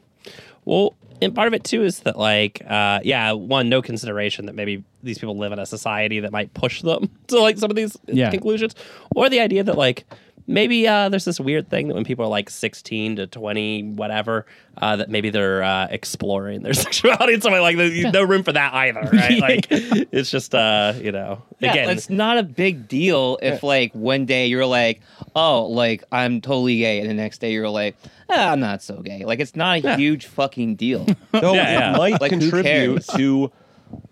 [0.65, 4.53] Well, and part of it too is that like, uh, yeah, one, no consideration that
[4.55, 7.75] maybe these people live in a society that might push them to like some of
[7.75, 8.31] these Yeah.
[8.31, 8.73] conclusions,
[9.15, 10.05] or the idea that like
[10.47, 14.45] maybe uh, there's this weird thing that when people are like 16 to 20, whatever,
[14.77, 18.11] uh, that maybe they're uh, exploring their sexuality and something like that.
[18.13, 19.39] No room for that either, right?
[19.39, 23.93] Like, it's just, uh, you know, Yeah, again, it's not a big deal if like
[23.93, 25.01] one day you're like,
[25.35, 27.95] oh, like I'm totally gay, and the next day you're like,
[28.29, 29.25] ah, I'm not so gay.
[29.25, 29.97] Like it's not a Yeah.
[29.97, 31.05] huge fucking deal.
[31.31, 31.93] Though Yeah, yeah.
[31.93, 33.51] it might Like, contribute to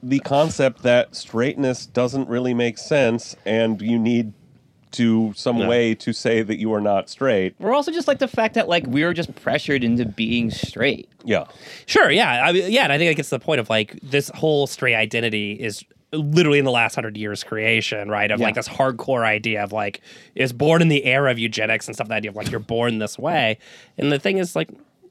[0.03, 4.33] the concept that straightness doesn't really make sense and you need
[4.91, 5.67] to some No.
[5.69, 7.55] way to say that you are not straight.
[7.59, 11.07] We're also just like the fact that like we're just pressured into being straight.
[11.23, 11.45] Yeah.
[11.85, 13.99] Sure, yeah, I mean, yeah, and I think that gets to the point of like
[14.01, 18.31] this whole straight identity is literally in the last hundred years creation, right?
[18.31, 20.01] Of like this hardcore idea of like
[20.33, 22.07] is born in the era of eugenics and stuff.
[22.07, 23.59] The idea of like you're born this way,
[23.97, 24.69] and the thing is like,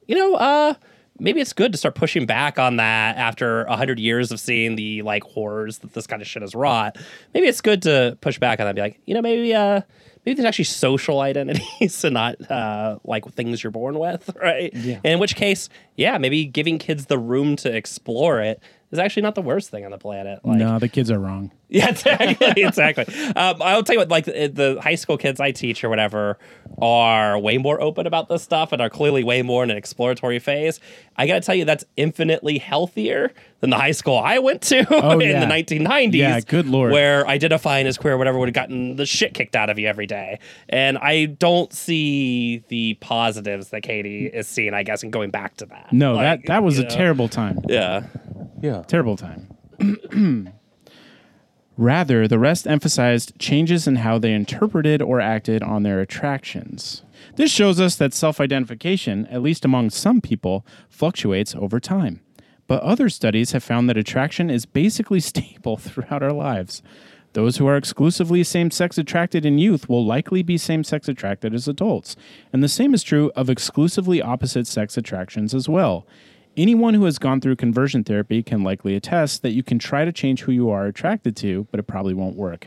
[0.09, 0.75] you know, uh,
[1.19, 4.77] maybe it's good to start pushing back on that after a hundred years of seeing
[4.77, 6.97] the like horrors that this kind of shit has wrought.
[7.35, 8.71] Maybe it's good to push back on that.
[8.71, 9.83] And be like, you know, maybe uh.
[10.27, 14.75] Maybe there's actually social identities and not uh, like things you're born with, right?
[14.75, 14.97] Yeah.
[14.97, 18.61] And in which case, yeah, maybe giving kids the room to explore it
[18.91, 20.41] is actually not the worst thing on the planet.
[20.45, 21.51] Like, no, the kids are wrong.
[21.69, 23.05] yeah, exactly, exactly.
[23.37, 26.39] Um, I'll tell you what, like the, the high school kids I teach or whatever
[26.81, 30.39] are way more open about this stuff and are clearly way more in an exploratory
[30.39, 30.81] phase.
[31.17, 34.87] I got to tell you, that's infinitely healthier than the high school I went to
[35.05, 35.45] Oh, in yeah.
[35.45, 36.15] the 1990s.
[36.15, 36.93] Yeah, good lord.
[36.93, 39.89] Where identifying as queer or whatever would have gotten the shit kicked out of you
[39.89, 40.39] every day.
[40.71, 45.57] And I don't see the positives that Katie is seeing, I guess, and going back
[45.59, 45.93] to that.
[45.93, 47.59] No, Like, that that was a know, terrible time.
[47.69, 48.05] Yeah.
[48.63, 48.78] Yeah.
[48.87, 49.49] Terrible time.
[51.77, 57.03] Rather, the rest emphasized changes in how they interpreted or acted on their attractions.
[57.37, 62.21] This shows us that self identification, at least among some people, fluctuates over time.
[62.67, 66.83] But other studies have found that attraction is basically stable throughout our lives.
[67.35, 71.55] Those who are exclusively same sex attracted in youth will likely be same sex attracted
[71.55, 72.17] as adults.
[72.53, 76.07] And the same is true of exclusively opposite sex attractions as well.
[76.59, 80.11] Anyone who has gone through conversion therapy can likely attest that you can try to
[80.11, 82.67] change who you are attracted to, but it probably won't work.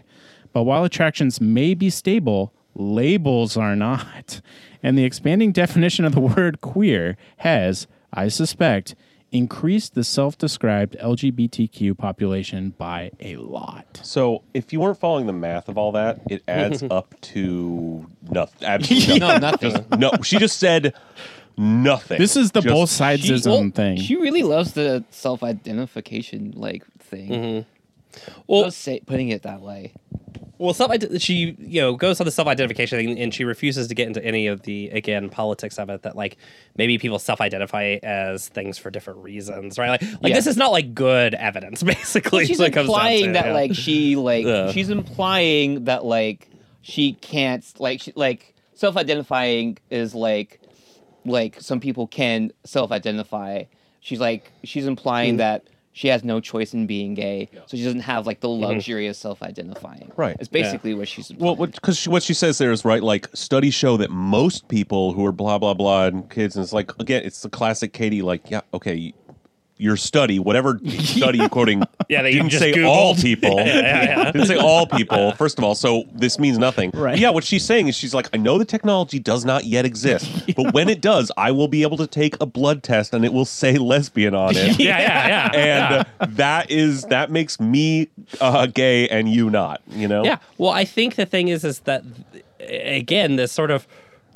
[0.54, 4.42] But while attractions may be stable, labels are not.
[4.84, 8.96] And the expanding definition of the word queer has, I suspect,
[9.32, 14.00] increased the self described LGBTQ population by a lot.
[14.02, 18.68] So if you weren't following the math of all that, it adds up to nothing.
[18.68, 19.74] Absolutely No, nothing.
[19.74, 19.86] nothing.
[19.92, 20.96] Just- no, she just said
[21.62, 22.18] nothing.
[22.20, 23.98] This is the Just- both sidesism well, thing.
[23.98, 27.30] She really loves the self-identification like thing.
[27.30, 27.70] Mm-hmm.
[28.48, 29.94] Well, Just say, putting it that way.
[30.58, 33.96] Well, self she you know goes on the self identification thing, and she refuses to
[33.96, 36.04] get into any of the again politics of it.
[36.04, 36.38] That like
[36.78, 39.90] maybe people self identify as things for different reasons, right?
[39.90, 40.36] Like, like Yeah.
[40.36, 42.46] this is not like good evidence, basically.
[42.46, 43.54] she's is what it comes implying to, that yeah.
[43.54, 44.72] like she like Yeah.
[44.72, 46.48] she's implying that like
[46.84, 50.61] she can't like she, like self-identifying is like
[51.26, 53.64] like some people can self-identify
[54.00, 55.38] she's like she's implying mm-hmm.
[55.38, 55.64] that
[55.94, 58.64] she has no choice in being gay so she doesn't have like the mm-hmm.
[58.64, 60.36] luxury of self-identifying Right.
[60.40, 63.02] it's basically what she's Well, because she, what she says there is right.
[63.02, 66.74] Like studies show that most people who are blah blah blah and kids, and it's
[66.74, 68.22] like again, it's the classic Katie.
[68.22, 69.14] Like, yeah, okay,
[69.82, 72.88] your study, whatever study you're quoting, Yeah, that you didn't just say Googled.
[72.88, 73.56] all people.
[73.58, 74.32] Yeah, yeah, yeah.
[74.32, 75.32] didn't say all people.
[75.34, 76.92] First of all, so this means nothing.
[76.94, 77.18] Right.
[77.18, 80.30] Yeah, what she's saying is she's like, I know the technology does not yet exist,
[80.56, 83.34] but when it does, I will be able to take a blood test and it
[83.34, 84.80] will say lesbian on it.
[84.80, 88.10] yeah, yeah, yeah, And uh, that is that makes me
[88.40, 89.82] uh, gay and you not.
[89.90, 90.24] You know.
[90.24, 90.38] Yeah.
[90.58, 92.04] Well, I think the thing is, is that
[92.60, 93.88] again, this sort of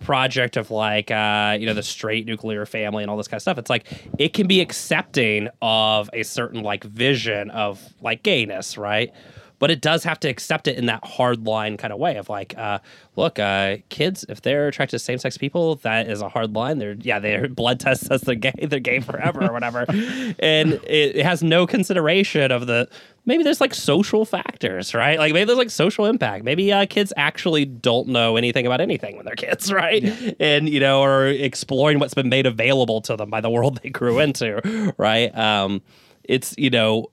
[0.06, 3.42] project of like, uh, you know, the straight nuclear family and all this kind of
[3.42, 3.58] stuff.
[3.58, 3.88] It's like
[4.20, 9.12] it can be accepting of a certain like vision of like gayness, right?
[9.60, 12.30] But it does have to accept it in that hard line kind of way of
[12.30, 12.80] like, uh,
[13.16, 16.78] look, uh, kids, if they're attracted to same sex people, that is a hard line.
[16.78, 19.86] They're yeah, their blood test says they're gay, they're gay forever or whatever,
[20.40, 22.90] and it, it has no consideration of the
[23.26, 25.18] maybe there's like social factors, right?
[25.18, 26.44] Like maybe there's like social impact.
[26.44, 30.04] Maybe uh, kids actually don't know anything about anything when they're kids, right?
[30.40, 33.90] And you know, are exploring what's been made available to them by the world they
[33.90, 35.36] grew into, right?
[35.38, 35.82] Um,
[36.24, 37.08] it's you know,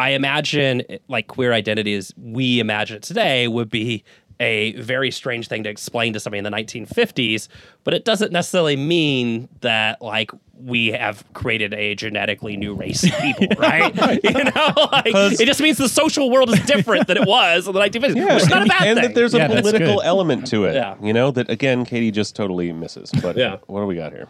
[0.00, 4.02] I imagine like queer identity as we imagine it today would be
[4.40, 7.48] a very strange thing to explain to somebody in the 1950s,
[7.84, 13.12] but it doesn't necessarily mean that like we have created a genetically new race of
[13.18, 13.94] people, right?
[14.24, 15.06] You know, like,
[15.38, 18.16] it just means the social world is different than it was in the 1950s.
[18.16, 19.08] Yeah, which is not a and, bad and thing.
[19.08, 20.74] that there's a that's political element to it.
[20.74, 20.96] Yeah.
[21.02, 23.10] You know, that again, Katie just totally misses.
[23.20, 23.58] But Yeah.
[23.66, 24.28] what do we got here?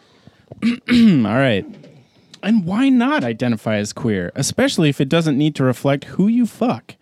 [0.64, 1.64] All right.
[2.42, 6.46] And why not identify as queer, especially if it doesn't need to reflect who you
[6.46, 6.94] fuck?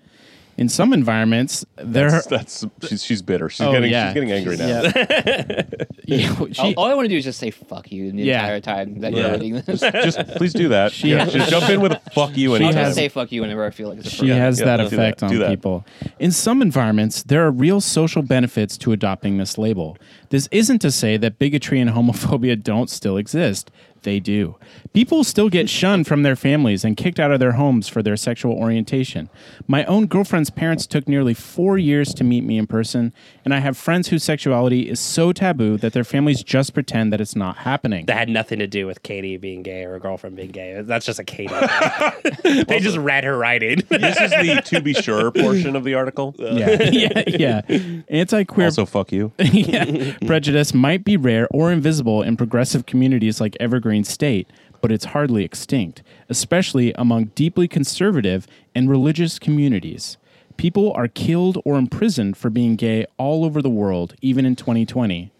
[0.57, 2.11] In some environments, there.
[2.11, 3.49] That's, that's she's she's bitter.
[3.49, 4.09] She's Oh, getting yeah.
[4.09, 4.66] she's getting angry now.
[4.66, 5.62] Yeah.
[6.09, 8.41] Yeah, all, she- all I want to do is just say fuck you the Yeah.
[8.57, 9.20] entire time that Yeah.
[9.28, 9.80] you're reading this.
[9.80, 10.91] Just please do that.
[10.91, 12.72] She yeah, has- just jump in with a fuck you I'll anytime.
[12.72, 14.39] just has- say fuck you whenever I feel like it's She appropriate.
[14.39, 14.93] has Yeah, that do that.
[14.95, 15.51] effect Do on that.
[15.51, 15.84] people.
[16.18, 19.99] In some environments, there are real social benefits to adopting this label.
[20.30, 23.70] This isn't to say that bigotry and homophobia don't still exist.
[24.03, 24.57] They do.
[24.92, 28.16] People still get shunned from their families and kicked out of their homes for their
[28.16, 29.28] sexual orientation.
[29.66, 33.12] My own girlfriend's parents took nearly four years to meet me in person,
[33.44, 37.20] and I have friends whose sexuality is so taboo that their families just pretend that
[37.20, 38.07] it's not happening.
[38.07, 40.80] that had nothing to do with Katie being gay or her girlfriend being gay.
[40.82, 41.49] That's just a Katie.
[42.42, 42.64] thing.
[42.68, 43.82] they just read her writing.
[43.88, 46.34] this is the to be sure portion of the article.
[46.38, 47.22] yeah, yeah,
[47.68, 48.01] yeah.
[48.09, 49.32] Anti-queer Also, fuck you.
[49.38, 50.16] yeah.
[50.26, 54.49] Prejudice might be rare or invisible in progressive communities like Evergreen State,
[54.80, 60.16] but it's hardly extinct, especially among deeply conservative and religious communities.
[60.57, 65.30] People are killed or imprisoned for being gay all over the world, even in 2020.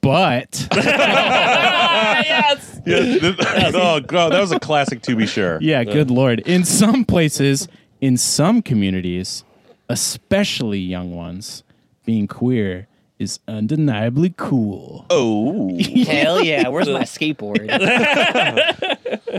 [0.00, 2.80] But yes.
[2.86, 3.36] Yes, this-
[3.74, 5.02] oh god, that was a classic.
[5.02, 5.58] To be sure.
[5.60, 6.40] yeah, good lord.
[6.40, 7.66] In some places,
[8.00, 9.42] in some communities,
[9.88, 11.64] especially young ones,
[12.04, 12.86] being queer
[13.18, 15.06] is undeniably cool.
[15.10, 15.78] Oh.
[16.06, 17.70] Hell yeah, where's my skateboard?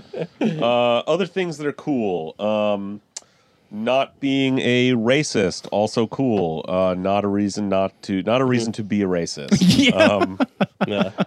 [0.42, 2.36] Uh, other things that are cool.
[2.40, 3.02] Um,
[3.72, 6.64] not being a racist, also cool.
[6.68, 9.92] Uh, not a reason not to, not a reason to be a racist.
[9.94, 10.40] Um,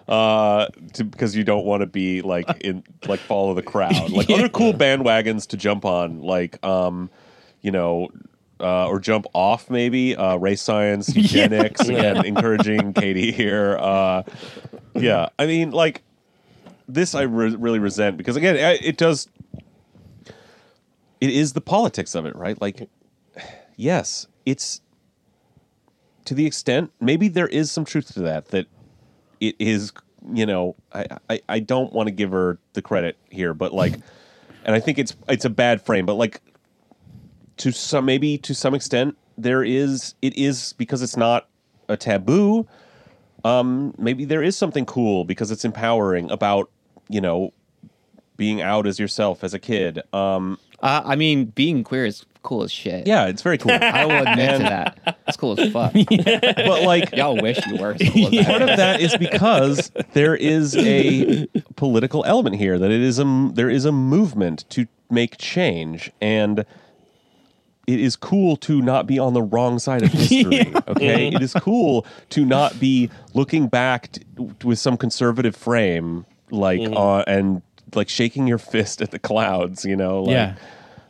[0.07, 4.09] uh, to, because you don't want to be like in, like follow the crowd.
[4.09, 7.09] Like other cool bandwagons to jump on, like, um,
[7.61, 8.09] you know,
[8.59, 10.15] uh, or jump off maybe.
[10.15, 11.81] Uh, race science, eugenics.
[11.87, 13.77] Again, encouraging Katie here.
[13.79, 14.23] Uh,
[14.95, 16.03] yeah, I mean, like
[16.87, 19.27] this I re- really resent because again I- it does
[21.21, 22.89] it is the politics of it right like
[23.75, 24.81] yes it's
[26.25, 28.65] to the extent maybe there is some truth to that that
[29.39, 29.91] it is
[30.33, 33.93] you know i i, I don't want to give her the credit here but like
[34.65, 36.41] and i think it's it's a bad frame but like
[37.59, 41.47] to some maybe to some extent there is it is because it's not
[41.87, 42.67] a taboo
[43.45, 46.69] um maybe there is something cool because it's empowering about
[47.07, 47.53] you know
[48.37, 52.63] being out as yourself as a kid um uh, I mean, being queer is cool
[52.63, 53.05] as shit.
[53.05, 55.17] yeah it's very cool I will admit to that.
[55.27, 55.91] It's cool as fuck.
[56.09, 57.97] but like Y'all wish you were.
[57.97, 62.91] So cool as part of that is because there is a political element here that
[62.91, 66.65] it is a there is a movement to make change and
[67.93, 71.27] it is cool to not be on the wrong side of history okay?
[71.29, 74.21] It is cool to not be looking back t-
[74.63, 77.61] with some conservative frame like uh, and
[77.95, 80.23] like shaking your fist at the clouds you know?
[80.23, 80.55] Like, Yeah.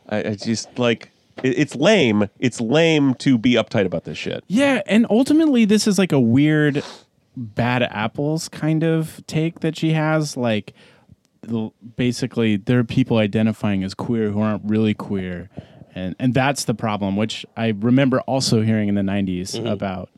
[0.08, 1.10] I, I just like
[1.42, 2.28] it, it's lame.
[2.38, 4.42] It's lame to be uptight about this shit.
[4.48, 6.82] Yeah, and ultimately, this is like a weird
[7.36, 10.36] bad apples kind of take that she has.
[10.36, 10.74] Like,
[11.96, 15.48] basically, there are people identifying as queer who aren't really queer,
[15.94, 17.16] and and that's the problem.
[17.16, 20.10] Which I remember also hearing in the '90s about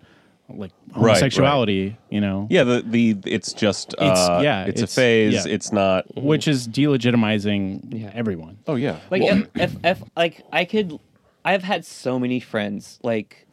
[0.48, 1.16] like right.
[1.16, 1.96] homosexuality.
[2.10, 5.46] You know, Yeah, the the it's just uh, yeah, it's, it's- a phase.
[5.46, 5.52] yeah.
[5.52, 6.04] It's not.
[6.16, 8.10] which is delegitimizing Yeah.
[8.14, 8.58] everyone.
[8.66, 10.98] Oh yeah, Like if, if if like I could,
[11.44, 12.98] I've had so many friends.
[13.02, 13.46] Like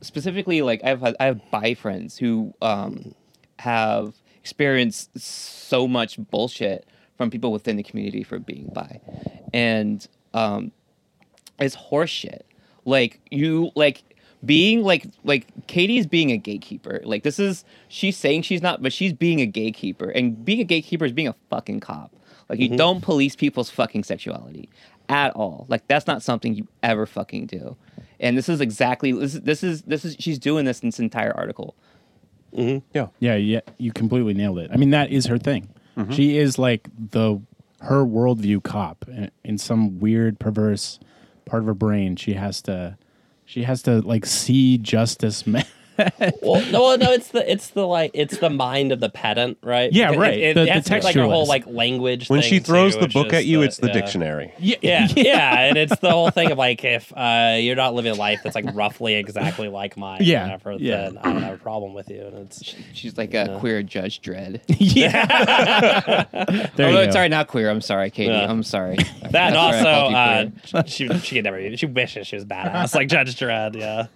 [0.00, 3.14] specifically, like I've had I have bi friends who um
[3.58, 9.00] have experienced so much bullshit from people within the community for being bi,
[9.52, 10.70] and um,
[11.58, 12.42] it's horseshit.
[12.84, 14.02] Like you like
[14.44, 17.00] being like like Katie's being a gatekeeper.
[17.04, 20.10] Like this is she's saying she's not, but she's being a gatekeeper.
[20.10, 22.14] And being a gatekeeper is being a fucking cop.
[22.48, 22.76] Like you mm-hmm.
[22.76, 24.68] don't police people's fucking sexuality
[25.08, 25.66] at all.
[25.68, 27.76] Like that's not something you ever fucking do.
[28.20, 31.00] And this is exactly this is this is this is she's doing this in this
[31.00, 31.74] entire article.
[32.56, 32.86] Mm-hmm.
[32.94, 33.08] yeah.
[33.18, 34.70] Yeah, yeah, you completely nailed it.
[34.72, 35.68] I mean, that is her thing.
[35.96, 36.12] Mm-hmm.
[36.12, 37.40] She is like the
[37.80, 40.98] her worldview cop in, in some weird, perverse
[41.46, 42.16] part of her brain.
[42.16, 42.98] She has to,
[43.44, 45.46] she has to like see justice
[46.42, 49.58] well, no, well, no, it's the it's the like it's the mind of the pedant,
[49.62, 49.92] right?
[49.92, 50.38] Yeah, Because right.
[50.38, 52.28] It, The- it the has to like a whole like language.
[52.28, 53.92] When thing, she throws too, the book at you, the- it's the yeah.
[53.92, 54.52] dictionary.
[54.58, 58.12] Yeah, Yeah, yeah, and it's the whole thing of like if uh, you're not living
[58.12, 60.96] a life that's like roughly exactly like mine, Yeah, whatever, yeah.
[60.96, 62.22] then I don't have a problem with you.
[62.26, 64.60] And it's She's like a queer Judge Dredd.
[64.78, 66.24] yeah.
[66.76, 67.10] there oh, you go.
[67.10, 67.70] sorry, not queer.
[67.70, 68.30] I'm sorry, Katie.
[68.32, 68.50] Yeah.
[68.50, 68.96] I'm sorry.
[68.96, 72.36] that, That's also why I called you uh, she she could never she wishes she
[72.36, 73.76] was badass like Judge Dredd.
[73.76, 74.06] Yeah,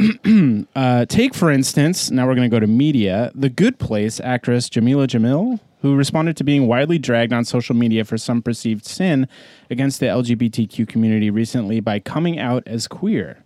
[0.74, 3.30] Uh, take, for instance, now we're going to go to media.
[3.34, 8.04] The Good Place actress Jamila Jamil, who responded to being widely dragged on social media
[8.04, 9.28] for some perceived sin
[9.68, 13.44] against the LGBTQ community recently by coming out as queer.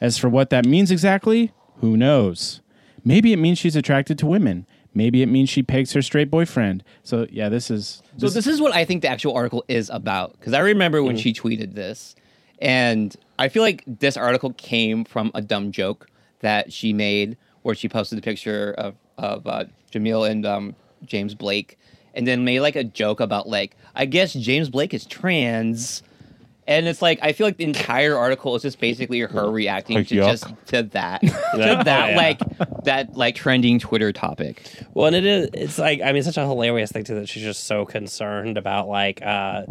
[0.00, 2.60] As for what that means exactly, who knows?
[3.04, 4.66] Maybe it means she's attracted to women.
[4.94, 6.84] Maybe it means she pegs her straight boyfriend.
[7.02, 8.02] So, yeah, this is.
[8.16, 11.16] So this is what I think the actual article is about because I remember when
[11.16, 12.14] she tweeted this,
[12.60, 16.08] and I feel like this article came from a dumb joke
[16.40, 20.74] that she made where she posted a picture of of uh, Jamil and um,
[21.04, 21.78] James Blake,
[22.14, 26.02] and then made like a joke about like I guess James Blake is trans.
[26.66, 30.08] And it's like I feel like the entire article is just basically her reacting Like,
[30.08, 30.30] to yuck.
[30.30, 31.28] just to that, to
[31.84, 32.16] that Yeah.
[32.16, 34.62] like that like trending Twitter topic.
[34.94, 37.42] well, and it is it's like I mean such a hilarious thing too that she's
[37.42, 39.64] just so concerned about like uh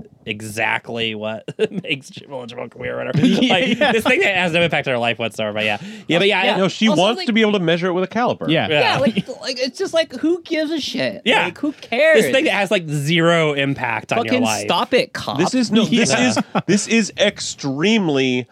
[0.44, 1.44] exactly what
[1.84, 3.26] makes Jamila Jamil queer or whatever.
[3.54, 5.54] Like this thing that has no impact on her life whatsoever.
[5.54, 5.78] But yeah,
[6.08, 6.58] yeah, but yeah, Yeah.
[6.58, 8.48] No, she Also, wants like- to be able to measure it with a caliper.
[8.50, 8.68] Yeah.
[8.68, 8.80] Yeah.
[8.82, 11.22] Yeah, like like it's just like who gives a shit?
[11.26, 11.46] Yeah.
[11.46, 12.22] like, who cares?
[12.24, 14.66] this thing that has like zero impact on your Fucking life.
[14.66, 15.38] stop it, cop.
[15.40, 15.86] This is no.
[15.86, 16.30] This Yeah.
[16.30, 16.38] is
[16.68, 18.48] this is extremely.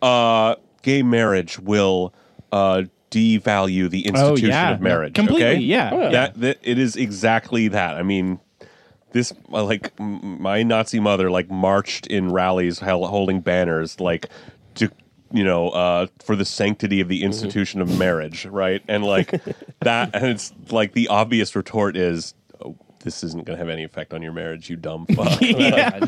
[0.00, 2.12] Uh, gay marriage will
[2.50, 4.70] uh, devalue the institution Oh, yeah.
[4.72, 5.14] of marriage.
[5.14, 5.60] Completely, okay?
[5.60, 5.90] yeah.
[5.92, 6.10] Oh, yeah.
[6.10, 7.96] That, that it is exactly that.
[7.96, 8.40] I mean,
[9.12, 14.26] this uh, like my Nazi mother like marched in rallies holding banners like
[14.74, 14.90] to
[15.30, 18.82] you know uh, for the sanctity of the institution of marriage, right?
[18.88, 19.30] And like
[19.82, 22.34] that, and it's like the obvious retort is.
[22.64, 25.38] Oh, this isn't going to have any effect on your marriage, you dumb fuck.
[25.40, 26.00] yeah.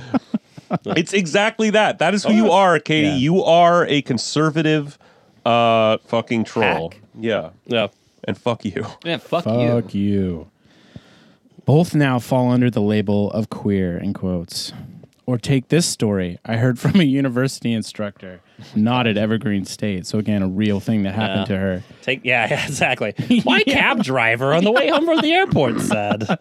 [0.96, 1.98] It's exactly that.
[1.98, 3.08] That is who you are, Katie.
[3.08, 3.16] Yeah.
[3.16, 4.98] You are a conservative
[5.44, 6.90] uh fucking troll.
[6.90, 7.00] Hack.
[7.18, 7.50] Yeah.
[7.66, 7.88] Yeah.
[8.26, 8.86] And fuck you.
[9.04, 9.68] Yeah, fuck, you.
[9.68, 10.50] Fuck you.
[11.66, 14.72] Both now fall under the label of queer, in quotes.
[15.26, 18.42] Or take this story I heard from a university instructor,
[18.76, 20.04] not at Evergreen State.
[20.06, 21.54] So, again, a real thing that happened Yeah.
[21.54, 21.82] to her.
[22.02, 23.14] Take yeah, yeah, exactly.
[23.46, 26.38] My cab driver on the way home from the airport said.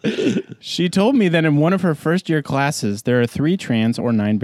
[0.60, 3.98] She told me that in one of her first year classes, there are three trans
[3.98, 4.38] or non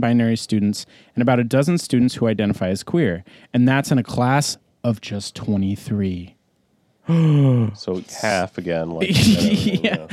[0.00, 3.24] binary students and about a dozen students who identify as queer.
[3.54, 6.35] And that's in a class of just 23.
[7.74, 8.90] So half again.
[8.90, 10.06] Like, Yeah.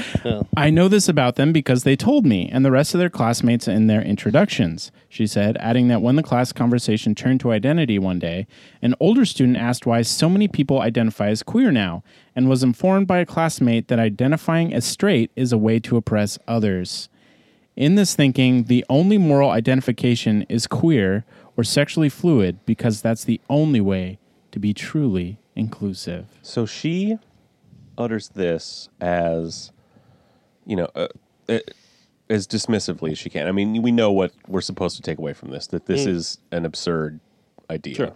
[0.56, 3.68] I know this about them because they told me and the rest of their classmates
[3.68, 8.20] in their introductions, she said, adding that when the class conversation turned to identity one
[8.20, 8.46] day,
[8.82, 12.04] an older student asked why so many people identify as queer now
[12.36, 16.38] and was informed by a classmate that identifying as straight is a way to oppress
[16.48, 17.10] others.
[17.76, 21.26] In this thinking, the only moral identification is queer
[21.58, 24.20] or sexually fluid because that's the only way
[24.52, 26.26] to be truly inclusive.
[26.42, 27.18] So she
[27.98, 29.72] utters this as,
[30.66, 31.08] you know, uh,
[31.50, 31.60] uh,
[32.30, 33.48] as dismissively as she can.
[33.48, 36.40] I mean, we know what we're supposed to take away from this that this is
[36.52, 37.20] an absurd
[37.70, 37.96] idea.
[37.96, 38.14] Sure.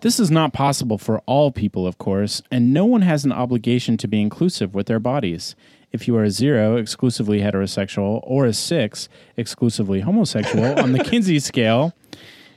[0.00, 3.96] This is not possible for all people, of course, and no one has an obligation
[3.98, 5.54] to be inclusive with their bodies.
[5.92, 11.38] If you are a zero, exclusively heterosexual, or a six, exclusively homosexual on the Kinsey
[11.38, 11.94] scale,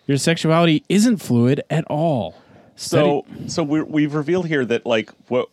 [0.08, 2.36] your sexuality isn't fluid at all.
[2.76, 5.50] So, so we're, we've revealed here that like what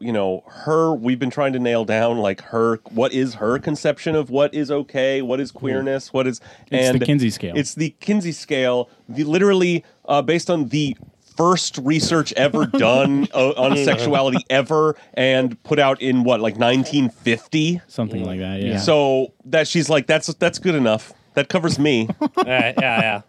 [0.00, 4.16] you know her we've been trying to nail down like her what is her conception
[4.16, 6.40] of what is okay what is queerness what is
[6.70, 7.54] It's the Kinsey scale.
[7.54, 10.96] it's the kinsey scale the literally uh, based on the
[11.36, 17.82] first research ever done uh, on sexuality ever and put out in what like 1950
[17.86, 18.78] something like that, yeah.
[18.78, 22.08] so that she's like that's that's good enough that covers me
[22.46, 23.20] yeah, yeah, yeah.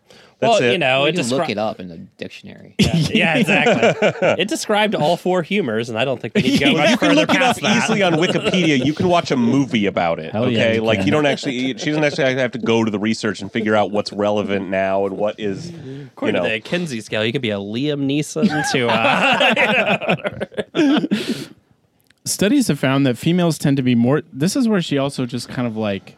[0.42, 0.72] That's well, it.
[0.72, 2.74] you know, You it can look it up in the dictionary.
[3.12, 4.10] Yeah, exactly.
[4.40, 6.98] it described all four humors, and I don't think we need to go much you
[6.98, 7.78] can further look it up that.
[7.84, 8.84] easily on Wikipedia.
[8.84, 10.32] You can watch a movie about it.
[10.32, 11.08] Hell yeah, okay, you like can.
[11.08, 11.78] you don't actually.
[11.78, 15.06] She doesn't actually have to go to the research and figure out what's relevant now
[15.06, 15.72] and what is.
[15.72, 18.88] You According know, to the Kinsey scale, you could be a Liam Neeson to
[20.76, 21.46] uh,
[22.26, 24.22] Studies have found that females tend to be more.
[24.32, 26.18] This is where she also just kind of like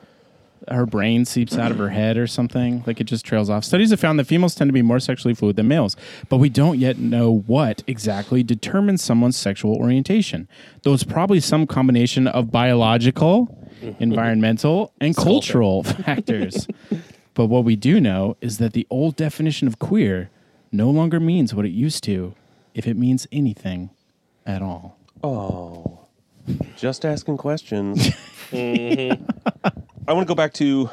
[0.69, 2.83] her brain seeps out of her head or something.
[2.87, 3.63] Like it just trails off.
[3.63, 5.95] Studies have found that females tend to be more sexually fluid than males,
[6.29, 10.47] but we don't yet know what exactly determines someone's sexual orientation.
[10.83, 13.57] Though it's probably some combination of biological,
[13.99, 16.67] environmental, and cultural factors.
[17.33, 20.29] But what we do know is that the old definition of queer
[20.71, 22.33] no longer means what it used to.
[22.73, 23.89] if it means anything
[24.45, 24.97] at all.
[25.23, 25.92] Oh,
[26.77, 28.09] just asking questions.
[28.53, 29.17] I
[30.07, 30.89] want to go back to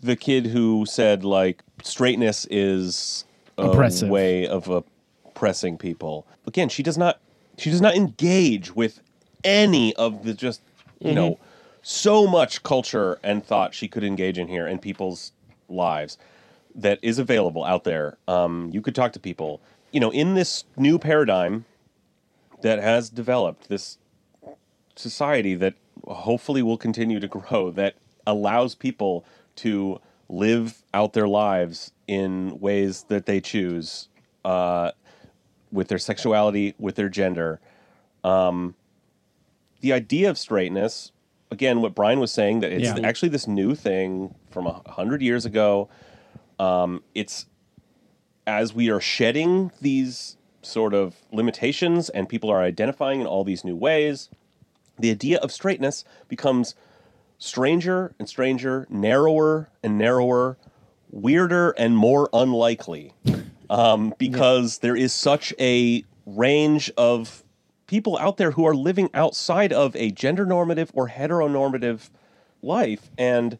[0.00, 3.24] the kid who said like straightness is
[3.58, 4.08] a Oppressive.
[4.08, 6.26] way of oppressing people.
[6.46, 7.20] Again, she does not
[7.58, 9.00] she does not engage with
[9.44, 10.62] any of the just
[10.98, 11.38] you know
[11.82, 15.32] so much culture and thought she could engage in here and people's
[15.68, 16.18] lives
[16.74, 18.16] that is available out there.
[18.28, 19.60] Um, you could talk to people.
[19.92, 21.64] You know, in this new paradigm
[22.62, 23.98] that has developed, this
[25.00, 25.74] society that
[26.06, 27.94] hopefully will continue to grow, that
[28.26, 29.24] allows people
[29.56, 34.08] to live out their lives in ways that they choose,
[34.44, 34.92] uh,
[35.72, 37.60] with their sexuality, with their gender.
[38.24, 38.74] Um,
[39.80, 41.12] the idea of straightness,
[41.50, 43.06] again, what Brian was saying, that it's Yeah.
[43.06, 45.88] actually this new thing from a hundred years ago.
[46.58, 47.46] Um, it's
[48.46, 53.64] as we are shedding these sort of limitations and people are identifying in all these
[53.64, 54.28] new ways,
[55.00, 56.74] the idea of straightness becomes
[57.38, 60.56] stranger and stranger, narrower and narrower,
[61.10, 63.14] weirder and more unlikely.
[63.68, 67.44] Um, because there is such a range of
[67.86, 72.10] people out there who are living outside of a gender normative or heteronormative
[72.62, 73.10] life.
[73.16, 73.58] And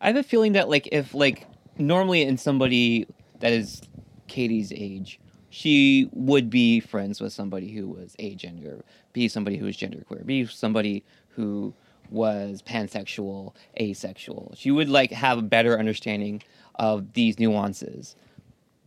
[0.00, 1.46] I have a feeling that like if like
[1.78, 3.06] normally in somebody
[3.40, 3.82] that is
[4.26, 5.20] Katie's age,
[5.52, 8.80] she would be friends with somebody who was agender,
[9.12, 11.74] be somebody who was genderqueer, be somebody who
[12.10, 14.54] was pansexual, asexual.
[14.56, 16.42] She would like have a better understanding
[16.76, 18.16] of these nuances.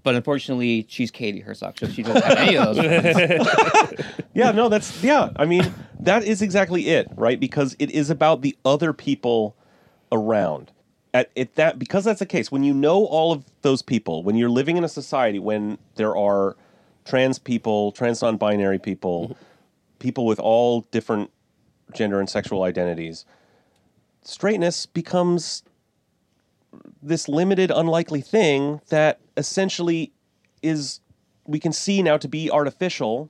[0.01, 4.05] But unfortunately, she's Katie Herzog, so she doesn't have any of those.
[4.33, 5.29] Yeah, no, that's yeah.
[5.37, 7.39] I mean, that is exactly it, right?
[7.39, 9.55] Because it is about the other people
[10.11, 10.71] around.
[11.15, 12.51] At it that because that's the case.
[12.51, 16.13] When you know all of those people, when you're living in a society when there
[16.13, 16.57] are
[17.05, 19.43] trans people, trans non-binary people, mm-hmm.
[19.99, 21.31] people with all different
[21.93, 23.23] gender and sexual identities,
[24.23, 25.63] straightness becomes
[27.01, 30.11] this limited, unlikely thing that essentially
[30.61, 30.99] is
[31.47, 33.29] we can see now to be artificial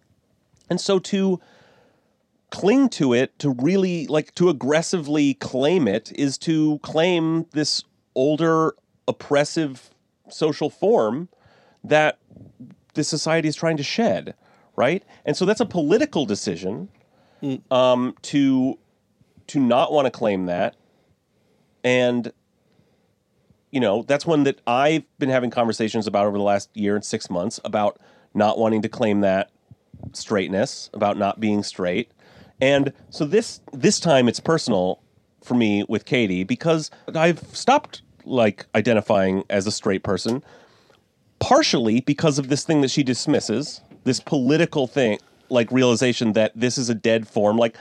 [0.72, 1.40] and so to
[2.56, 7.84] cling to it, to really like to aggressively claim it, is to claim this
[8.16, 8.74] older,
[9.10, 9.90] oppressive
[10.30, 11.28] social form
[11.84, 12.18] that
[12.94, 14.36] this society is trying to shed,
[14.78, 15.04] right?
[15.26, 16.88] And so that's a political decision
[17.70, 18.80] um, to
[19.48, 20.78] to not want to claim that,
[21.84, 22.32] and
[23.70, 27.04] you know that's one that I've been having conversations about over the last year and
[27.04, 28.00] six months about
[28.34, 29.52] not wanting to claim that
[30.14, 32.12] straightness, about not being straight.
[32.62, 35.02] And so this this time it's personal
[35.44, 40.44] for me with Katie because I've stopped like identifying as a straight person
[41.40, 46.78] partially because of this thing that she dismisses, this political thing, like realization that this
[46.78, 47.78] is a dead form like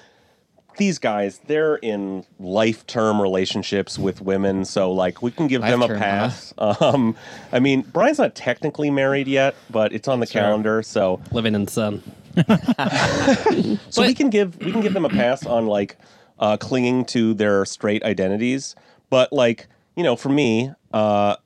[0.77, 5.83] these guys, they're in life term relationships with women, so like we can give them
[5.83, 6.55] a Life pass.
[6.59, 7.17] Um,
[7.53, 11.69] I mean, Brian's not technically married yet, but it's on the calendar, so Living in
[11.69, 12.03] sin.
[13.91, 15.97] so we can give we can give them a pass on like
[16.39, 18.75] uh, clinging to their straight identities,
[19.11, 21.37] but like you know, for me, uh,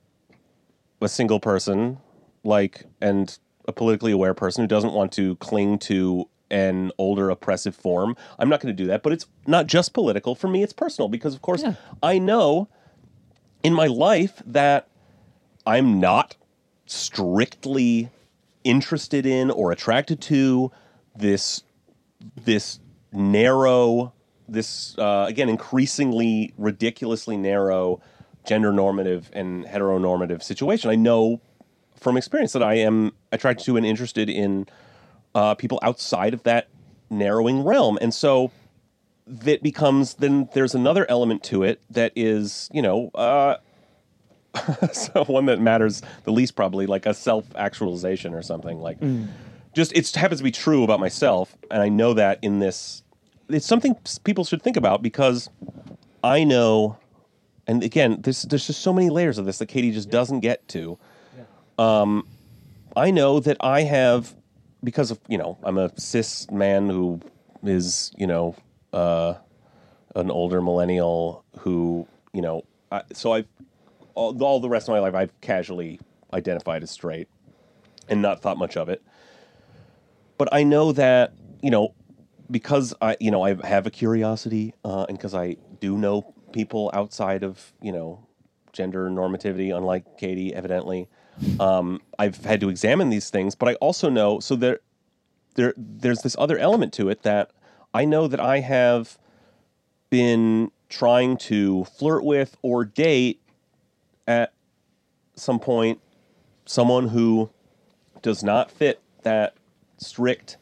[1.00, 1.98] a single person,
[2.44, 7.76] like and a politically aware person who doesn't want to cling to an older oppressive
[7.76, 9.02] form, I'm not going to do that.
[9.02, 11.74] But it's not just political for me; it's personal because, of course, Yeah.
[12.02, 12.68] I know
[13.62, 14.88] in my life that
[15.66, 16.36] I'm not
[16.86, 18.08] strictly
[18.64, 20.70] interested in or attracted to
[21.16, 21.62] this
[22.44, 22.80] this
[23.12, 24.12] narrow
[24.48, 28.00] this uh, again increasingly ridiculously narrow
[28.46, 30.90] gender normative and heteronormative situation.
[30.90, 31.40] I know
[31.96, 34.66] from experience that i am attracted to and interested in
[35.34, 36.68] uh, people outside of that
[37.10, 37.98] narrowing realm.
[38.00, 38.50] And so
[39.26, 43.56] that becomes then there's another element to it that is you know uh,
[44.92, 48.98] so one that matters the least probably like a self actualization or something like
[49.74, 53.02] just it happens to be true about myself and i know that in this
[53.48, 55.48] it's something people should think about because
[56.22, 56.96] i know
[57.66, 60.66] and again there's there's just so many layers of this that katie just doesn't get
[60.68, 60.98] to.
[61.78, 62.26] Um
[62.96, 64.34] i know that i have
[64.82, 67.20] because of you know i'm a cis man who
[67.62, 68.56] is you know
[68.92, 69.34] uh
[70.16, 73.46] an older millennial who you know I, so i've
[74.18, 76.00] all, all the rest of my life I've casually
[76.32, 77.28] identified as straight
[78.08, 79.02] and not thought much of it.
[80.36, 81.32] But I know that
[81.62, 81.94] you know
[82.50, 86.90] because I you know I have a curiosity uh, and because I do know people
[86.92, 88.26] outside of you know
[88.72, 91.08] gender normativity, unlike Katie, evidently.
[91.60, 94.80] Um, I've had to examine these things, but I also know so there
[95.54, 97.52] there there's this other element to it that
[97.94, 99.16] I know that I have
[100.10, 103.40] been trying to flirt with or date
[104.28, 104.52] at
[105.34, 106.00] some point
[106.66, 107.50] someone who
[108.22, 109.54] does not fit that
[109.96, 110.58] strict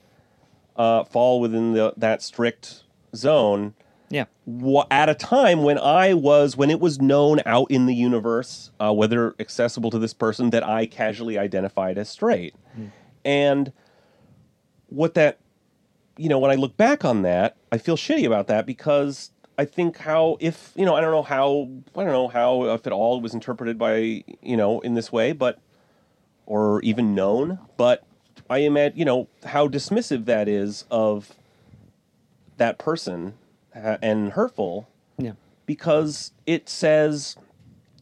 [0.77, 2.85] uh, fall within the, that strict
[3.15, 3.75] zone.
[4.09, 4.27] Yeah.
[4.91, 8.93] at a time when I was when it was known out in the universe, uh,
[8.93, 12.55] whether accessible to this person, that I casually identified as straight,
[13.25, 13.73] and
[14.87, 15.41] what that
[16.17, 19.65] you know when I look back on that, I feel shitty about that because I
[19.65, 22.93] think how if you know I don't know how I don't know how if at
[22.93, 25.59] all it was interpreted by you know in this way, but
[26.47, 28.05] or even known, but
[28.51, 31.33] I am at you know how dismissive that is of
[32.59, 33.35] that person
[33.75, 34.89] uh, and hurtful
[35.19, 35.33] Yeah.
[35.67, 37.37] because it says,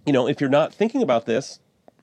[0.06, 1.58] you know, if you're not thinking about this,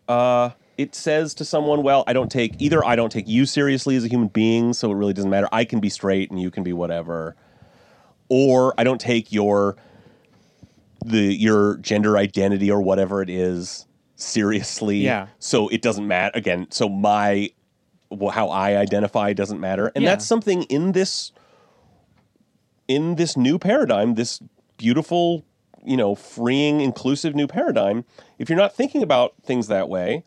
[0.09, 2.83] uh, it says to someone, well, I don't take either.
[2.83, 5.47] I don't take you seriously as a human being, so it really doesn't matter.
[5.51, 7.35] I can be straight and you can be whatever,
[8.31, 9.75] or I don't take your
[11.05, 13.85] the your gender identity or whatever it is
[14.15, 14.99] seriously.
[14.99, 15.27] Yeah.
[15.39, 16.67] So it doesn't matter again.
[16.71, 17.49] So my
[18.09, 20.11] well, how I identify doesn't matter, and Yeah.
[20.11, 21.33] that's something in this
[22.87, 24.39] in this new paradigm, this
[24.77, 25.43] beautiful,
[25.83, 28.05] you know, freeing, inclusive new paradigm,
[28.39, 30.23] if you're not thinking about things that way,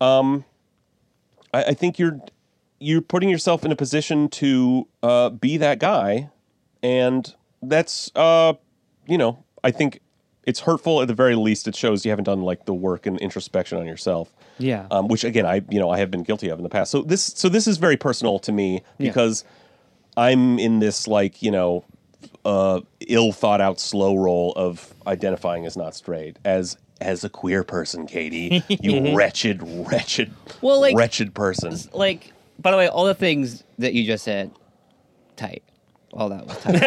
[0.00, 0.44] um,
[1.54, 2.20] I, I think you're
[2.78, 6.30] you're putting yourself in a position to uh, be that guy,
[6.82, 8.54] and that's uh,
[9.06, 10.00] you know, I think
[10.44, 11.68] it's hurtful at the very least.
[11.68, 14.86] It shows you haven't done like the work and introspection on yourself Yeah.
[14.90, 16.90] um, which again I you know I have been guilty of in the past.
[16.90, 19.08] So this so this is very personal to me Yeah.
[19.10, 19.44] because
[20.16, 21.84] I'm in this like you know
[22.44, 27.64] uh, ill thought out slow roll of identifying as not straight as as a queer
[27.64, 30.30] person, Katie, you wretched, wretched,
[30.60, 31.74] Well, like- wretched person.
[31.94, 34.50] like, by the way, all the things that you just said,
[35.36, 35.62] tight.
[36.12, 36.82] All that was tight.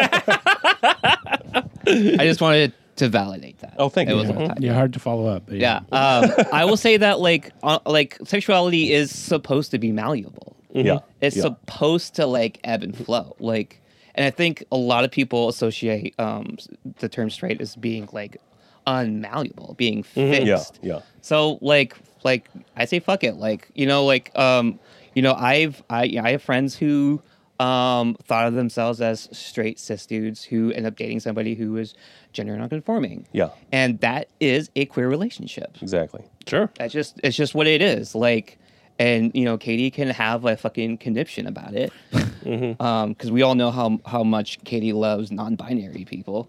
[1.86, 3.74] I just wanted to validate that.
[3.78, 4.18] Oh, thank It you.
[4.18, 4.48] was all Yeah.
[4.48, 4.60] tight.
[4.60, 5.44] Yeah, hard to follow up.
[5.46, 5.80] But Yeah.
[5.92, 10.56] Um, I will say that like uh, like sexuality is supposed to be malleable.
[10.72, 11.42] Yeah, It's yeah.
[11.42, 13.36] supposed to like ebb and flow.
[13.38, 13.80] Like,
[14.16, 16.56] and I think a lot of people associate um,
[16.98, 18.38] the term straight as being like
[18.86, 20.78] unmalleable, being fixed.
[20.82, 21.00] yeah, yeah.
[21.20, 23.34] So like like I say fuck it.
[23.36, 24.78] Like you know like um
[25.14, 27.22] you know I've I I have friends who
[27.60, 31.94] um thought of themselves as straight cis dudes who end up dating somebody who is
[32.32, 33.26] gender nonconforming.
[33.32, 33.50] Yeah.
[33.70, 35.76] And that is a queer relationship.
[35.80, 36.22] Exactly.
[36.48, 36.68] Sure.
[36.78, 38.14] That's just it's just what it is.
[38.14, 38.58] Like
[38.98, 41.92] and you know Katie can have a fucking conniption about it.
[42.78, 46.46] Um because we all know how how much Katie loves non-binary people.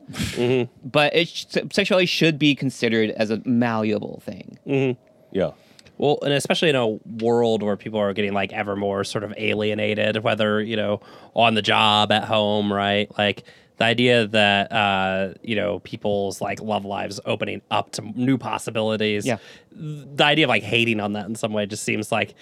[0.84, 4.98] But it sh- sexuality should be considered as a malleable thing.
[5.32, 5.52] Yeah.
[5.98, 9.34] Well, and especially in a world where people are getting like ever more sort of
[9.38, 11.00] alienated, whether, you know,
[11.34, 13.10] on the job, at home, right?
[13.18, 13.44] Like
[13.78, 19.26] the idea that, uh, you know, people's like love lives opening up to new possibilities.
[19.26, 19.38] Yeah.
[19.72, 22.36] The idea of like hating on that in some way just seems like,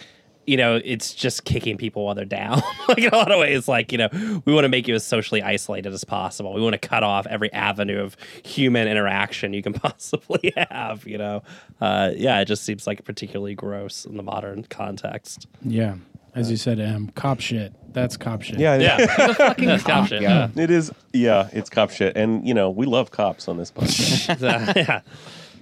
[0.45, 2.61] you know, it's just kicking people while they're down.
[2.87, 4.09] like in a lot of ways, like, you know,
[4.45, 6.53] we want to make you as socially isolated as possible.
[6.53, 11.17] We want to cut off every avenue of human interaction you can possibly have, you
[11.17, 11.43] know?
[11.79, 15.47] Uh, yeah, it just seems like particularly gross in the modern context.
[15.61, 15.95] yeah,
[16.35, 17.73] as you said, um, cop shit.
[17.93, 18.59] That's cop shit.
[18.59, 18.75] Yeah.
[18.77, 19.05] Yeah.
[19.33, 20.21] Fucking That's cop shit.
[20.21, 20.49] Yeah.
[20.55, 20.91] It is.
[21.13, 21.49] Yeah.
[21.53, 24.39] It's cop shit, and you know we love cops on this podcast.
[24.39, 25.01] So, yeah.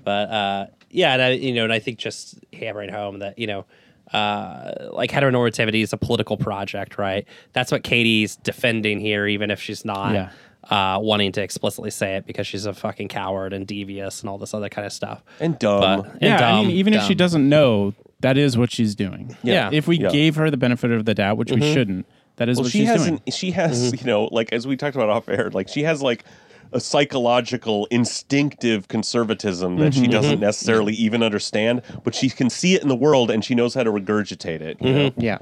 [0.03, 3.47] But uh, yeah, and I, you know, and I think just hammering home that you
[3.47, 3.65] know,
[4.13, 7.25] uh, like heteronormativity is a political project, right?
[7.53, 10.29] That's what Katie's defending here, even if she's not Yeah.
[10.69, 14.37] uh, wanting to explicitly say it because she's a fucking coward and devious and all
[14.37, 15.23] this other kind of stuff.
[15.39, 16.01] and dumb.
[16.03, 16.55] But and yeah.
[16.55, 19.35] I mean, even if she doesn't know, that is what she's doing.
[19.43, 19.69] Yeah.
[19.71, 20.09] If we Yeah.
[20.09, 22.05] gave her the benefit of the doubt, which we shouldn't,
[22.35, 23.21] that is well, what she she's has doing.
[23.25, 26.01] an, she has you know like as we talked about off air, like she has
[26.01, 26.23] like
[26.73, 30.41] a psychological instinctive conservatism that she mm-hmm, doesn't mm-hmm.
[30.41, 33.83] necessarily even understand, but she can see it in the world and she knows how
[33.83, 34.77] to regurgitate it.
[34.81, 34.97] You mm-hmm.
[34.97, 35.11] know?
[35.17, 35.39] Yeah.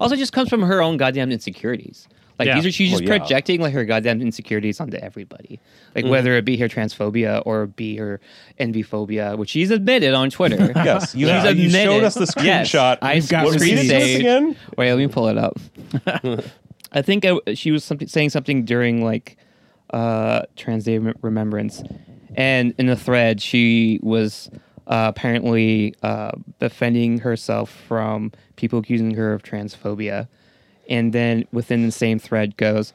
[0.00, 2.08] Also, it just comes from her own goddamn insecurities.
[2.38, 2.54] Like Yeah.
[2.54, 3.18] these are she's Well, just yeah.
[3.18, 5.58] projecting like her goddamn insecurities onto everybody.
[5.96, 8.20] Like whether it be her transphobia or be her
[8.60, 10.72] enby phobia, which she's admitted on Twitter.
[10.78, 12.44] Yes, you, She's have, you showed us the screenshot.
[12.44, 12.98] Yes, screenshot.
[13.02, 14.56] I You've got what, read it to us again.
[14.76, 15.58] Wait, let me pull it up.
[16.92, 19.36] I think I, she was something, saying something during like
[19.90, 21.82] uh, Trans Day Rem- Remembrance,
[22.36, 24.50] and in the thread she was
[24.86, 30.28] uh, apparently uh, defending herself from people accusing her of transphobia,
[30.88, 32.92] and then within the same thread goes,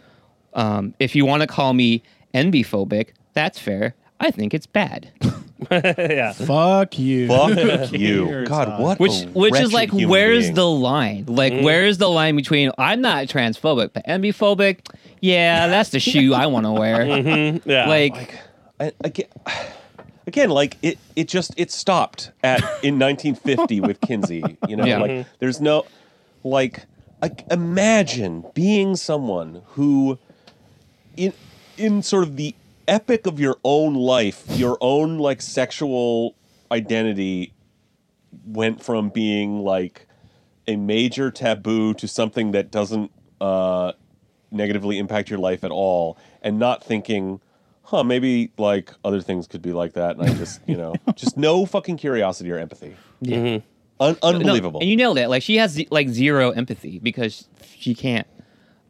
[0.53, 2.03] um, "If you want to call me
[2.33, 3.95] enbyphobic, that's fair.
[4.19, 5.11] I think it's bad."
[5.71, 6.33] yeah.
[6.33, 7.27] Fuck you.
[7.27, 8.45] Fuck you.
[8.45, 10.55] God, what Which a which is like human where's being.
[10.55, 11.25] the line?
[11.27, 11.63] Like mm.
[11.63, 14.87] where's the line between I'm not transphobic but ambiphobic?
[15.21, 17.05] Yeah, that's the shoe I want to wear.
[17.13, 17.69] Mm-hmm.
[17.69, 17.87] Yeah.
[17.87, 18.39] Like,
[18.79, 19.27] I, again,
[20.27, 24.43] again, like it, it just it stopped at in 1950 with Kinsey.
[24.67, 24.99] You know, Yeah.
[24.99, 25.29] like mm-hmm.
[25.39, 25.85] there's no,
[26.43, 26.85] like,
[27.21, 30.19] like, imagine being someone who,
[31.15, 31.33] in
[31.77, 32.53] in sort of the
[32.87, 36.35] epic of your own life, your own like sexual
[36.71, 37.53] identity
[38.45, 40.07] went from being like
[40.67, 43.11] a major taboo to something that doesn't
[43.41, 43.91] uh,
[44.51, 47.39] negatively impact your life at all, and not thinking,
[47.83, 51.37] huh, maybe like other things could be like that, and I just, you know, just
[51.37, 52.95] no fucking curiosity or empathy.
[53.21, 53.59] yeah.
[53.99, 54.79] Un- No, unbelievable.
[54.81, 55.29] and you nailed it.
[55.29, 57.47] Like she has ze- like zero empathy because
[57.77, 58.25] she can't.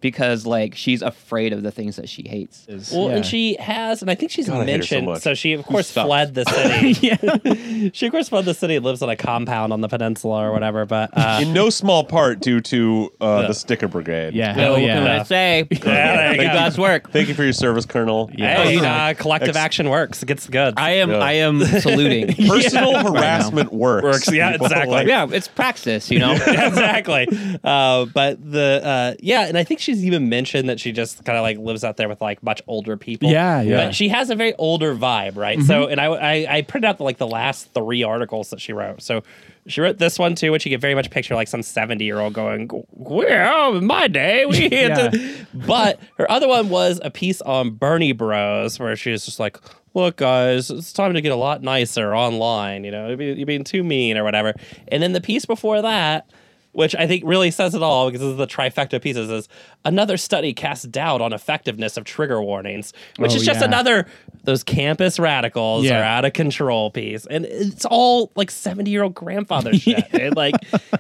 [0.04, 2.68] Because like she's afraid of the things that she hates.
[2.92, 3.16] Well, Yeah.
[3.16, 5.06] and she has, and I think she's God, I hate her so mentioned.
[5.08, 5.22] much.
[5.22, 6.08] So, she of course Stop.
[6.08, 6.44] fled the
[7.64, 7.90] city.
[7.94, 8.78] she of course fled the city.
[8.80, 10.86] Lives on a compound on the peninsula or whatever.
[10.86, 13.48] But uh, in no small part due to uh, Yeah.
[13.48, 14.34] the Sticker Brigade.
[14.34, 15.08] Yeah, So hell what can.
[15.08, 15.68] I say?
[15.72, 16.54] Yeah, there you Good go.
[16.54, 17.10] God's work.
[17.12, 18.28] Thank you for your service, Colonel.
[18.28, 20.22] hey, Oh, uh, collective Ex- action works.
[20.22, 20.74] It gets good.
[20.76, 21.18] I am Yeah.
[21.20, 22.34] I am saluting.
[22.46, 24.04] Personal harassment works.
[24.04, 24.92] Works, yeah, People, exactly.
[24.94, 26.34] like- yeah, it's praxis, you know.
[26.34, 27.28] exactly.
[27.64, 31.38] Uh, but the uh, yeah, and I think she's even mentioned that she just kind
[31.38, 33.30] of like lives out there with like much older people.
[33.30, 33.86] Yeah, yeah.
[33.86, 35.62] But she has a very older vibe, right?
[35.62, 35.92] So, mm-hmm.
[35.92, 39.02] and I, I I printed out like the last three articles that she wrote.
[39.02, 39.24] So.
[39.66, 42.20] She wrote this one too, which you get very much picture like some seventy year
[42.20, 45.10] old going, "Well, in my day, we had Yeah.
[45.10, 49.40] to." But her other one was a piece on Bernie Bros, where she was just
[49.40, 49.58] like,
[49.94, 52.84] "Look, guys, it's time to get a lot nicer online.
[52.84, 54.54] You know, you're being too mean or whatever."
[54.90, 56.30] And then the piece before that
[56.74, 59.48] which I think really says it all because this is the trifecta of pieces is
[59.86, 63.68] another study casts doubt on effectiveness of trigger warnings, which Oh, is just yeah.
[63.68, 64.06] another
[64.44, 66.02] those campus radicals Yeah.
[66.02, 67.26] are out of control piece.
[67.26, 70.12] And it's all like 70 year old grandfather shit.
[70.12, 70.36] dude.
[70.36, 70.56] Like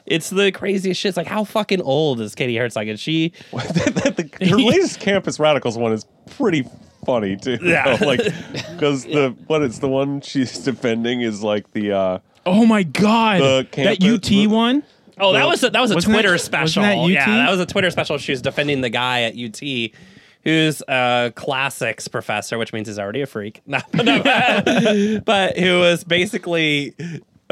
[0.06, 1.10] it's the craziest shit.
[1.10, 2.88] It's like how fucking old is Katie Herzog?
[2.88, 6.06] And she the, her latest Campus Radicals one is
[6.38, 6.66] pretty
[7.06, 7.58] funny too.
[7.62, 7.98] Yeah.
[7.98, 8.06] though.
[8.06, 8.22] like
[8.54, 13.40] because the what it's the one she's defending is like the uh Oh my god,
[13.41, 14.84] The that campus- UT one.
[15.19, 16.84] Oh, that was a, that was a Wasn't that- Twitter wasn't special.
[16.84, 17.10] that UT?
[17.10, 18.18] Yeah, that was a Twitter special.
[18.18, 19.91] She was defending the guy at UT
[20.44, 23.61] who's a classics professor, which means he's already a freak.
[23.68, 26.94] No, no, but who was basically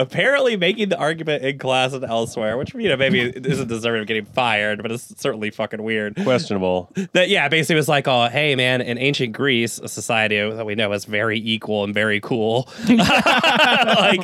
[0.01, 4.07] apparently making the argument in class and elsewhere, which you know maybe isn't deserving of
[4.07, 6.15] getting fired, but it's certainly fucking weird.
[6.23, 6.91] questionable.
[7.13, 10.75] That yeah, basically was like, oh, hey man, in ancient Greece, a society that we
[10.75, 12.67] know was very equal and very cool.
[12.87, 14.21] like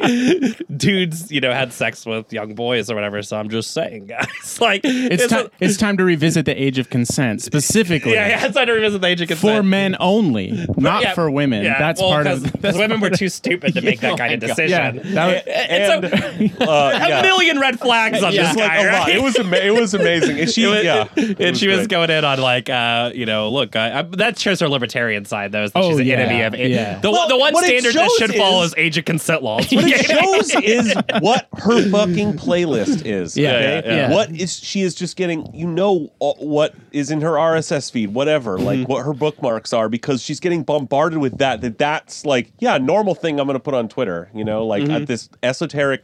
[0.77, 3.21] dudes, you know, had sex with young boys or whatever.
[3.23, 6.77] So I'm just saying, guys, like It's, it's ti- it's time to revisit the age
[6.77, 9.95] of consent specifically yeah, yeah, it's time to revisit the age of consent for men
[9.99, 11.63] only, not Yeah, for women.
[11.63, 12.41] Yeah, That's well, part of.
[12.43, 14.95] 'cause- 'cause That's women were too stupid to make that kind of oh decision.
[14.97, 17.21] Yeah, that was- and, so, Uh, a yeah.
[17.21, 18.41] million red flags on Yeah.
[18.43, 19.07] this It's like guy, a lot.
[19.07, 19.15] right?
[19.15, 20.39] It was ama- it was amazing.
[20.39, 21.07] And she It was- yeah.
[21.15, 21.89] it and she was great.
[21.89, 25.51] going in on like, uh, you know, look, I, I, that shows her libertarian side,
[25.51, 25.63] though.
[25.63, 26.99] Is that Oh, she's an yeah, enemy of yeah.
[26.99, 29.71] the, Well, the one standard that shows should follow is- is age of consent laws.
[29.71, 33.37] What it shows is what her fucking playlist is.
[33.37, 33.81] Yeah, okay?
[33.85, 34.13] yeah, yeah.
[34.13, 35.47] What is she is just getting?
[35.53, 39.89] You know uh, what is in her RSS feed, whatever, like what her bookmarks are,
[39.89, 41.61] because she's getting bombarded with that.
[41.61, 44.29] That that's like, yeah, normal thing I'm going to put on Twitter.
[44.33, 46.01] You know, like at this esoteric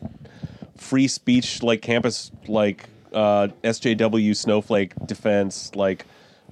[0.78, 6.06] free speech, like campus, like uh, SJW snowflake defense, like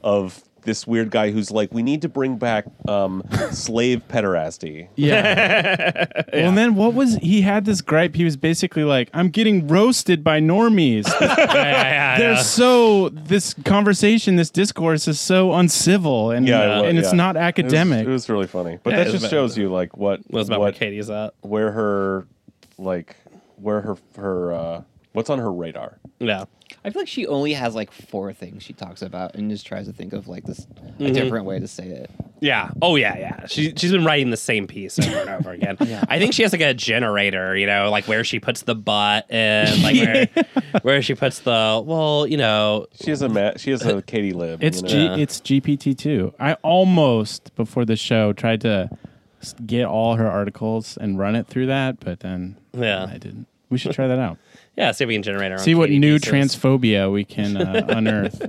[0.04, 4.88] of this weird guy who's like, we need to bring back um, slave pederasty.
[4.96, 6.06] Yeah.
[6.34, 8.16] Well, and then what was he had this gripe?
[8.16, 11.06] He was basically like, "I'm getting roasted by normies.
[11.22, 12.42] yeah, yeah, They're yeah.
[12.42, 17.16] so this conversation, this discourse is so uncivil and Yeah, it was- and it's yeah.
[17.18, 19.70] not It was- academic." It was, really funny, but Yeah, that just about- shows you
[19.70, 21.34] like what was about where what Katie's at.
[21.42, 22.28] where her
[22.82, 23.16] like
[23.58, 24.82] where her her uh,
[25.14, 26.00] what's on her radar.
[26.20, 26.46] Yeah.
[26.86, 29.88] I feel like she only has like four things she talks about and just tries
[29.88, 30.66] to think of like this
[31.00, 32.10] a different way to say it.
[32.40, 32.70] Yeah.
[32.82, 33.46] Oh yeah, yeah.
[33.48, 35.76] She she's been writing the same piece over and over again.
[35.86, 36.04] yeah.
[36.08, 39.26] I think she has like a generator, you know, like where she puts the butt
[39.30, 40.46] and like where,
[40.82, 44.32] where she puts the well, you know, She has a ma- she has a Katie
[44.34, 44.64] lib.
[44.64, 45.16] It's you G- know?
[45.18, 46.34] it's GPT two.
[46.40, 48.98] I almost before the show tried to s-
[49.66, 53.06] get all her articles and run it through that, but then Yeah.
[53.06, 53.48] I didn't.
[53.70, 54.38] We should try that out.
[54.78, 56.34] yeah, see if we can generate our own See what Katie new pieces.
[56.58, 58.42] transphobia we can uh, unearth.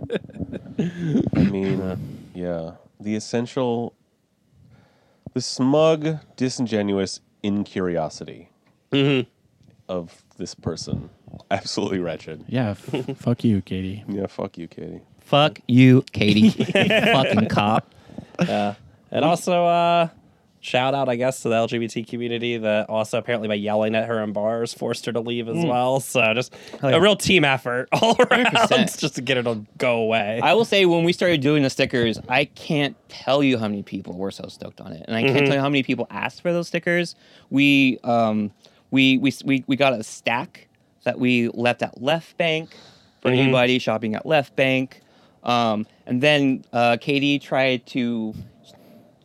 [1.37, 3.95] I mean, yeah, the essential,
[5.35, 8.49] the smug, disingenuous incuriosity
[8.93, 9.27] Mm-hmm.
[9.89, 11.09] of this person.
[11.51, 12.45] Absolutely wretched.
[12.47, 14.05] Yeah, f- fuck you, Katie.
[14.07, 15.01] Yeah, fuck you, Katie.
[15.21, 16.51] Fuck you, Katie.
[16.51, 17.95] Fucking cop.
[18.39, 18.75] Yeah.
[19.11, 20.09] And also, uh,
[20.63, 24.23] shout out, I guess, to the LGBT community that also apparently by yelling at her
[24.23, 26.01] in bars forced her to leave as well.
[26.01, 26.91] So just yeah.
[26.91, 28.99] a real team effort all around 100%.
[28.99, 30.41] just to get it to go away.
[30.43, 33.83] I will say when we started doing the stickers, I can't tell you how many
[33.83, 36.41] people were so stoked on it, and I can't tell you how many people asked
[36.41, 37.17] for those stickers.
[37.51, 38.53] We um
[38.91, 40.69] we we we, we got a stack
[41.03, 42.71] that we left at Left Bank
[43.21, 45.01] for anybody shopping at Left Bank,
[45.43, 48.35] um, and then uh, Katie tried to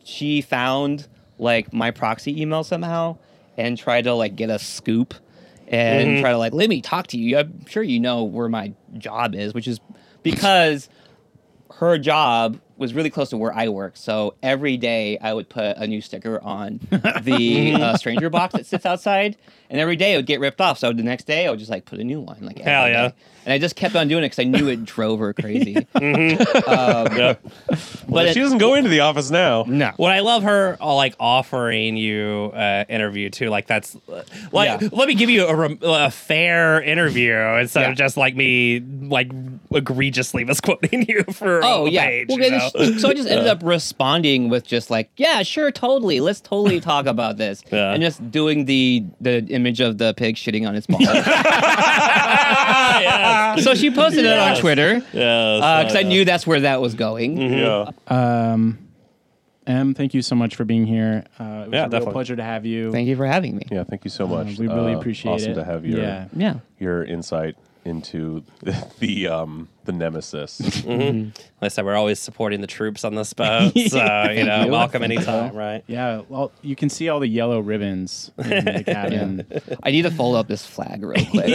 [0.02, 1.06] she found
[1.38, 3.16] like my proxy email somehow
[3.56, 5.14] and try to like get a scoop
[5.66, 6.20] and mm-hmm.
[6.22, 7.38] try to like let me talk to you.
[7.38, 9.80] I'm sure you know where my job is, which is
[10.22, 10.88] because
[11.74, 13.96] her job was really close to where I work.
[13.96, 18.66] So every day I would put a new sticker on the uh, stranger box that
[18.66, 19.36] sits outside,
[19.68, 20.78] and every day it would get ripped off.
[20.78, 22.38] So the next day I would just like put a new one.
[22.40, 23.08] Like every Hell yeah.
[23.08, 23.14] day.
[23.46, 25.86] And I just kept on doing it because I knew it drove her crazy.
[26.00, 27.34] yeah.
[28.08, 29.64] But she it- doesn't go into the office now.
[29.66, 34.22] no, What I love her uh, like offering you uh, interview too, like that's uh,
[34.52, 34.88] like Yeah.
[34.92, 37.90] let me give you a, rem- a fair interview instead Yeah.
[37.90, 39.30] of just like me like
[39.72, 42.04] egregiously misquoting you for Oh yeah.
[42.06, 42.28] page.
[42.28, 42.67] Well, you then know?
[42.96, 46.20] sh- so I just ended up responding with just like, yeah, sure, totally.
[46.20, 47.62] Let's totally talk about this.
[47.72, 47.92] Yeah.
[47.92, 51.02] And just doing the the image of the pig shitting on its balls.
[52.28, 53.64] yes.
[53.64, 56.08] so she posted it on Twitter Yes, because I yeah.
[56.08, 57.36] knew that's where that was going.
[57.40, 57.90] Yeah.
[58.08, 58.78] Um,
[59.66, 61.24] Em, thank you so much for being here.
[61.38, 62.12] Uh, it was Yeah, a real definitely.
[62.14, 62.90] pleasure to have you.
[62.90, 63.64] Thank you for having me.
[63.70, 64.58] Yeah, thank you so Uh, much.
[64.58, 65.58] we really Uh, appreciate awesome it.
[65.58, 66.24] Awesome to have your Yeah.
[66.34, 66.54] Yeah.
[66.80, 70.84] your insight into the, the um the nemesis.
[71.60, 73.72] Like I said, we're always supporting the troops on this boat.
[73.88, 75.82] So, you know, welcome anytime, right?
[75.88, 79.44] Yeah, well, you can see all the yellow ribbons in the cabin.
[79.82, 81.50] I need to fold up this flag real quick.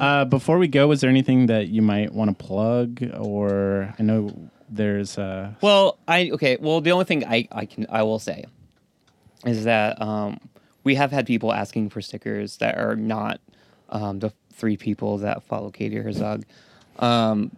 [0.00, 3.02] Uh, before we go, was there anything that you might want to plug?
[3.18, 6.56] Or I know there's uh, Well, I okay.
[6.60, 8.44] Well, the only thing I, I can I will say
[9.44, 10.40] is that um,
[10.82, 13.40] we have had people asking for stickers that are not
[13.88, 16.44] um, the three people that follow Katie Herzog,
[16.98, 17.50] um,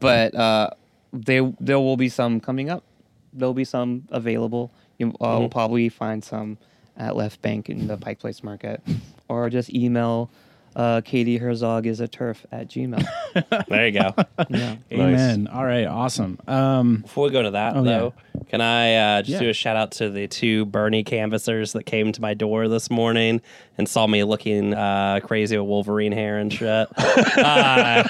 [0.00, 0.70] but uh,
[1.12, 2.84] they there will be some coming up.
[3.32, 4.72] There'll be some available.
[4.98, 6.58] You uh, will probably find some
[6.96, 8.82] at Left Bank in the Pike Place Market,
[9.28, 10.30] or just email.
[10.76, 13.04] Uh, Katie Herzog is a turf at Gmail.
[13.68, 14.14] There you go.
[14.48, 14.76] yeah.
[14.92, 15.46] Amen.
[15.48, 16.38] All right, awesome.
[16.48, 17.98] Um, Before we go to that, Oh, yeah.
[17.98, 18.14] though,
[18.48, 19.38] can I uh, just Yeah.
[19.40, 22.90] do a shout out to the two Bernie canvassers that came to my door this
[22.90, 23.40] morning
[23.76, 26.88] and saw me looking uh, crazy with Wolverine hair and shit?
[26.98, 28.04] uh,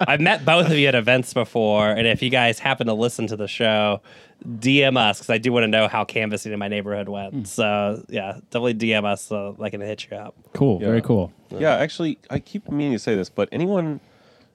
[0.00, 3.26] I've met both of you at events before, and if you guys happen to listen
[3.28, 4.00] to the show,
[4.44, 7.32] DM us because I do want to know how canvassing in my neighborhood went.
[7.34, 7.44] Hmm.
[7.44, 10.34] So, yeah, definitely DM us so I can hit you up.
[10.52, 10.80] cool.
[10.80, 10.88] Yeah.
[10.88, 11.32] Very cool.
[11.50, 14.00] yeah, actually, I keep meaning to say this, but anyone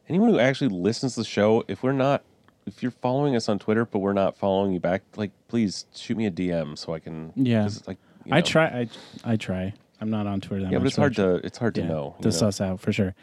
[0.09, 2.23] anyone who actually listens to the show, if we're not
[2.65, 6.18] if you're following us on Twitter but we're not following you back, like please shoot
[6.18, 7.64] me a DM so I can Yeah.
[7.64, 8.65] 'cause, like you I try.
[8.65, 8.89] I
[9.23, 9.73] I try.
[10.01, 10.84] I'm not on Twitter that Yeah, much.
[10.84, 12.15] but it's hard so- to it's hard to yeah, know.
[12.22, 12.31] to know?
[12.31, 13.15] suss out for sure.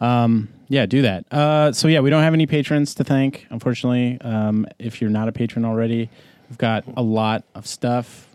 [0.00, 1.24] Um, yeah, do that.
[1.32, 4.20] Uh, so yeah, we don't have any patrons to thank, unfortunately.
[4.20, 6.08] Um, if you're not a patron already,
[6.48, 8.28] we've got a lot of stuff.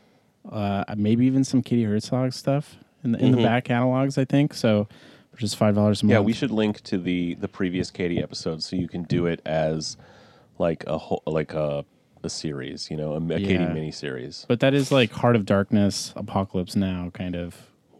[0.51, 4.17] Uh, maybe even some Katie Herzog stuff in the in the back catalogs.
[4.17, 4.87] I think so.
[5.31, 6.11] For just five dollars a month.
[6.11, 9.41] Yeah, we should link to the the previous Katie episode so you can do it
[9.45, 9.95] as
[10.59, 11.85] like a whole like a
[12.23, 13.73] a series, you know, a, a Katie Yeah.
[13.73, 14.45] mini series.
[14.47, 17.55] But that is like Heart of Darkness, Apocalypse Now kind of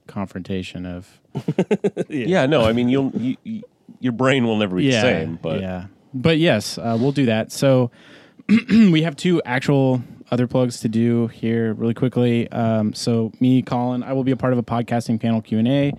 [0.07, 1.21] confrontation of
[2.09, 3.63] Yeah, no, I mean you'll you, you,
[3.99, 5.85] your brain will never be the same, but yeah.
[6.13, 7.51] But yes, uh, we'll do that.
[7.51, 7.89] So
[8.69, 12.49] we have two actual other plugs to do here really quickly.
[12.51, 15.67] Um, so me, Colin, I will be a part of a podcasting panel Q and
[15.67, 15.93] A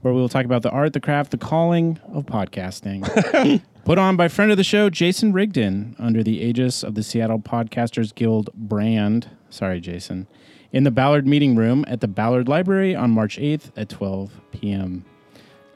[0.00, 3.62] where we will talk about the art, the craft, the calling of podcasting.
[3.84, 7.38] Put on by friend of the show, Jason Rigdon, under the aegis of the Seattle
[7.38, 9.28] Podcasters Guild brand.
[9.50, 10.26] Sorry, Jason.
[10.72, 15.04] In the Ballard Meeting Room at the Ballard Library on March 8th at 12 p.m.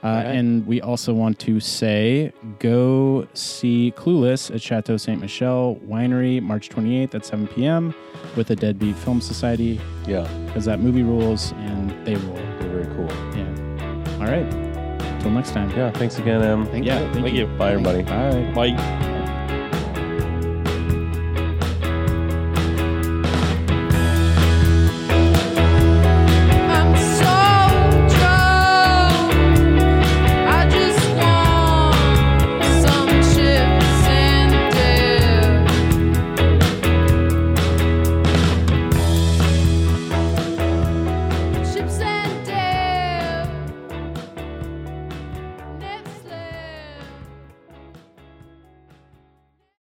[0.05, 6.41] Uh, And we also want to say go see Clueless at Chateau Saint Michelle Winery
[6.43, 7.95] March 28th at 7 p.m.
[8.37, 12.35] with the Deadbeat Film Society yeah, because that movie rules and they rule.
[12.61, 13.09] they're very cool.
[13.35, 14.19] Yeah.
[14.21, 15.21] All right.
[15.21, 15.71] Till next time.
[15.71, 16.67] Yeah, thanks again, Em.
[16.67, 16.99] Thank Yeah.
[17.01, 17.05] you.
[17.13, 17.49] Thank, Thank you.
[17.51, 17.57] you.
[17.59, 18.03] Bye, everybody.
[18.03, 18.53] Bye.
[18.55, 19.24] Bye.